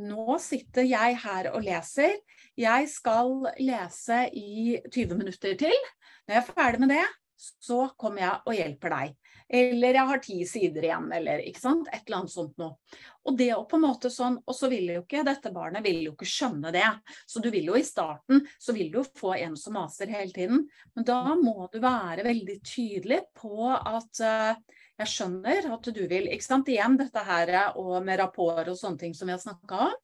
Nå 0.07 0.37
sitter 0.41 0.87
jeg 0.87 1.19
her 1.25 1.51
og 1.51 1.67
leser. 1.67 2.15
Jeg 2.57 2.87
skal 2.89 3.35
lese 3.59 4.23
i 4.31 4.79
20 4.87 5.19
minutter 5.19 5.59
til. 5.59 5.75
Når 6.23 6.37
jeg 6.37 6.41
er 6.45 6.49
ferdig 6.55 6.81
med 6.85 6.95
det, 6.95 7.03
så 7.35 7.89
kommer 7.99 8.23
jeg 8.23 8.39
og 8.47 8.57
hjelper 8.57 8.95
deg. 8.95 9.13
Eller 9.49 9.97
jeg 9.97 10.09
har 10.09 10.21
ti 10.23 10.37
sider 10.47 10.87
igjen, 10.87 11.09
eller 11.13 11.43
ikke 11.43 11.61
sant. 11.61 11.89
Et 11.91 12.01
eller 12.05 12.21
annet 12.21 12.33
sånt 12.33 12.55
noe. 12.61 12.77
Og 13.23 13.37
det 13.39 13.49
på 13.69 13.77
en 13.77 13.85
måte 13.85 14.11
sånn, 14.11 14.37
og 14.43 14.55
så 14.57 14.69
vil 14.71 14.89
jo 14.91 15.03
ikke 15.03 15.23
dette 15.27 15.51
barnet 15.55 15.85
vil 15.85 16.01
jo 16.07 16.13
ikke 16.15 16.27
skjønne 16.27 16.73
det. 16.75 16.87
Så 17.29 17.41
du 17.43 17.49
vil 17.53 17.69
jo 17.71 17.77
i 17.79 17.85
starten 17.87 18.43
så 18.59 18.75
vil 18.75 18.91
du 18.91 18.99
jo 19.01 19.05
få 19.19 19.35
en 19.39 19.57
som 19.59 19.77
maser 19.77 20.11
hele 20.11 20.33
tiden. 20.35 20.65
Men 20.95 21.07
da 21.07 21.21
må 21.39 21.69
du 21.73 21.79
være 21.83 22.25
veldig 22.27 22.59
tydelig 22.67 23.21
på 23.39 23.69
at 23.71 24.23
uh, 24.23 24.79
jeg 25.01 25.09
skjønner 25.09 25.71
at 25.73 25.91
du 25.95 26.03
vil 26.09 26.29
ikke 26.31 26.45
sant, 26.45 26.69
Igjen 26.73 26.97
dette 26.99 27.21
her 27.25 27.53
og 27.79 27.95
med 28.05 28.19
rapport 28.21 28.67
og 28.67 28.77
sånne 28.79 29.01
ting 29.01 29.15
som 29.17 29.29
vi 29.29 29.35
har 29.35 29.41
snakka 29.41 29.87
om. 29.89 29.95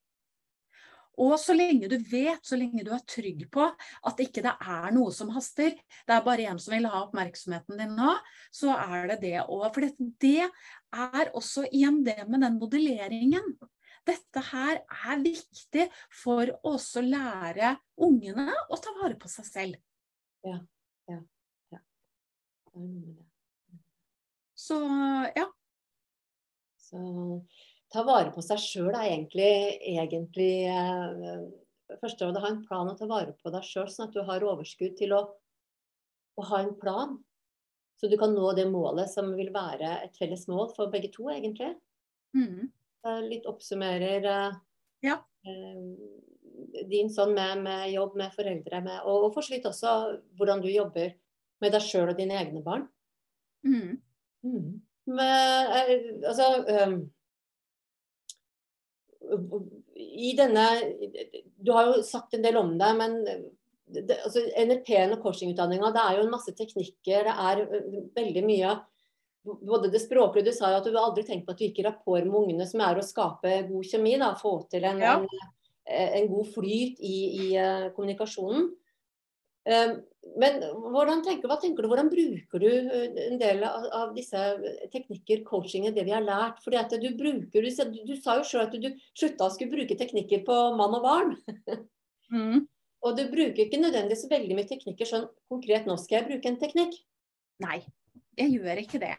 Og 1.19 1.35
så 1.41 1.55
lenge 1.57 1.89
du 1.91 1.97
vet, 2.09 2.39
så 2.45 2.57
lenge 2.59 2.83
du 2.85 2.91
er 2.95 3.03
trygg 3.09 3.43
på 3.51 3.65
at 3.67 4.21
ikke 4.23 4.43
det 4.45 4.53
er 4.55 4.93
noe 4.95 5.11
som 5.15 5.31
haster, 5.35 5.75
det 5.75 6.15
er 6.15 6.23
bare 6.25 6.47
en 6.51 6.61
som 6.61 6.75
vil 6.75 6.87
ha 6.89 7.03
oppmerksomheten 7.03 7.81
din 7.81 7.97
nå, 7.97 8.13
så 8.55 8.75
er 8.77 9.11
det 9.11 9.19
det 9.25 9.35
òg. 9.43 9.67
For 9.75 9.89
det 10.23 10.47
er 10.47 11.33
også 11.35 11.65
igjen 11.67 12.01
det 12.07 12.21
med 12.29 12.45
den 12.45 12.57
modelleringen. 12.61 13.53
Dette 14.07 14.41
her 14.53 14.79
er 14.79 15.21
viktig 15.21 15.89
for 16.21 16.49
å 16.63 16.75
også 16.77 17.03
lære 17.03 17.75
ungene 18.01 18.47
å 18.71 18.79
ta 18.79 18.95
vare 19.01 19.19
på 19.19 19.29
seg 19.31 19.47
selv. 19.49 19.79
Ja, 20.47 20.57
ja, 21.11 21.19
ja. 21.75 21.81
Så 24.55 24.79
ja. 25.35 25.49
Så 26.89 26.99
ta 27.93 28.03
vare 28.05 28.31
på 28.33 28.43
seg 28.45 28.61
sjøl 28.61 28.93
er 28.93 29.09
egentlig, 29.09 29.51
egentlig 29.89 30.53
eh, 30.69 31.41
første 31.97 32.27
å 32.27 32.33
ha 32.37 32.51
en 32.51 32.61
plan 32.65 32.89
å 32.89 32.95
ta 32.97 33.07
vare 33.09 33.33
på 33.41 33.51
deg 33.53 33.65
sjøl, 33.65 33.89
sånn 33.89 34.09
at 34.09 34.15
du 34.15 34.21
har 34.27 34.45
overskudd 34.45 34.95
til 34.99 35.15
å, 35.17 35.23
å, 36.37 36.45
ha 36.51 36.61
en 36.63 36.75
plan. 36.79 37.17
Så 37.99 38.07
du 38.07 38.15
kan 38.19 38.31
nå 38.35 38.51
det 38.55 38.69
målet 38.71 39.11
som 39.11 39.33
vil 39.35 39.49
være 39.55 39.97
et 40.05 40.17
felles 40.19 40.45
mål 40.51 40.69
for 40.75 40.91
begge 40.93 41.11
to, 41.15 41.27
egentlig. 41.33 41.73
Mm. 42.37 42.69
Litt 43.25 43.47
oppsummerer 43.49 44.27
eh, 44.29 44.59
ja. 45.07 45.17
eh, 45.47 46.83
din 46.91 47.09
sånn 47.11 47.33
med, 47.35 47.65
med, 47.65 47.89
jobb 47.95 48.15
med 48.19 48.35
foreldre, 48.35 48.83
med, 48.85 49.01
og, 49.03 49.29
og 49.29 49.33
for 49.35 49.45
så 49.45 49.55
vidt 49.55 49.67
også 49.67 49.95
hvordan 50.39 50.61
du 50.63 50.69
jobber 50.71 51.15
med 51.59 51.73
deg 51.75 51.83
sjøl 51.83 52.13
og 52.13 52.19
dine 52.19 52.37
egne 52.39 52.61
barn. 52.63 52.85
Mm. 53.67 53.97
Mm. 54.45 54.67
Men, 55.09 55.73
eh, 55.73 55.95
altså 56.29 56.51
um, 56.85 57.01
i 59.95 60.33
denne 60.37 60.65
Du 61.57 61.71
har 61.75 61.89
jo 61.89 62.03
sagt 62.05 62.33
en 62.33 62.45
del 62.45 62.57
om 62.57 62.71
det, 62.79 62.89
men 62.97 63.17
det, 63.89 64.19
altså 64.23 64.43
NLP-en 64.61 65.15
og 65.15 65.23
coachingutdanninga, 65.23 65.91
det 65.93 66.01
er 66.03 66.17
jo 66.17 66.25
en 66.25 66.33
masse 66.33 66.53
teknikker. 66.57 67.29
Det 67.29 67.35
er 67.35 67.63
veldig 68.17 68.45
mye 68.45 68.75
både 69.43 69.89
det 69.89 70.01
språklige 70.03 70.49
Du 70.49 70.51
sa 70.55 70.71
jo 70.71 70.81
at 70.81 70.87
du 70.87 70.97
aldri 70.99 71.23
tenkt 71.27 71.47
på 71.47 71.53
at 71.53 71.59
du 71.59 71.65
gikk 71.67 71.81
i 71.81 71.87
rapport 71.87 72.25
med 72.25 72.37
ungene, 72.41 72.67
som 72.67 72.83
er 72.85 72.99
å 72.99 73.05
skape 73.05 73.55
god 73.69 73.87
kjemi. 73.91 74.17
da, 74.21 74.33
Få 74.39 74.55
til 74.71 74.85
en, 74.87 75.01
ja. 75.03 75.15
en, 75.19 76.09
en, 76.19 76.29
god 76.31 76.51
flyt 76.55 76.99
i, 76.99 77.17
i 77.45 77.49
uh, 77.57 77.89
kommunikasjonen. 77.95 78.69
Um, 79.69 79.95
men 80.37 80.59
tenker, 81.25 81.47
hva 81.49 81.57
tenker 81.61 81.83
du, 81.83 81.89
hvordan 81.91 82.09
bruker 82.11 82.61
du 82.61 82.67
eh, 82.69 83.19
en 83.25 83.39
del 83.41 83.63
av, 83.65 83.85
av 83.95 84.11
disse 84.15 84.39
teknikker, 84.93 85.43
coachingen, 85.47 85.95
det 85.95 86.05
vi 86.07 86.13
har 86.13 86.25
lært? 86.25 86.59
Fordi 86.63 86.79
at 86.81 86.93
du 87.01 87.09
bruker, 87.17 87.65
du, 87.65 88.01
du, 88.05 88.15
sa 88.19 88.37
jo 88.39 88.45
sjøl 88.47 88.65
at 88.65 88.75
du, 88.75 88.89
du 88.89 89.07
slutta 89.17 89.47
å 89.47 89.53
skulle 89.55 89.73
bruke 89.73 89.97
teknikker 89.99 90.43
på 90.47 90.59
mann 90.79 90.99
og 90.99 91.07
barn. 91.07 91.37
Mm. 92.29 92.67
og 93.01 93.15
du 93.17 93.23
bruker 93.25 93.63
ikke 93.63 93.79
nødvendigvis 93.81 94.27
veldig 94.29 94.53
mye 94.53 94.69
teknikker 94.69 95.07
sånn 95.09 95.23
konkret, 95.49 95.87
nå 95.89 95.95
skal 95.97 96.19
jeg 96.19 96.27
bruke 96.27 96.51
en 96.51 96.59
teknikk. 96.61 96.93
Nei, 97.65 97.79
jeg 98.37 98.53
gjør 98.53 98.83
ikke 98.83 99.01
det. 99.01 99.15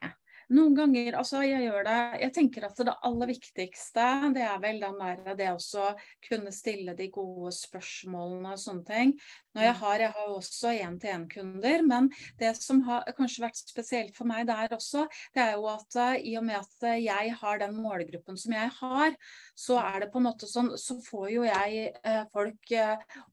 Noen 0.51 0.75
ganger, 0.75 1.15
altså 1.15 1.45
jeg 1.47 1.63
gjør 1.63 1.85
det 1.87 1.99
Jeg 2.25 2.33
tenker 2.35 2.65
at 2.67 2.81
det 2.83 2.95
aller 3.07 3.31
viktigste, 3.31 4.07
det 4.35 4.43
er 4.43 4.57
vel 4.63 4.81
den 4.83 4.97
der 4.99 5.37
det 5.39 5.51
også 5.53 5.93
kunne 6.27 6.51
stille 6.55 6.95
de 6.99 7.07
gode 7.15 7.53
spørsmålene 7.55 8.55
og 8.57 8.59
sånne 8.59 8.83
ting. 8.89 9.13
Når 9.55 9.67
jeg 9.67 9.77
mm. 9.77 9.81
har, 9.83 10.03
jeg 10.03 10.15
har 10.17 10.33
også 10.35 10.73
én-til-én-kunder, 10.75 11.85
men 11.87 12.09
det 12.41 12.51
som 12.59 12.83
har 12.89 13.07
kanskje 13.15 13.45
vært 13.45 13.61
spesielt 13.63 14.19
for 14.19 14.31
meg 14.31 14.49
der 14.49 14.75
også, 14.75 15.05
det 15.37 15.45
er 15.45 15.55
jo 15.55 15.69
at 15.71 15.99
uh, 16.01 16.17
i 16.19 16.35
og 16.41 16.47
med 16.49 16.59
at 16.59 16.89
jeg 16.99 17.37
har 17.43 17.63
den 17.63 17.77
målgruppen 17.79 18.39
som 18.41 18.57
jeg 18.57 18.73
har, 18.81 19.15
så 19.55 19.79
er 19.85 20.05
det 20.05 20.11
på 20.11 20.19
en 20.19 20.29
måte 20.31 20.51
sånn, 20.51 20.73
så 20.79 20.99
får 21.05 21.29
jo 21.37 21.47
jeg 21.47 21.93
uh, 22.03 22.25
folk 22.35 22.75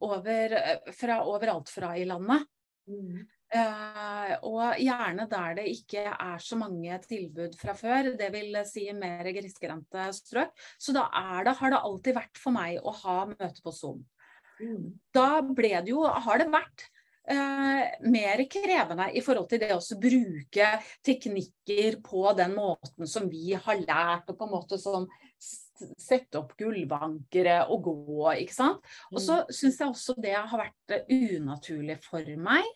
over, 0.06 0.56
fra 0.94 1.24
overalt 1.26 1.74
fra 1.74 1.96
i 1.98 2.06
landet. 2.06 2.46
Mm. 2.88 3.26
Uh, 3.48 4.34
og 4.44 4.82
gjerne 4.84 5.24
der 5.32 5.54
det 5.56 5.70
ikke 5.72 6.02
er 6.12 6.42
så 6.44 6.58
mange 6.60 6.98
tilbud 7.06 7.54
fra 7.56 7.72
før, 7.80 8.10
det 8.20 8.28
vil 8.34 8.58
si 8.68 8.90
mer 8.92 9.30
grisgrendte 9.38 10.10
strøk. 10.18 10.52
Så 10.76 10.96
da 10.96 11.06
det, 11.48 11.56
har 11.56 11.72
det 11.72 11.80
alltid 11.80 12.18
vært 12.18 12.42
for 12.42 12.56
meg 12.56 12.82
å 12.84 12.92
ha 13.06 13.22
møte 13.32 13.64
på 13.64 13.72
Zoom. 13.72 14.04
Mm. 14.60 14.98
Da 15.16 15.40
ble 15.48 15.78
det 15.80 15.94
jo, 15.94 16.04
har 16.04 16.44
det 16.44 16.50
vært 16.52 16.88
uh, 17.32 17.88
mer 18.12 18.44
krevende 18.52 19.08
i 19.16 19.24
forhold 19.24 19.48
til 19.54 19.64
det 19.64 19.72
å 19.78 20.00
bruke 20.02 20.70
teknikker 21.08 22.02
på 22.04 22.28
den 22.36 22.58
måten 22.58 23.08
som 23.08 23.32
vi 23.32 23.56
har 23.56 23.80
lært, 23.80 24.28
og 24.28 24.36
på 24.36 24.50
en 24.50 24.56
måte 24.58 24.82
som 24.82 25.08
sette 25.78 26.40
opp 26.40 26.56
gullvankere 26.60 27.62
og 27.72 27.88
gå, 27.88 28.32
ikke 28.44 28.60
sant. 28.60 28.96
Og 29.14 29.22
så 29.22 29.44
mm. 29.44 29.52
syns 29.56 29.80
jeg 29.80 29.92
også 29.94 30.20
det 30.20 30.36
har 30.36 30.66
vært 30.68 30.98
unaturlig 31.08 32.02
for 32.04 32.36
meg. 32.42 32.68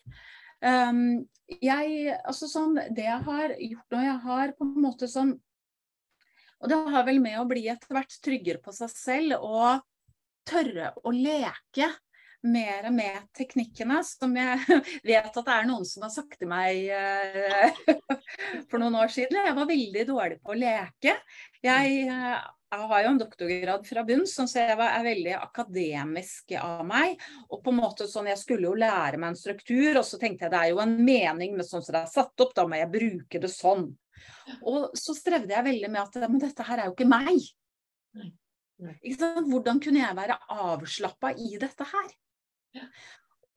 Um, 0.62 1.24
jeg, 1.60 2.12
altså 2.22 2.46
sånn, 2.48 2.76
det 2.94 3.06
jeg 3.08 3.24
har 3.26 3.54
gjort 3.58 3.94
nå, 3.94 4.02
jeg 4.06 4.20
har 4.26 4.52
på 4.54 4.66
en 4.68 4.84
måte 4.84 5.08
sånn 5.10 5.32
Og 6.62 6.70
det 6.70 6.78
har 6.94 7.02
vel 7.08 7.18
med 7.24 7.40
å 7.40 7.48
bli 7.50 7.64
etter 7.72 7.90
hvert 7.96 8.14
tryggere 8.22 8.62
på 8.62 8.74
seg 8.76 8.92
selv 8.94 9.42
og 9.42 9.82
tørre 10.46 10.92
å 11.02 11.10
leke 11.14 11.90
mer 12.42 12.88
med 12.94 13.28
teknikkene, 13.38 14.00
som 14.06 14.32
jeg 14.34 14.78
vet 15.10 15.28
at 15.28 15.44
det 15.46 15.54
er 15.54 15.68
noen 15.68 15.86
som 15.86 16.06
har 16.06 16.14
sagt 16.14 16.38
til 16.40 16.50
meg 16.50 16.88
uh, 16.90 18.16
for 18.70 18.82
noen 18.82 18.98
år 18.98 19.12
siden. 19.14 19.38
Jeg 19.46 19.58
var 19.58 19.68
veldig 19.68 20.06
dårlig 20.08 20.40
på 20.42 20.54
å 20.54 20.58
leke. 20.58 21.14
Jeg 21.62 22.08
uh, 22.10 22.40
jeg 22.72 22.88
har 22.88 23.02
jo 23.04 23.08
en 23.10 23.18
doktorgrad 23.20 23.82
fra 23.84 24.02
bunn, 24.08 24.22
så 24.28 24.46
jeg 24.48 24.72
er 24.72 25.04
veldig 25.04 25.32
akademisk 25.36 26.54
av 26.56 26.80
meg. 26.88 27.18
Og 27.52 27.60
på 27.64 27.72
en 27.72 27.80
måte 27.82 28.06
sånn, 28.08 28.30
Jeg 28.32 28.40
skulle 28.40 28.70
jo 28.70 28.78
lære 28.78 29.18
meg 29.20 29.32
en 29.32 29.36
struktur, 29.36 29.98
og 29.98 30.04
så 30.08 30.18
tenkte 30.18 30.46
jeg 30.46 30.52
det 30.54 30.60
er 30.60 30.70
jo 30.70 30.80
en 30.80 30.94
mening 31.04 31.56
med 31.56 31.68
sånn 31.68 31.84
som 31.84 31.92
det 31.92 32.00
er 32.06 32.14
satt 32.14 32.40
opp, 32.40 32.54
da 32.56 32.64
må 32.66 32.78
jeg 32.80 32.92
bruke 32.94 33.40
det 33.42 33.50
sånn. 33.52 33.90
Og 34.64 34.94
så 34.96 35.14
strevde 35.16 35.52
jeg 35.52 35.66
veldig 35.66 35.90
med 35.90 36.00
at 36.00 36.30
men 36.30 36.40
dette 36.40 36.64
her 36.64 36.80
er 36.80 36.88
jo 36.88 36.94
ikke 36.96 37.10
meg. 37.10 37.42
Ikke 39.04 39.28
Hvordan 39.46 39.80
kunne 39.82 40.00
jeg 40.00 40.16
være 40.16 40.38
avslappa 40.48 41.32
i 41.36 41.58
dette 41.60 41.86
her? 41.90 42.08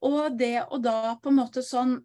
Og 0.05 0.35
det 0.37 0.57
og 0.65 0.83
da 0.83 1.15
på 1.21 1.31
en 1.31 1.39
måte 1.39 1.63
sånn 1.65 2.01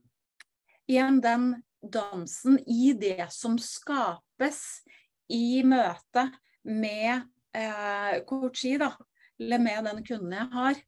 Igjen 0.91 1.21
den 1.23 1.51
dansen 1.83 2.57
i 2.67 2.91
det 2.99 3.29
som 3.31 3.55
skapes 3.63 4.81
i 5.31 5.63
møtet 5.63 6.35
med 6.69 7.23
eh, 7.57 8.21
coachi, 8.29 8.77
da, 8.81 8.93
eller 9.41 9.63
med 9.63 9.85
den 9.91 10.03
kunden 10.07 10.37
jeg 10.37 10.49
har. 10.55 10.81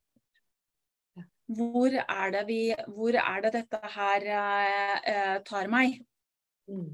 Hvor 1.53 1.95
er 2.01 2.33
det, 2.33 2.43
vi, 2.49 2.61
hvor 2.95 3.17
er 3.19 3.45
det 3.45 3.53
dette 3.59 3.81
her 3.95 4.27
eh, 4.39 4.97
eh 5.13 5.39
tar 5.45 5.69
meg? 5.73 5.99
Mm. 6.71 6.93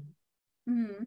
Mm. 0.69 1.05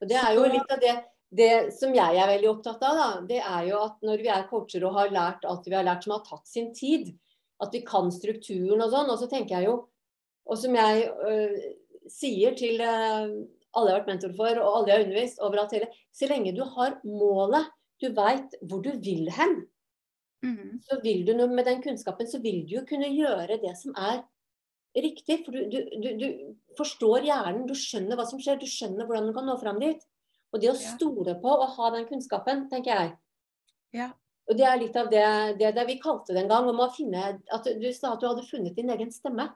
Og 0.00 0.08
Det 0.08 0.16
er 0.16 0.36
jo 0.36 0.46
litt 0.48 0.72
av 0.72 0.80
det, 0.80 0.94
det 1.28 1.52
som 1.76 1.92
jeg 1.94 2.16
er 2.16 2.30
veldig 2.30 2.50
opptatt 2.54 2.84
av. 2.86 3.00
Da, 3.00 3.08
det 3.28 3.40
er 3.42 3.66
jo 3.68 3.82
at 3.84 4.00
når 4.06 4.24
vi 4.24 4.32
er 4.32 4.48
coacher 4.48 4.86
og 4.88 4.96
har 4.96 5.12
lært 5.14 5.44
alt 5.48 5.68
vi 5.68 5.76
har 5.76 5.86
lært 5.86 6.06
som 6.06 6.16
har 6.16 6.24
tatt 6.26 6.48
sin 6.48 6.72
tid, 6.76 7.12
at 7.60 7.74
vi 7.74 7.82
kan 7.84 8.08
strukturen 8.14 8.80
og 8.80 8.92
sånn. 8.94 9.12
Og 9.12 9.20
så 9.20 9.28
tenker 9.30 9.58
jeg 9.58 9.68
jo, 9.68 9.76
og 10.50 10.58
som 10.58 10.74
jeg 10.74 11.08
øh, 11.10 11.56
sier 12.10 12.56
til 12.58 12.80
øh, 12.80 13.34
alle 13.76 13.90
jeg 13.90 13.94
har 13.94 14.00
vært 14.00 14.10
mentor 14.10 14.32
for, 14.38 14.60
og 14.60 14.76
alle 14.78 14.90
jeg 14.90 14.96
har 14.96 15.04
undervist 15.06 15.44
overalt 15.46 15.74
hele. 15.76 15.88
Så 16.14 16.28
lenge 16.30 16.54
du 16.56 16.62
har 16.76 16.96
målet, 17.06 17.70
du 18.00 18.08
veit 18.16 18.56
hvor 18.66 18.82
du 18.84 18.90
vil 19.04 19.28
hen, 19.36 19.56
mm. 20.44 20.80
så 20.86 21.00
vil 21.04 21.24
du 21.28 21.34
med 21.46 21.66
den 21.68 21.82
kunnskapen 21.84 22.28
så 22.28 22.40
vil 22.42 22.62
du 22.66 22.78
jo 22.78 22.84
kunne 22.88 23.10
gjøre 23.12 23.60
det 23.62 23.74
som 23.78 23.94
er 23.94 24.22
riktig. 24.96 25.42
For 25.44 25.54
du, 25.54 25.66
du, 25.70 25.78
du, 26.02 26.08
du 26.18 26.78
forstår 26.78 27.28
hjernen, 27.28 27.66
du 27.68 27.76
skjønner 27.78 28.18
hva 28.18 28.26
som 28.28 28.40
skjer, 28.42 28.58
du 28.58 28.66
skjønner 28.70 29.06
hvordan 29.06 29.30
du 29.30 29.36
kan 29.36 29.46
nå 29.46 29.58
fram 29.60 29.82
dit. 29.82 30.02
Og 30.50 30.62
det 30.62 30.72
å 30.72 30.78
stole 30.78 31.36
på 31.38 31.50
og 31.52 31.76
ha 31.76 31.92
den 31.94 32.08
kunnskapen, 32.08 32.64
tenker 32.72 32.96
jeg. 32.96 33.12
Ja. 33.94 34.08
Og 34.50 34.56
det 34.58 34.64
er 34.66 34.80
litt 34.80 34.96
av 34.98 35.12
det, 35.12 35.22
det, 35.60 35.68
det 35.76 35.84
vi 35.86 36.00
kalte 36.02 36.34
det 36.34 36.42
en 36.42 36.50
gang, 36.50 36.66
om 36.72 36.82
å 36.82 36.90
finne 36.90 37.36
at 37.54 37.68
Du 37.78 37.86
sa 37.94 38.16
at 38.16 38.22
du 38.22 38.26
hadde 38.26 38.48
funnet 38.48 38.74
din 38.74 38.90
egen 38.90 39.12
stemme 39.14 39.46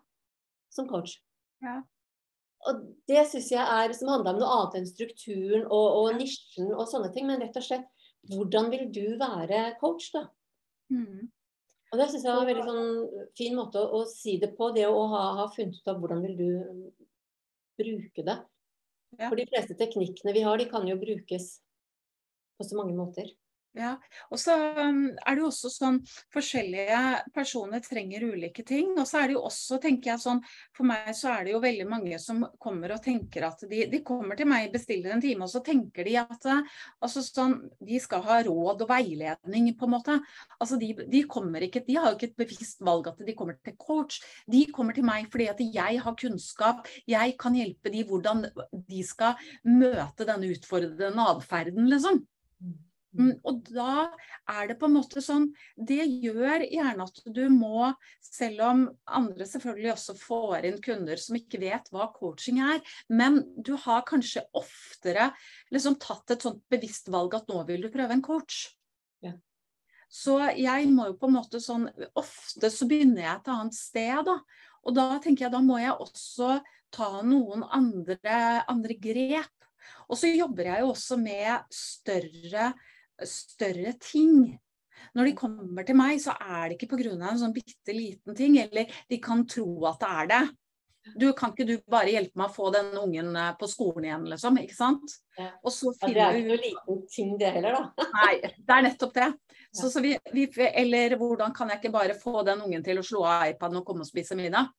som 0.71 0.87
coach. 0.87 1.17
Ja 1.65 1.81
og 2.65 2.81
det 3.11 3.23
syns 3.29 3.51
jeg 3.53 3.61
er 3.61 3.93
som 3.97 4.11
handler 4.12 4.35
om 4.35 4.41
noe 4.41 4.57
annet 4.57 4.79
enn 4.81 4.89
strukturen 4.89 5.67
og, 5.67 5.87
og 6.01 6.19
nisjen 6.19 6.71
og 6.73 6.87
sånne 6.89 7.11
ting. 7.15 7.29
Men 7.29 7.43
rett 7.45 7.59
og 7.61 7.67
slett 7.67 7.91
hvordan 8.33 8.71
vil 8.73 8.87
du 8.93 9.05
være 9.21 9.75
coach, 9.81 10.09
da? 10.15 10.27
Mm. 10.93 11.29
Og 11.93 12.01
det 12.01 12.09
syns 12.11 12.25
jeg 12.27 12.33
var 12.33 12.43
en 12.43 12.49
veldig 12.51 12.65
sånn 12.67 13.29
fin 13.39 13.55
måte 13.59 13.83
å, 13.83 14.01
å, 14.01 14.07
si 14.09 14.39
det 14.43 14.55
på. 14.59 14.71
Det 14.75 14.87
å 14.89 15.05
ha, 15.12 15.23
ha, 15.41 15.47
funnet 15.55 15.77
ut 15.79 15.93
av 15.93 16.01
hvordan 16.01 16.25
vil 16.25 16.37
du 16.41 16.49
bruke 17.79 18.25
det. 18.27 18.39
Ja. 19.15 19.29
For 19.29 19.39
de 19.39 19.47
fleste 19.47 19.77
teknikkene 19.79 20.35
vi 20.35 20.43
har, 20.43 20.59
de 20.59 20.67
kan 20.71 20.89
jo 20.89 20.97
brukes 20.99 21.53
på 22.59 22.67
så 22.67 22.79
mange 22.81 22.97
måter. 22.97 23.29
Ja, 23.75 23.97
og 24.31 24.39
så 24.39 24.55
um, 24.55 25.09
er 25.18 25.35
det 25.35 25.43
jo 25.43 25.49
også 25.49 25.66
sånn 25.72 25.97
forskjellige 26.31 26.99
personer 27.35 27.81
trenger 27.83 28.22
ulike 28.22 28.62
ting. 28.66 28.93
Og 28.95 29.07
så 29.11 29.18
er 29.18 29.31
det 29.33 29.35
jo 29.35 29.41
også, 29.49 29.81
tenker 29.83 30.12
jeg 30.12 30.22
sånn, 30.22 30.43
for 30.77 30.87
meg 30.87 31.09
så 31.18 31.33
er 31.33 31.49
det 31.49 31.55
jo 31.57 31.62
veldig 31.64 31.87
mange 31.91 32.20
som 32.22 32.45
kommer 32.62 32.95
og 32.95 33.03
tenker 33.03 33.49
at 33.49 33.64
de, 33.66 33.81
de 33.91 33.99
kommer 34.07 34.39
til 34.39 34.47
meg, 34.47 34.68
bestiller 34.70 35.16
en 35.16 35.22
time, 35.25 35.43
og 35.43 35.51
så 35.51 35.62
tenker 35.66 36.07
de 36.07 36.14
at 36.20 36.47
altså 36.47 37.22
sånn, 37.25 37.57
de 37.83 37.99
skal 38.03 38.22
ha 38.29 38.37
råd 38.47 38.85
og 38.87 38.93
veiledning, 38.93 39.72
på 39.75 39.89
en 39.89 39.95
måte. 39.97 40.18
Altså 40.61 40.79
de, 40.79 40.93
de 41.11 41.25
kommer 41.31 41.66
ikke, 41.66 41.83
de 41.89 41.97
har 41.99 42.12
jo 42.12 42.18
ikke 42.20 42.31
et 42.31 42.45
bevisst 42.45 42.85
valg 42.87 43.09
at 43.11 43.25
de 43.27 43.35
kommer 43.35 43.59
til 43.59 43.75
coach. 43.75 44.20
De 44.47 44.62
kommer 44.75 44.95
til 44.95 45.07
meg 45.09 45.27
fordi 45.33 45.49
at 45.51 45.64
jeg 45.64 45.99
har 46.05 46.20
kunnskap, 46.20 46.87
jeg 47.11 47.35
kan 47.43 47.59
hjelpe 47.59 47.91
de 47.91 48.07
hvordan 48.07 48.47
de 48.87 49.03
skal 49.03 49.35
møte 49.66 50.29
denne 50.31 50.53
utfordrende 50.55 51.27
atferden, 51.35 51.91
liksom. 51.91 52.22
Mm. 53.15 53.37
Og 53.47 53.61
da 53.69 54.09
er 54.51 54.69
det 54.71 54.77
på 54.81 54.89
en 54.89 54.97
måte 54.97 55.21
sånn 55.23 55.45
Det 55.79 56.03
gjør 56.03 56.65
gjerne 56.67 57.07
at 57.07 57.21
du 57.37 57.45
må, 57.53 57.93
selv 58.19 58.65
om 58.67 58.85
andre 59.07 59.47
selvfølgelig 59.47 59.93
også 59.93 60.17
får 60.19 60.67
inn 60.71 60.81
kunder 60.83 61.21
som 61.23 61.39
ikke 61.39 61.61
vet 61.62 61.91
hva 61.95 62.09
coaching 62.17 62.59
er, 62.65 62.81
men 63.09 63.41
du 63.55 63.75
har 63.85 64.03
kanskje 64.09 64.43
oftere 64.59 65.31
liksom 65.75 65.99
tatt 66.03 66.35
et 66.35 66.47
sånt 66.47 66.62
bevisst 66.73 67.11
valg 67.15 67.37
at 67.39 67.51
nå 67.51 67.62
vil 67.69 67.87
du 67.87 67.93
prøve 67.95 68.17
en 68.17 68.25
coach. 68.25 68.67
Ja. 69.23 69.37
Så 70.11 70.39
jeg 70.59 70.91
må 70.91 71.09
jo 71.12 71.19
på 71.19 71.31
en 71.31 71.39
måte 71.39 71.62
sånn 71.62 71.87
Ofte 72.19 72.71
så 72.71 72.87
begynner 72.91 73.25
jeg 73.25 73.35
et 73.39 73.53
annet 73.55 73.79
sted, 73.79 74.25
da. 74.27 74.39
Og 74.85 74.97
da 74.97 75.07
tenker 75.23 75.47
jeg 75.47 75.55
da 75.55 75.62
må 75.65 75.79
jeg 75.81 75.95
også 75.95 76.59
ta 76.95 77.11
noen 77.27 77.65
andre, 77.67 78.65
andre 78.71 78.97
grep. 79.01 79.55
Og 80.09 80.19
så 80.19 80.31
jobber 80.31 80.69
jeg 80.69 80.83
jo 80.83 80.91
også 80.93 81.19
med 81.21 81.75
større 81.75 82.73
større 83.29 83.95
ting. 84.03 84.59
Når 85.15 85.31
de 85.31 85.37
kommer 85.39 85.87
til 85.87 85.99
meg, 85.99 86.19
så 86.23 86.35
er 86.41 86.71
det 86.71 86.79
ikke 86.79 86.97
pga. 86.97 87.15
en 87.15 87.41
sånn 87.41 87.55
bitte 87.55 87.95
liten 87.95 88.37
ting, 88.37 88.59
eller 88.59 88.91
de 89.11 89.19
kan 89.23 89.47
tro 89.47 89.87
at 89.91 90.01
det 90.01 90.12
er 90.12 90.31
det. 90.33 90.45
Du, 91.21 91.27
kan 91.37 91.53
ikke 91.53 91.67
du 91.69 91.75
bare 91.91 92.15
hjelpe 92.15 92.39
meg 92.41 92.49
å 92.49 92.55
få 92.55 92.71
den 92.73 92.87
ungen 92.97 93.35
eh, 93.37 93.51
på 93.61 93.69
skolen 93.69 94.07
igjen, 94.07 94.23
liksom? 94.31 94.57
Ikke 94.62 94.77
sant? 94.77 95.19
Ja. 95.37 95.51
det 96.15 96.23
er 96.23 96.39
ikke 96.39 96.49
noe 96.49 96.62
liten 96.62 97.03
ting 97.12 97.35
det 97.41 97.51
heller, 97.59 97.77
da. 97.77 98.07
Nei, 98.15 98.39
det 98.41 98.73
er 98.73 98.87
nettopp 98.87 99.12
det. 99.19 99.29
Så, 99.75 99.91
så 99.93 100.01
vi, 100.01 100.15
vi, 100.33 100.47
eller 100.65 101.17
hvordan 101.21 101.53
kan 101.53 101.69
jeg 101.73 101.83
ikke 101.83 101.93
bare 101.93 102.17
få 102.17 102.41
den 102.47 102.62
ungen 102.65 102.87
til 102.87 103.03
å 103.03 103.05
slå 103.05 103.25
av 103.29 103.45
iPaden 103.51 103.83
og 103.83 103.85
komme 103.85 104.07
og 104.07 104.09
spise 104.09 104.39
middag? 104.39 104.71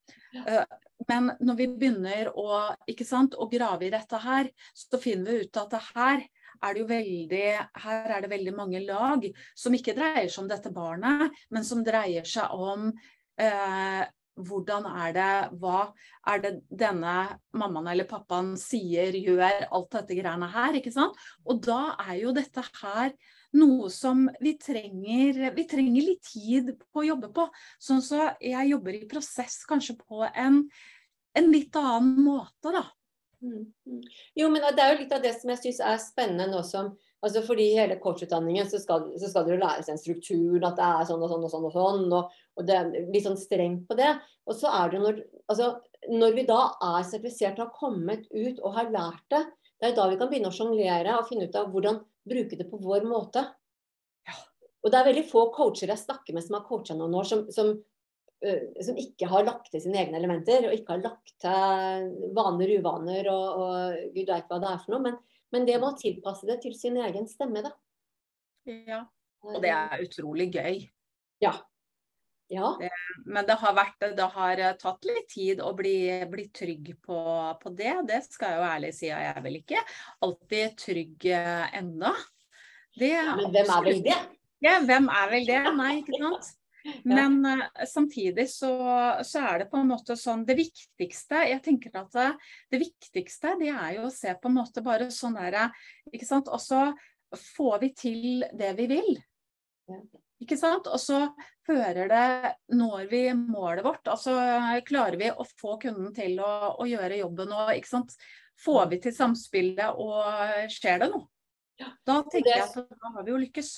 Uh, 0.47 0.63
men 1.11 1.29
når 1.45 1.59
vi 1.59 1.69
begynner 1.75 2.31
å, 2.33 2.61
sant, 3.05 3.38
å 3.38 3.49
grave 3.51 3.86
i 3.86 3.93
dette 3.93 4.21
her, 4.25 4.49
så 4.73 5.01
finner 5.01 5.29
vi 5.29 5.45
ut 5.45 5.61
at 5.61 5.75
det 5.75 5.83
her 5.91 6.25
er 6.63 6.75
det 6.75 6.83
jo 6.83 6.89
veldig 6.89 7.45
Her 7.85 8.11
er 8.17 8.25
det 8.25 8.31
veldig 8.31 8.53
mange 8.57 8.83
lag 8.85 9.25
som 9.57 9.75
ikke 9.75 9.95
dreier 9.97 10.29
seg 10.29 10.43
om 10.43 10.51
dette 10.51 10.73
barnet, 10.75 11.33
men 11.49 11.67
som 11.67 11.83
dreier 11.85 12.27
seg 12.27 12.53
om 12.55 12.91
eh, 13.41 14.03
hvordan 14.35 14.87
er 14.89 15.13
det 15.15 15.29
Hva 15.61 15.79
er 16.27 16.41
det 16.43 16.51
denne 16.69 17.15
mammaen 17.55 17.91
eller 17.93 18.07
pappaen 18.09 18.53
sier, 18.59 19.15
gjør, 19.15 19.65
alt 19.69 19.91
dette 19.95 20.17
greiene 20.17 20.49
her, 20.51 20.75
ikke 20.79 20.93
sant? 20.93 21.15
Og 21.45 21.61
da 21.63 21.95
er 22.07 22.19
jo 22.23 22.35
dette 22.35 22.63
her 22.81 23.13
noe 23.55 23.89
som 23.93 24.25
vi 24.43 24.55
trenger 24.59 25.55
Vi 25.55 25.67
trenger 25.69 26.09
litt 26.09 26.27
tid 26.27 26.73
på 26.91 27.03
å 27.03 27.07
jobbe 27.13 27.31
på. 27.35 27.47
Sånn 27.79 28.03
så 28.03 28.33
jeg 28.41 28.73
jobber 28.73 28.97
i 28.97 29.07
prosess 29.09 29.61
kanskje 29.69 29.97
på 30.01 30.25
en, 30.27 30.63
en 31.35 31.51
litt 31.53 31.75
annen 31.79 32.23
måte, 32.25 32.73
da. 32.75 32.85
Mm, 33.45 33.65
mm. 33.85 34.05
Jo, 34.39 34.47
men 34.49 34.63
det 34.73 34.81
er 34.81 34.93
jo 34.93 35.01
litt 35.03 35.13
av 35.13 35.21
det 35.21 35.35
som 35.37 35.51
jeg 35.53 35.61
syns 35.61 35.81
er 35.85 35.99
spennende 36.01 36.47
nå 36.49 36.63
som 36.65 36.95
altså 37.25 37.41
Fordi 37.41 37.63
i 37.71 37.77
hele 37.77 37.95
coachutdanningen 37.97 38.67
så 38.69 38.77
skal, 38.77 39.07
så 39.17 39.29
skal 39.31 39.47
dere 39.47 39.57
lære 39.57 39.81
seg 39.85 39.95
en 39.95 40.01
struktur, 40.01 40.59
at 40.59 40.75
det 40.77 40.85
er 40.85 41.07
sånn 41.09 41.23
og 41.25 41.31
sånn 41.31 41.45
og 41.47 41.49
sånn, 41.49 41.63
og 41.65 41.73
sånn, 41.73 42.03
og, 42.13 42.35
og 42.53 42.67
det 42.67 42.75
er 42.77 42.91
litt 43.13 43.25
sånn 43.25 43.39
strengt 43.39 43.87
på 43.89 43.97
det. 43.97 44.11
Og 44.45 44.57
så 44.59 44.69
er 44.69 44.91
det 44.91 44.99
når, 45.01 45.21
altså, 45.49 45.71
når 46.11 46.35
vi 46.37 46.43
da 46.45 46.59
er 46.91 47.07
sertifisert 47.07 47.57
og 47.57 47.63
har 47.63 47.79
kommet 47.79 48.27
ut 48.29 48.61
og 48.61 48.77
har 48.77 48.91
lært 48.93 49.25
det, 49.33 49.41
det 49.81 49.89
er 49.89 49.97
da 49.97 50.05
vi 50.11 50.19
kan 50.19 50.29
begynne 50.29 50.51
å 50.51 50.55
sjonglere 50.55 51.17
og 51.17 51.25
finne 51.31 51.49
ut 51.49 51.57
av 51.57 51.71
hvordan 51.73 51.97
bruke 52.29 52.59
det 52.59 52.69
på 52.69 52.79
vår 52.81 53.07
måte. 53.09 53.43
Ja. 54.29 54.37
Og 54.83 54.93
det 54.93 54.99
er 54.99 55.09
veldig 55.09 55.25
få 55.31 55.47
coacher 55.55 55.91
jeg 55.91 56.01
snakker 56.01 56.35
med 56.35 56.45
som 56.45 56.59
har 56.59 56.67
coacha 56.67 56.97
noen 56.97 57.17
år, 57.17 57.27
som, 57.29 57.45
som, 57.53 57.73
som, 58.83 58.97
ikke 58.99 59.29
har 59.31 59.45
lagt 59.47 59.71
til 59.73 59.81
sine 59.83 60.01
egne 60.03 60.19
elementer, 60.19 60.67
og 60.67 60.75
ikke 60.75 60.95
har 60.95 61.03
lagt 61.03 61.33
til 61.41 62.09
vaner, 62.37 62.75
uvaner 62.79 63.29
og, 63.31 63.61
og 63.61 64.11
gud 64.15 64.31
veit 64.31 64.51
hva 64.51 64.59
det 64.61 64.71
er 64.71 64.81
for 64.83 64.95
noe. 64.95 65.03
Men, 65.07 65.19
men 65.55 65.67
det 65.67 65.77
med 65.79 65.91
å 65.91 65.99
tilpasse 65.99 66.47
det 66.49 66.59
til 66.63 66.75
sin 66.77 66.99
egen 67.01 67.29
stemme, 67.29 67.63
da. 67.65 67.73
Ja. 68.65 69.05
Og 69.45 69.61
det 69.61 69.71
er 69.71 70.01
utrolig 70.01 70.49
gøy. 70.55 70.83
Ja. 71.43 71.53
ja. 72.49 72.71
Det, 72.79 72.89
men 73.29 73.45
det 73.47 73.57
har, 73.61 73.75
vært, 73.77 74.05
det 74.17 74.29
har 74.35 74.61
tatt 74.81 75.05
litt 75.05 75.29
tid 75.33 75.61
å 75.61 75.71
bli, 75.77 75.97
bli 76.31 76.47
trygg 76.55 76.95
på, 77.05 77.19
på, 77.61 77.73
det. 77.77 77.93
Det 78.09 78.21
skal 78.25 78.55
jeg 78.55 78.61
jo 78.61 78.69
ærlig 78.71 78.93
si. 78.97 79.09
Jeg 79.11 79.31
er 79.31 79.41
vel 79.45 79.59
ikke 79.61 79.83
alltid 80.25 80.79
trygg 80.81 81.29
eh, 81.29 81.67
Ja, 82.97 83.35
Men 83.37 83.51
hvem 83.53 83.73
er 83.77 83.89
vel 83.89 84.05
det? 84.05 84.19
Ja, 84.65 84.79
hvem 84.81 85.09
er 85.13 85.33
vel 85.33 85.49
det? 85.49 85.63
Nei, 85.77 85.91
ikke 86.01 86.21
sant. 86.21 86.53
Men 87.09 87.39
uh, 87.45 87.86
samtidig 87.88 88.47
så, 88.51 88.71
så, 89.25 89.41
er 89.41 89.63
det 89.63 89.69
på 89.71 89.79
en 89.81 89.89
måte 89.89 90.17
sånn 90.19 90.43
Det 90.45 90.53
viktigste 90.57 91.45
Jeg 91.49 91.63
tenker 91.65 91.95
at 91.97 92.11
det, 92.13 92.27
det, 92.73 92.81
viktigste 92.83 93.55
det 93.61 93.71
er 93.73 93.95
jo 93.97 94.07
å 94.07 94.13
se 94.13 94.36
på 94.38 94.51
en 94.51 94.59
måte 94.59 94.83
bare 94.86 95.09
sånn 95.13 95.38
der 95.39 95.57
Ikke 96.11 96.27
sant. 96.27 96.51
Og 96.51 96.61
så 96.61 96.88
får 97.55 97.79
vi 97.81 97.89
til 97.97 98.45
det 98.53 98.75
vi 98.77 98.88
vil. 98.91 99.09
Ikke 100.43 100.57
sant? 100.59 100.88
Og 100.91 101.01
så 101.01 101.23
fører 101.65 102.09
det 102.11 102.53
Når 102.77 103.09
vi 103.11 103.23
målet 103.39 103.86
vårt, 103.86 104.07
altså 104.11 104.38
klarer 104.88 105.17
vi 105.21 105.31
å 105.31 105.45
få 105.57 105.79
kunden 105.81 106.13
til 106.15 106.39
å, 106.43 106.75
å 106.77 106.89
gjøre 106.89 107.21
jobben 107.23 107.53
og 107.55 107.73
ikke 107.75 107.95
sant? 107.95 108.17
Får 108.61 108.86
vi 108.93 109.01
til 109.03 109.15
samspillet 109.15 109.97
og 109.99 110.69
skjer 110.71 111.01
det 111.01 111.09
noe? 111.11 111.27
Da 112.07 112.21
tenker 112.29 112.53
jeg 112.53 112.63
at 112.63 112.77
da 112.77 113.11
har 113.17 113.25
vi 113.25 113.33
jo 113.33 113.41
lykkes. 113.41 113.73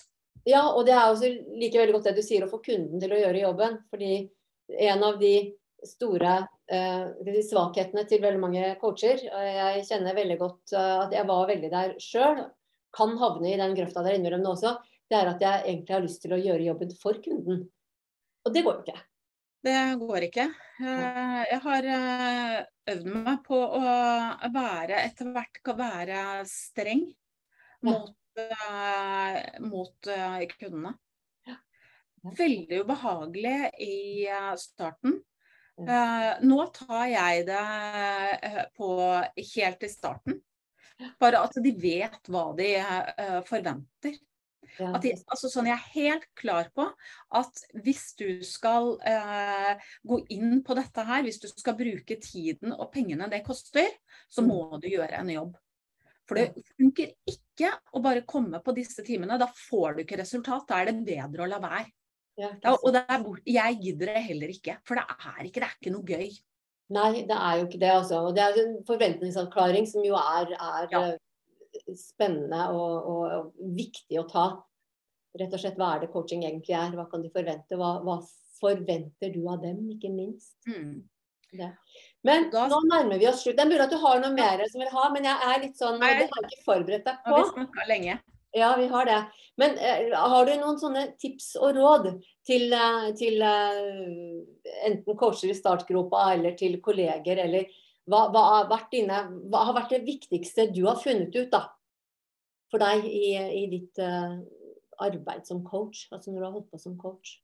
Ja, 0.48 0.64
og 0.72 0.86
det 0.88 0.96
er 0.96 1.10
også 1.10 1.30
like 1.60 1.80
veldig 1.80 1.96
godt 1.98 2.10
det 2.10 2.18
du 2.20 2.26
sier, 2.26 2.46
å 2.46 2.52
få 2.52 2.62
kunden 2.64 3.02
til 3.02 3.14
å 3.14 3.20
gjøre 3.20 3.44
jobben. 3.44 3.80
Fordi 3.92 4.12
en 4.88 5.04
av 5.04 5.18
de 5.20 5.34
store 5.86 6.36
eh, 6.72 7.42
svakhetene 7.46 8.06
til 8.08 8.24
veldig 8.24 8.42
mange 8.42 8.70
coacher, 8.82 9.20
og 9.28 9.48
jeg 9.48 9.84
kjenner 9.90 10.16
veldig 10.18 10.38
godt 10.40 10.74
uh, 10.74 11.04
at 11.06 11.14
jeg 11.14 11.28
var 11.30 11.50
veldig 11.52 11.72
der 11.74 11.98
sjøl, 12.02 12.46
kan 12.96 13.18
havne 13.20 13.52
i 13.52 13.60
den 13.60 13.76
grøfta 13.78 14.02
der 14.06 14.18
innimellom 14.18 14.48
også, 14.56 14.78
det 15.08 15.20
er 15.20 15.30
at 15.32 15.44
jeg 15.44 15.66
egentlig 15.68 15.96
har 15.96 16.04
lyst 16.04 16.24
til 16.24 16.34
å 16.36 16.42
gjøre 16.42 16.66
jobben 16.66 16.96
for 17.00 17.20
kunden. 17.24 17.62
Og 18.48 18.56
det 18.56 18.64
går 18.66 18.80
jo 18.80 18.88
ikke. 18.88 19.04
Det 19.68 19.80
går 20.00 20.26
ikke. 20.28 20.46
Eh, 20.80 21.40
jeg 21.52 21.60
har 21.64 21.88
eh, 21.94 22.58
øvd 22.94 23.10
meg 23.12 23.42
på 23.48 23.58
å 23.58 23.82
være 24.54 25.02
etter 25.02 25.32
hvert 25.34 25.74
være 25.80 26.22
streng 26.50 27.04
mot. 27.88 28.08
Eh, 28.08 28.27
mot 29.66 30.10
kundene. 30.58 30.94
Veldig 32.38 32.82
ubehagelig 32.84 33.58
i 33.84 33.98
starten. 34.60 35.20
Nå 35.78 36.60
tar 36.76 37.06
jeg 37.12 37.46
det 37.48 37.64
på 38.76 38.90
helt 39.54 39.86
i 39.86 39.92
starten. 39.92 40.40
Bare 41.22 41.44
at 41.46 41.60
de 41.62 41.74
vet 41.78 42.32
hva 42.34 42.50
de 42.58 42.72
forventer. 43.48 44.18
Ja. 44.78 44.92
De, 45.02 45.14
altså 45.32 45.50
sånn, 45.50 45.70
jeg 45.70 45.78
er 45.78 45.94
helt 45.96 46.26
klar 46.38 46.70
på 46.76 46.86
at 47.40 47.62
hvis 47.86 48.12
du 48.20 48.44
skal 48.46 48.96
eh, 49.08 49.86
gå 50.08 50.20
inn 50.34 50.60
på 50.66 50.76
dette 50.78 51.06
her, 51.08 51.24
hvis 51.26 51.40
du 51.42 51.48
skal 51.50 51.78
bruke 51.80 52.20
tiden 52.22 52.76
og 52.76 52.92
pengene 52.94 53.30
det 53.32 53.44
koster, 53.48 53.88
så 54.30 54.44
mm. 54.44 54.52
må 54.52 54.82
du 54.82 54.90
gjøre 54.92 55.22
en 55.22 55.32
jobb. 55.34 55.56
For 56.28 56.40
det 56.40 56.66
funker 56.76 57.14
ikke 57.30 57.72
å 57.96 58.02
bare 58.04 58.26
komme 58.28 58.60
på 58.64 58.74
disse 58.76 59.06
timene. 59.06 59.40
Da 59.40 59.48
får 59.48 59.96
du 59.98 60.04
ikke 60.04 60.20
resultat. 60.20 60.68
Da 60.70 60.82
er 60.82 60.92
det 60.92 61.06
bedre 61.08 61.46
å 61.46 61.50
la 61.50 61.62
være. 61.64 61.88
Ja, 62.38 62.52
og 62.70 62.94
er, 62.94 63.24
jeg 63.50 63.78
gidder 63.82 64.12
det 64.12 64.26
heller 64.28 64.52
ikke. 64.54 64.76
For 64.86 65.00
det 65.00 65.06
er 65.10 65.48
ikke, 65.48 65.62
det 65.64 65.68
er 65.68 65.78
ikke 65.80 65.94
noe 65.96 66.06
gøy. 66.06 66.28
Nei, 66.94 67.12
det 67.28 67.38
er 67.38 67.56
jo 67.60 67.66
ikke 67.66 67.82
det. 67.82 67.94
Altså. 67.94 68.20
Og 68.28 68.36
det 68.38 68.44
er 68.44 68.60
en 68.62 68.76
forventningsavklaring 68.88 69.88
som 69.90 70.06
jo 70.06 70.20
er, 70.20 70.54
er 70.54 70.94
ja. 70.94 71.04
Eh, 71.16 71.96
spennende 71.98 72.62
og, 72.74 73.10
og, 73.10 73.24
og, 73.38 73.68
viktig 73.76 74.20
å 74.22 74.28
ta 74.30 74.48
rett 75.38 75.54
og 75.54 75.62
slett 75.62 75.76
hva 75.78 75.92
er 75.94 76.06
det 76.06 76.12
coaching 76.14 76.46
egentlig 76.46 76.78
er. 76.78 76.94
Hva 76.98 77.08
kan 77.12 77.26
de 77.26 77.34
forvente? 77.34 77.78
Hva, 77.80 77.98
hva 78.06 78.22
forventer 78.58 79.34
du 79.34 79.44
av 79.52 79.62
dem, 79.62 79.84
ikke 79.94 80.12
minst. 80.14 80.56
Mm. 80.70 81.04
Men 82.28 82.50
da, 82.52 82.66
nå 82.68 82.82
nærmer 82.90 83.20
vi 83.22 83.28
oss 83.30 83.44
slutt. 83.46 83.56
Det 83.58 83.64
er 83.64 83.70
mulig 83.70 83.84
at 83.86 83.94
du 83.94 84.00
har 84.02 84.20
noe 84.24 84.34
mer 84.36 84.64
som 84.68 84.82
vil 84.84 84.92
ha, 84.92 85.06
men 85.14 85.28
jeg 85.30 85.52
er 85.52 85.62
litt 85.64 85.78
sånn 85.80 86.02
Det 86.02 86.28
har 86.28 86.50
ikke 86.50 86.66
forberedt 86.66 87.08
deg 87.08 87.22
på. 87.24 87.38
Vi 87.38 87.54
snakka 87.54 87.88
lenge. 87.88 88.18
Ja, 88.58 88.76
vi 88.80 88.88
har 88.92 89.06
det. 89.06 89.18
Men 89.60 89.78
uh, 89.78 90.18
har 90.32 90.48
du 90.48 90.54
noen 90.58 90.80
sånne 90.82 91.04
tips 91.22 91.52
og 91.60 91.78
råd 91.78 92.10
til, 92.48 92.72
uh, 92.74 93.10
til 93.18 93.42
uh, 93.44 94.40
enten 94.88 95.20
coacher 95.20 95.52
i 95.52 95.58
startgropa 95.58 96.32
eller 96.34 96.56
til 96.60 96.80
kolleger, 96.84 97.44
eller 97.44 97.68
hva, 98.08 98.28
hva, 98.34 98.44
har 98.54 98.70
vært 98.72 98.94
dine, 98.96 99.24
hva, 99.52 99.66
har 99.68 99.78
vært 99.82 99.98
det 99.98 100.06
viktigste 100.08 100.70
du 100.72 100.86
har 100.88 101.00
funnet 101.02 101.36
ut 101.36 101.52
da, 101.52 101.66
for 102.72 102.82
deg 102.82 103.04
i, 103.08 103.34
i 103.36 103.66
ditt 103.72 104.00
arbeid 105.04 105.44
som 105.48 105.60
coach? 105.68 106.06
Altså 106.16 106.32
når 106.32 106.40
du 106.40 106.46
har 106.48 106.56
holdt 106.56 106.72
på 106.72 106.80
som 106.82 106.96
coach? 107.00 107.36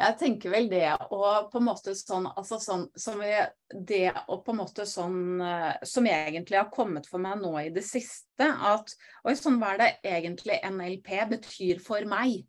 Jeg 0.00 0.16
tenker 0.20 0.52
vel 0.54 0.68
det 0.70 0.86
og 1.12 1.50
på 1.52 1.60
en 1.60 1.66
måte 1.66 1.92
sånn, 1.96 2.28
altså 2.30 2.56
sånn 2.62 2.86
som 2.98 3.20
jeg, 3.24 3.50
Det 3.68 4.08
og 4.32 4.44
på 4.46 4.54
en 4.54 4.60
måte 4.62 4.86
sånn 4.88 5.42
eh, 5.44 5.82
Som 5.86 6.08
egentlig 6.08 6.56
har 6.56 6.70
kommet 6.72 7.08
for 7.10 7.22
meg 7.22 7.42
nå 7.42 7.52
i 7.60 7.68
det 7.74 7.84
siste, 7.84 8.46
at 8.46 8.94
Oi, 9.26 9.34
sånn 9.36 9.60
hva 9.60 9.74
er 9.74 9.82
det 9.82 9.90
egentlig 10.14 10.56
NLP 10.64 11.12
betyr 11.34 11.82
for 11.84 12.08
meg? 12.08 12.40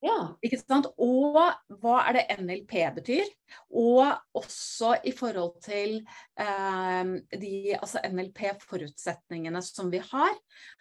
Ja. 0.00 0.16
Ikke 0.40 0.56
sant? 0.62 0.88
Og 0.96 1.36
hva 1.82 1.96
er 2.08 2.16
det 2.16 2.36
NLP 2.40 2.72
betyr? 2.96 3.26
Og 3.76 4.06
også 4.38 4.94
i 5.04 5.12
forhold 5.12 5.58
til 5.64 5.98
eh, 6.40 7.10
de 7.34 7.52
altså 7.76 8.00
NLP-forutsetningene 8.08 9.60
som 9.64 9.90
vi 9.92 10.00
har. 10.00 10.32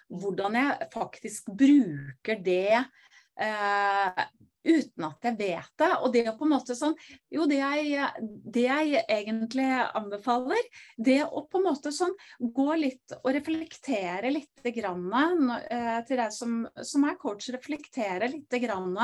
Hvordan 0.08 0.56
jeg 0.56 0.88
faktisk 0.94 1.52
bruker 1.60 2.40
det 2.46 2.80
eh, 2.80 4.24
uten 4.66 5.06
at 5.08 5.28
jeg 5.28 5.38
vet 5.40 5.72
det. 5.82 5.90
Og 6.04 6.14
det 6.14 6.24
å 6.30 6.36
på 6.38 6.48
en 6.48 6.54
måte 6.54 6.76
sånn 6.78 6.96
Jo, 7.34 7.46
det 7.50 7.60
jeg, 7.62 8.06
det 8.20 8.66
jeg 8.66 9.04
egentlig 9.06 9.68
anbefaler, 9.88 10.70
det 10.98 11.22
å 11.26 11.46
på 11.48 11.62
en 11.62 11.68
måte 11.70 11.94
sånn 11.96 12.16
gå 12.40 12.68
litt 12.80 13.16
og 13.22 13.32
reflektere 13.36 14.32
litt 14.34 14.72
grann, 14.76 15.50
uh, 15.50 16.00
til 16.08 16.20
deg 16.22 16.34
som, 16.36 16.62
som, 16.84 17.06
er 17.08 17.20
coach, 17.22 17.50
reflektere 17.54 18.32
litt 18.32 18.60
grann, 18.64 18.96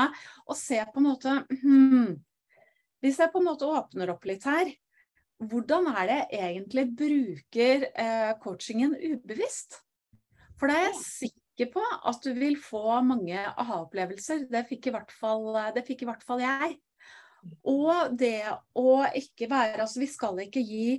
og 0.46 0.56
se 0.58 0.80
på 0.92 1.02
en 1.02 1.08
måte 1.10 1.36
hmm, 1.62 2.16
Hvis 3.04 3.20
jeg 3.20 3.32
på 3.32 3.40
en 3.40 3.48
måte 3.48 3.68
åpner 3.68 4.10
opp 4.12 4.24
litt 4.28 4.44
her, 4.48 4.70
hvordan 5.42 5.90
er 5.92 6.06
det 6.08 6.20
jeg 6.32 6.44
egentlig 6.46 6.84
bruker 6.96 7.82
eh, 7.92 8.30
coachingen 8.40 8.94
ubevisst? 8.96 9.82
For 10.56 10.70
det 10.70 10.78
er 10.78 10.86
jeg 10.86 11.02
sikker 11.02 11.45
sikker 11.56 11.72
på 11.72 11.82
at 12.04 12.22
du 12.22 12.34
vil 12.36 12.56
få 12.60 13.00
mange 13.02 13.38
aha-opplevelser. 13.40 14.46
Det, 14.50 14.66
fikk 14.68 14.88
i 14.88 14.92
hvert 14.92 15.12
fall, 15.12 15.54
det 15.74 15.86
fikk 15.86 16.04
i 16.04 16.08
hvert 16.10 16.22
fall 16.22 16.40
jeg. 16.44 16.76
Og 17.64 18.16
det 18.18 18.42
å 18.74 19.04
ikke 19.14 19.46
være 19.48 19.84
Altså, 19.84 20.00
vi 20.00 20.08
skal 20.10 20.40
ikke 20.42 20.60
gi 20.66 20.98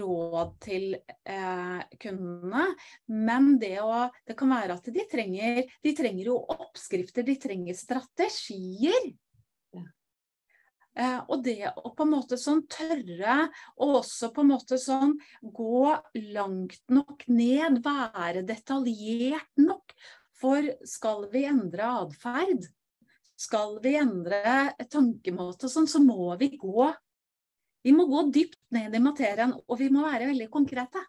råd 0.00 0.54
til 0.64 0.94
eh, 0.96 1.80
kundene, 2.00 2.64
men 3.06 3.58
det 3.60 3.76
å 3.84 4.08
Det 4.26 4.34
kan 4.34 4.50
være 4.50 4.74
at 4.74 4.88
de 4.90 5.04
trenger 5.06 5.60
De 5.84 5.92
trenger 5.94 6.32
jo 6.32 6.40
oppskrifter, 6.40 7.22
de 7.22 7.36
trenger 7.38 7.78
strategier. 7.78 9.14
Eh, 10.94 11.20
og 11.26 11.42
det 11.42 11.72
å 11.74 11.90
på 11.90 12.04
en 12.04 12.12
måte 12.12 12.36
sånn 12.38 12.62
tørre 12.70 13.48
å 13.82 13.88
også 13.98 14.30
på 14.34 14.44
en 14.44 14.50
måte 14.52 14.78
sånn 14.78 15.16
gå 15.42 15.90
langt 16.36 16.82
nok 16.94 17.24
ned, 17.34 17.80
være 17.82 18.44
detaljert 18.46 19.50
nok. 19.58 19.83
For 20.44 20.66
skal 20.84 21.24
vi 21.32 21.46
endre 21.48 21.86
atferd, 22.02 22.66
skal 23.40 23.78
vi 23.84 23.94
endre 23.96 24.74
tankemåte 24.92 25.70
sånn, 25.72 25.88
så 25.88 26.02
må 26.04 26.34
vi 26.40 26.52
gå 26.60 26.90
Vi 27.84 27.92
må 27.92 28.06
gå 28.08 28.22
dypt 28.32 28.60
ned 28.72 28.94
i 28.96 29.00
materien, 29.00 29.50
og 29.52 29.76
vi 29.76 29.90
må 29.92 30.06
være 30.06 30.30
veldig 30.30 30.46
konkrete. 30.52 31.02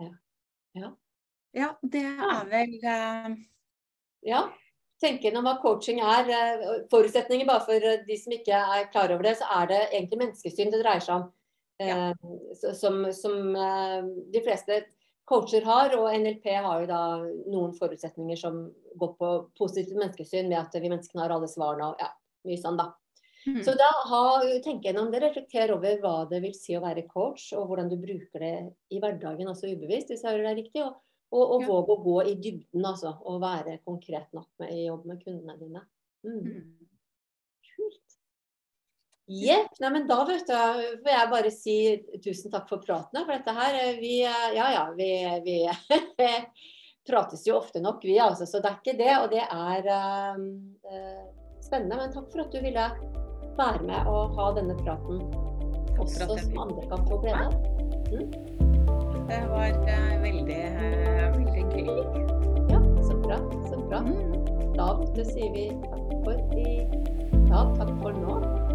Ja. 0.00 0.12
Ja, 0.80 0.92
ja 1.52 1.68
det 1.82 2.04
er 2.08 2.46
vel 2.48 2.78
uh... 2.84 3.34
Ja 4.24 4.46
tenke 5.02 5.32
om 5.36 5.44
hva 5.44 5.58
coaching 5.60 6.00
er. 6.00 6.30
Eh, 6.32 6.62
forutsetninger 6.92 7.48
bare 7.48 7.64
for 7.66 7.88
eh, 7.90 8.04
de 8.06 8.16
som 8.16 8.32
ikke 8.32 8.60
er 8.78 8.86
klar 8.92 9.12
over 9.12 9.28
det, 9.28 9.34
så 9.40 9.48
er 9.58 9.68
det 9.72 9.80
egentlig 9.90 10.22
menneskesyn 10.22 10.72
det 10.72 10.80
dreier 10.80 11.04
seg 11.04 11.18
om. 11.18 11.26
Ja. 11.76 12.14
Som, 12.72 13.02
som 13.12 13.34
de 14.32 14.40
fleste 14.40 14.78
coacher 15.26 15.64
har, 15.66 15.94
og 15.98 16.12
NLP 16.14 16.46
har 16.54 16.82
jo 16.82 16.90
da 16.90 17.00
noen 17.50 17.74
forutsetninger 17.76 18.38
som 18.38 18.62
går 18.98 19.16
på 19.18 19.32
positivt 19.58 19.96
menneskesyn, 19.98 20.48
med 20.50 20.60
at 20.60 20.76
vi 20.78 20.90
menneskene 20.90 21.24
har 21.24 21.34
alle 21.34 21.50
svarene 21.50 21.90
og 21.90 22.02
ja, 22.02 22.12
mye 22.46 22.60
sånn, 22.62 22.78
da. 22.78 22.92
Mm. 23.46 23.60
Så 23.62 23.76
da 23.78 23.88
ha, 24.10 24.22
tenk 24.64 24.86
gjennom 24.86 25.12
det, 25.12 25.20
reflekter 25.22 25.70
over 25.76 26.00
hva 26.02 26.14
det 26.30 26.40
vil 26.42 26.54
si 26.56 26.74
å 26.74 26.82
være 26.82 27.06
coach, 27.10 27.52
og 27.54 27.68
hvordan 27.70 27.90
du 27.90 27.98
bruker 28.02 28.42
det 28.42 28.54
i 28.90 29.02
hverdagen, 29.02 29.50
altså 29.50 29.70
ubevisst, 29.70 30.10
hvis 30.10 30.24
jeg 30.24 30.32
hører 30.32 30.48
deg 30.50 30.64
riktig. 30.64 30.82
Og, 30.86 30.96
og, 31.34 31.44
og 31.44 31.62
ja. 31.62 31.68
våg 31.70 31.92
å 31.92 31.98
gå 32.02 32.16
i 32.30 32.34
dybden, 32.38 32.86
altså. 32.86 33.14
Og 33.26 33.38
være 33.42 33.78
konkret 33.86 34.30
nok 34.34 34.48
med, 34.62 34.74
i 34.74 34.88
jobb 34.88 35.06
med 35.10 35.22
kundene 35.22 35.58
dine. 35.60 35.84
Mm. 36.26 36.75
Jepp. 39.26 39.74
Nei, 39.82 39.90
men 39.90 40.06
da 40.06 40.20
vet 40.26 40.46
du, 40.46 40.54
får 41.02 41.10
jeg 41.10 41.30
bare 41.32 41.50
si 41.50 41.76
tusen 42.22 42.52
takk 42.52 42.68
for 42.70 42.82
praten. 42.84 43.18
For 43.24 43.34
dette 43.34 43.54
her 43.56 43.78
eh, 43.80 43.96
vi, 43.98 44.20
eh, 44.22 44.52
Ja 44.54 44.70
ja, 44.70 44.84
vi, 44.94 45.10
vi 45.42 45.56
prates 47.10 47.42
jo 47.46 47.56
ofte 47.58 47.82
nok, 47.82 48.04
vi 48.06 48.20
altså. 48.22 48.46
Så 48.46 48.62
det 48.62 48.70
er 48.70 48.78
ikke 48.78 48.98
det. 49.00 49.12
Og 49.18 49.30
det 49.34 49.42
er 49.42 49.88
uh, 49.90 51.24
spennende. 51.62 51.98
Men 51.98 52.14
takk 52.14 52.30
for 52.30 52.44
at 52.44 52.54
du 52.54 52.62
ville 52.62 52.86
være 53.56 53.82
med 53.88 54.10
og 54.12 54.36
ha 54.38 54.50
denne 54.58 54.76
praten 54.84 55.22
også, 55.96 56.28
som 56.28 56.58
andre 56.66 56.86
kan 56.90 57.06
få 57.08 57.18
glede 57.24 57.46
av. 57.48 57.56
Mm. 58.12 58.30
Det 59.26 59.40
var 59.50 59.74
uh, 59.74 60.14
veldig, 60.22 60.60
uh, 60.76 61.26
veldig 61.34 61.66
gøy. 61.74 61.90
Ja, 62.70 62.78
så 63.02 63.18
bra. 63.26 63.40
Så 63.66 63.82
bra. 63.88 64.04
Mm. 64.06 64.38
Da 64.76 64.92
sier 65.24 65.50
vi 65.56 65.66
takk 65.82 66.16
for 66.22 66.56
i 66.62 66.78
dag. 67.50 67.74
Takk 67.80 67.94
for 68.04 68.22
nå. 68.22 68.65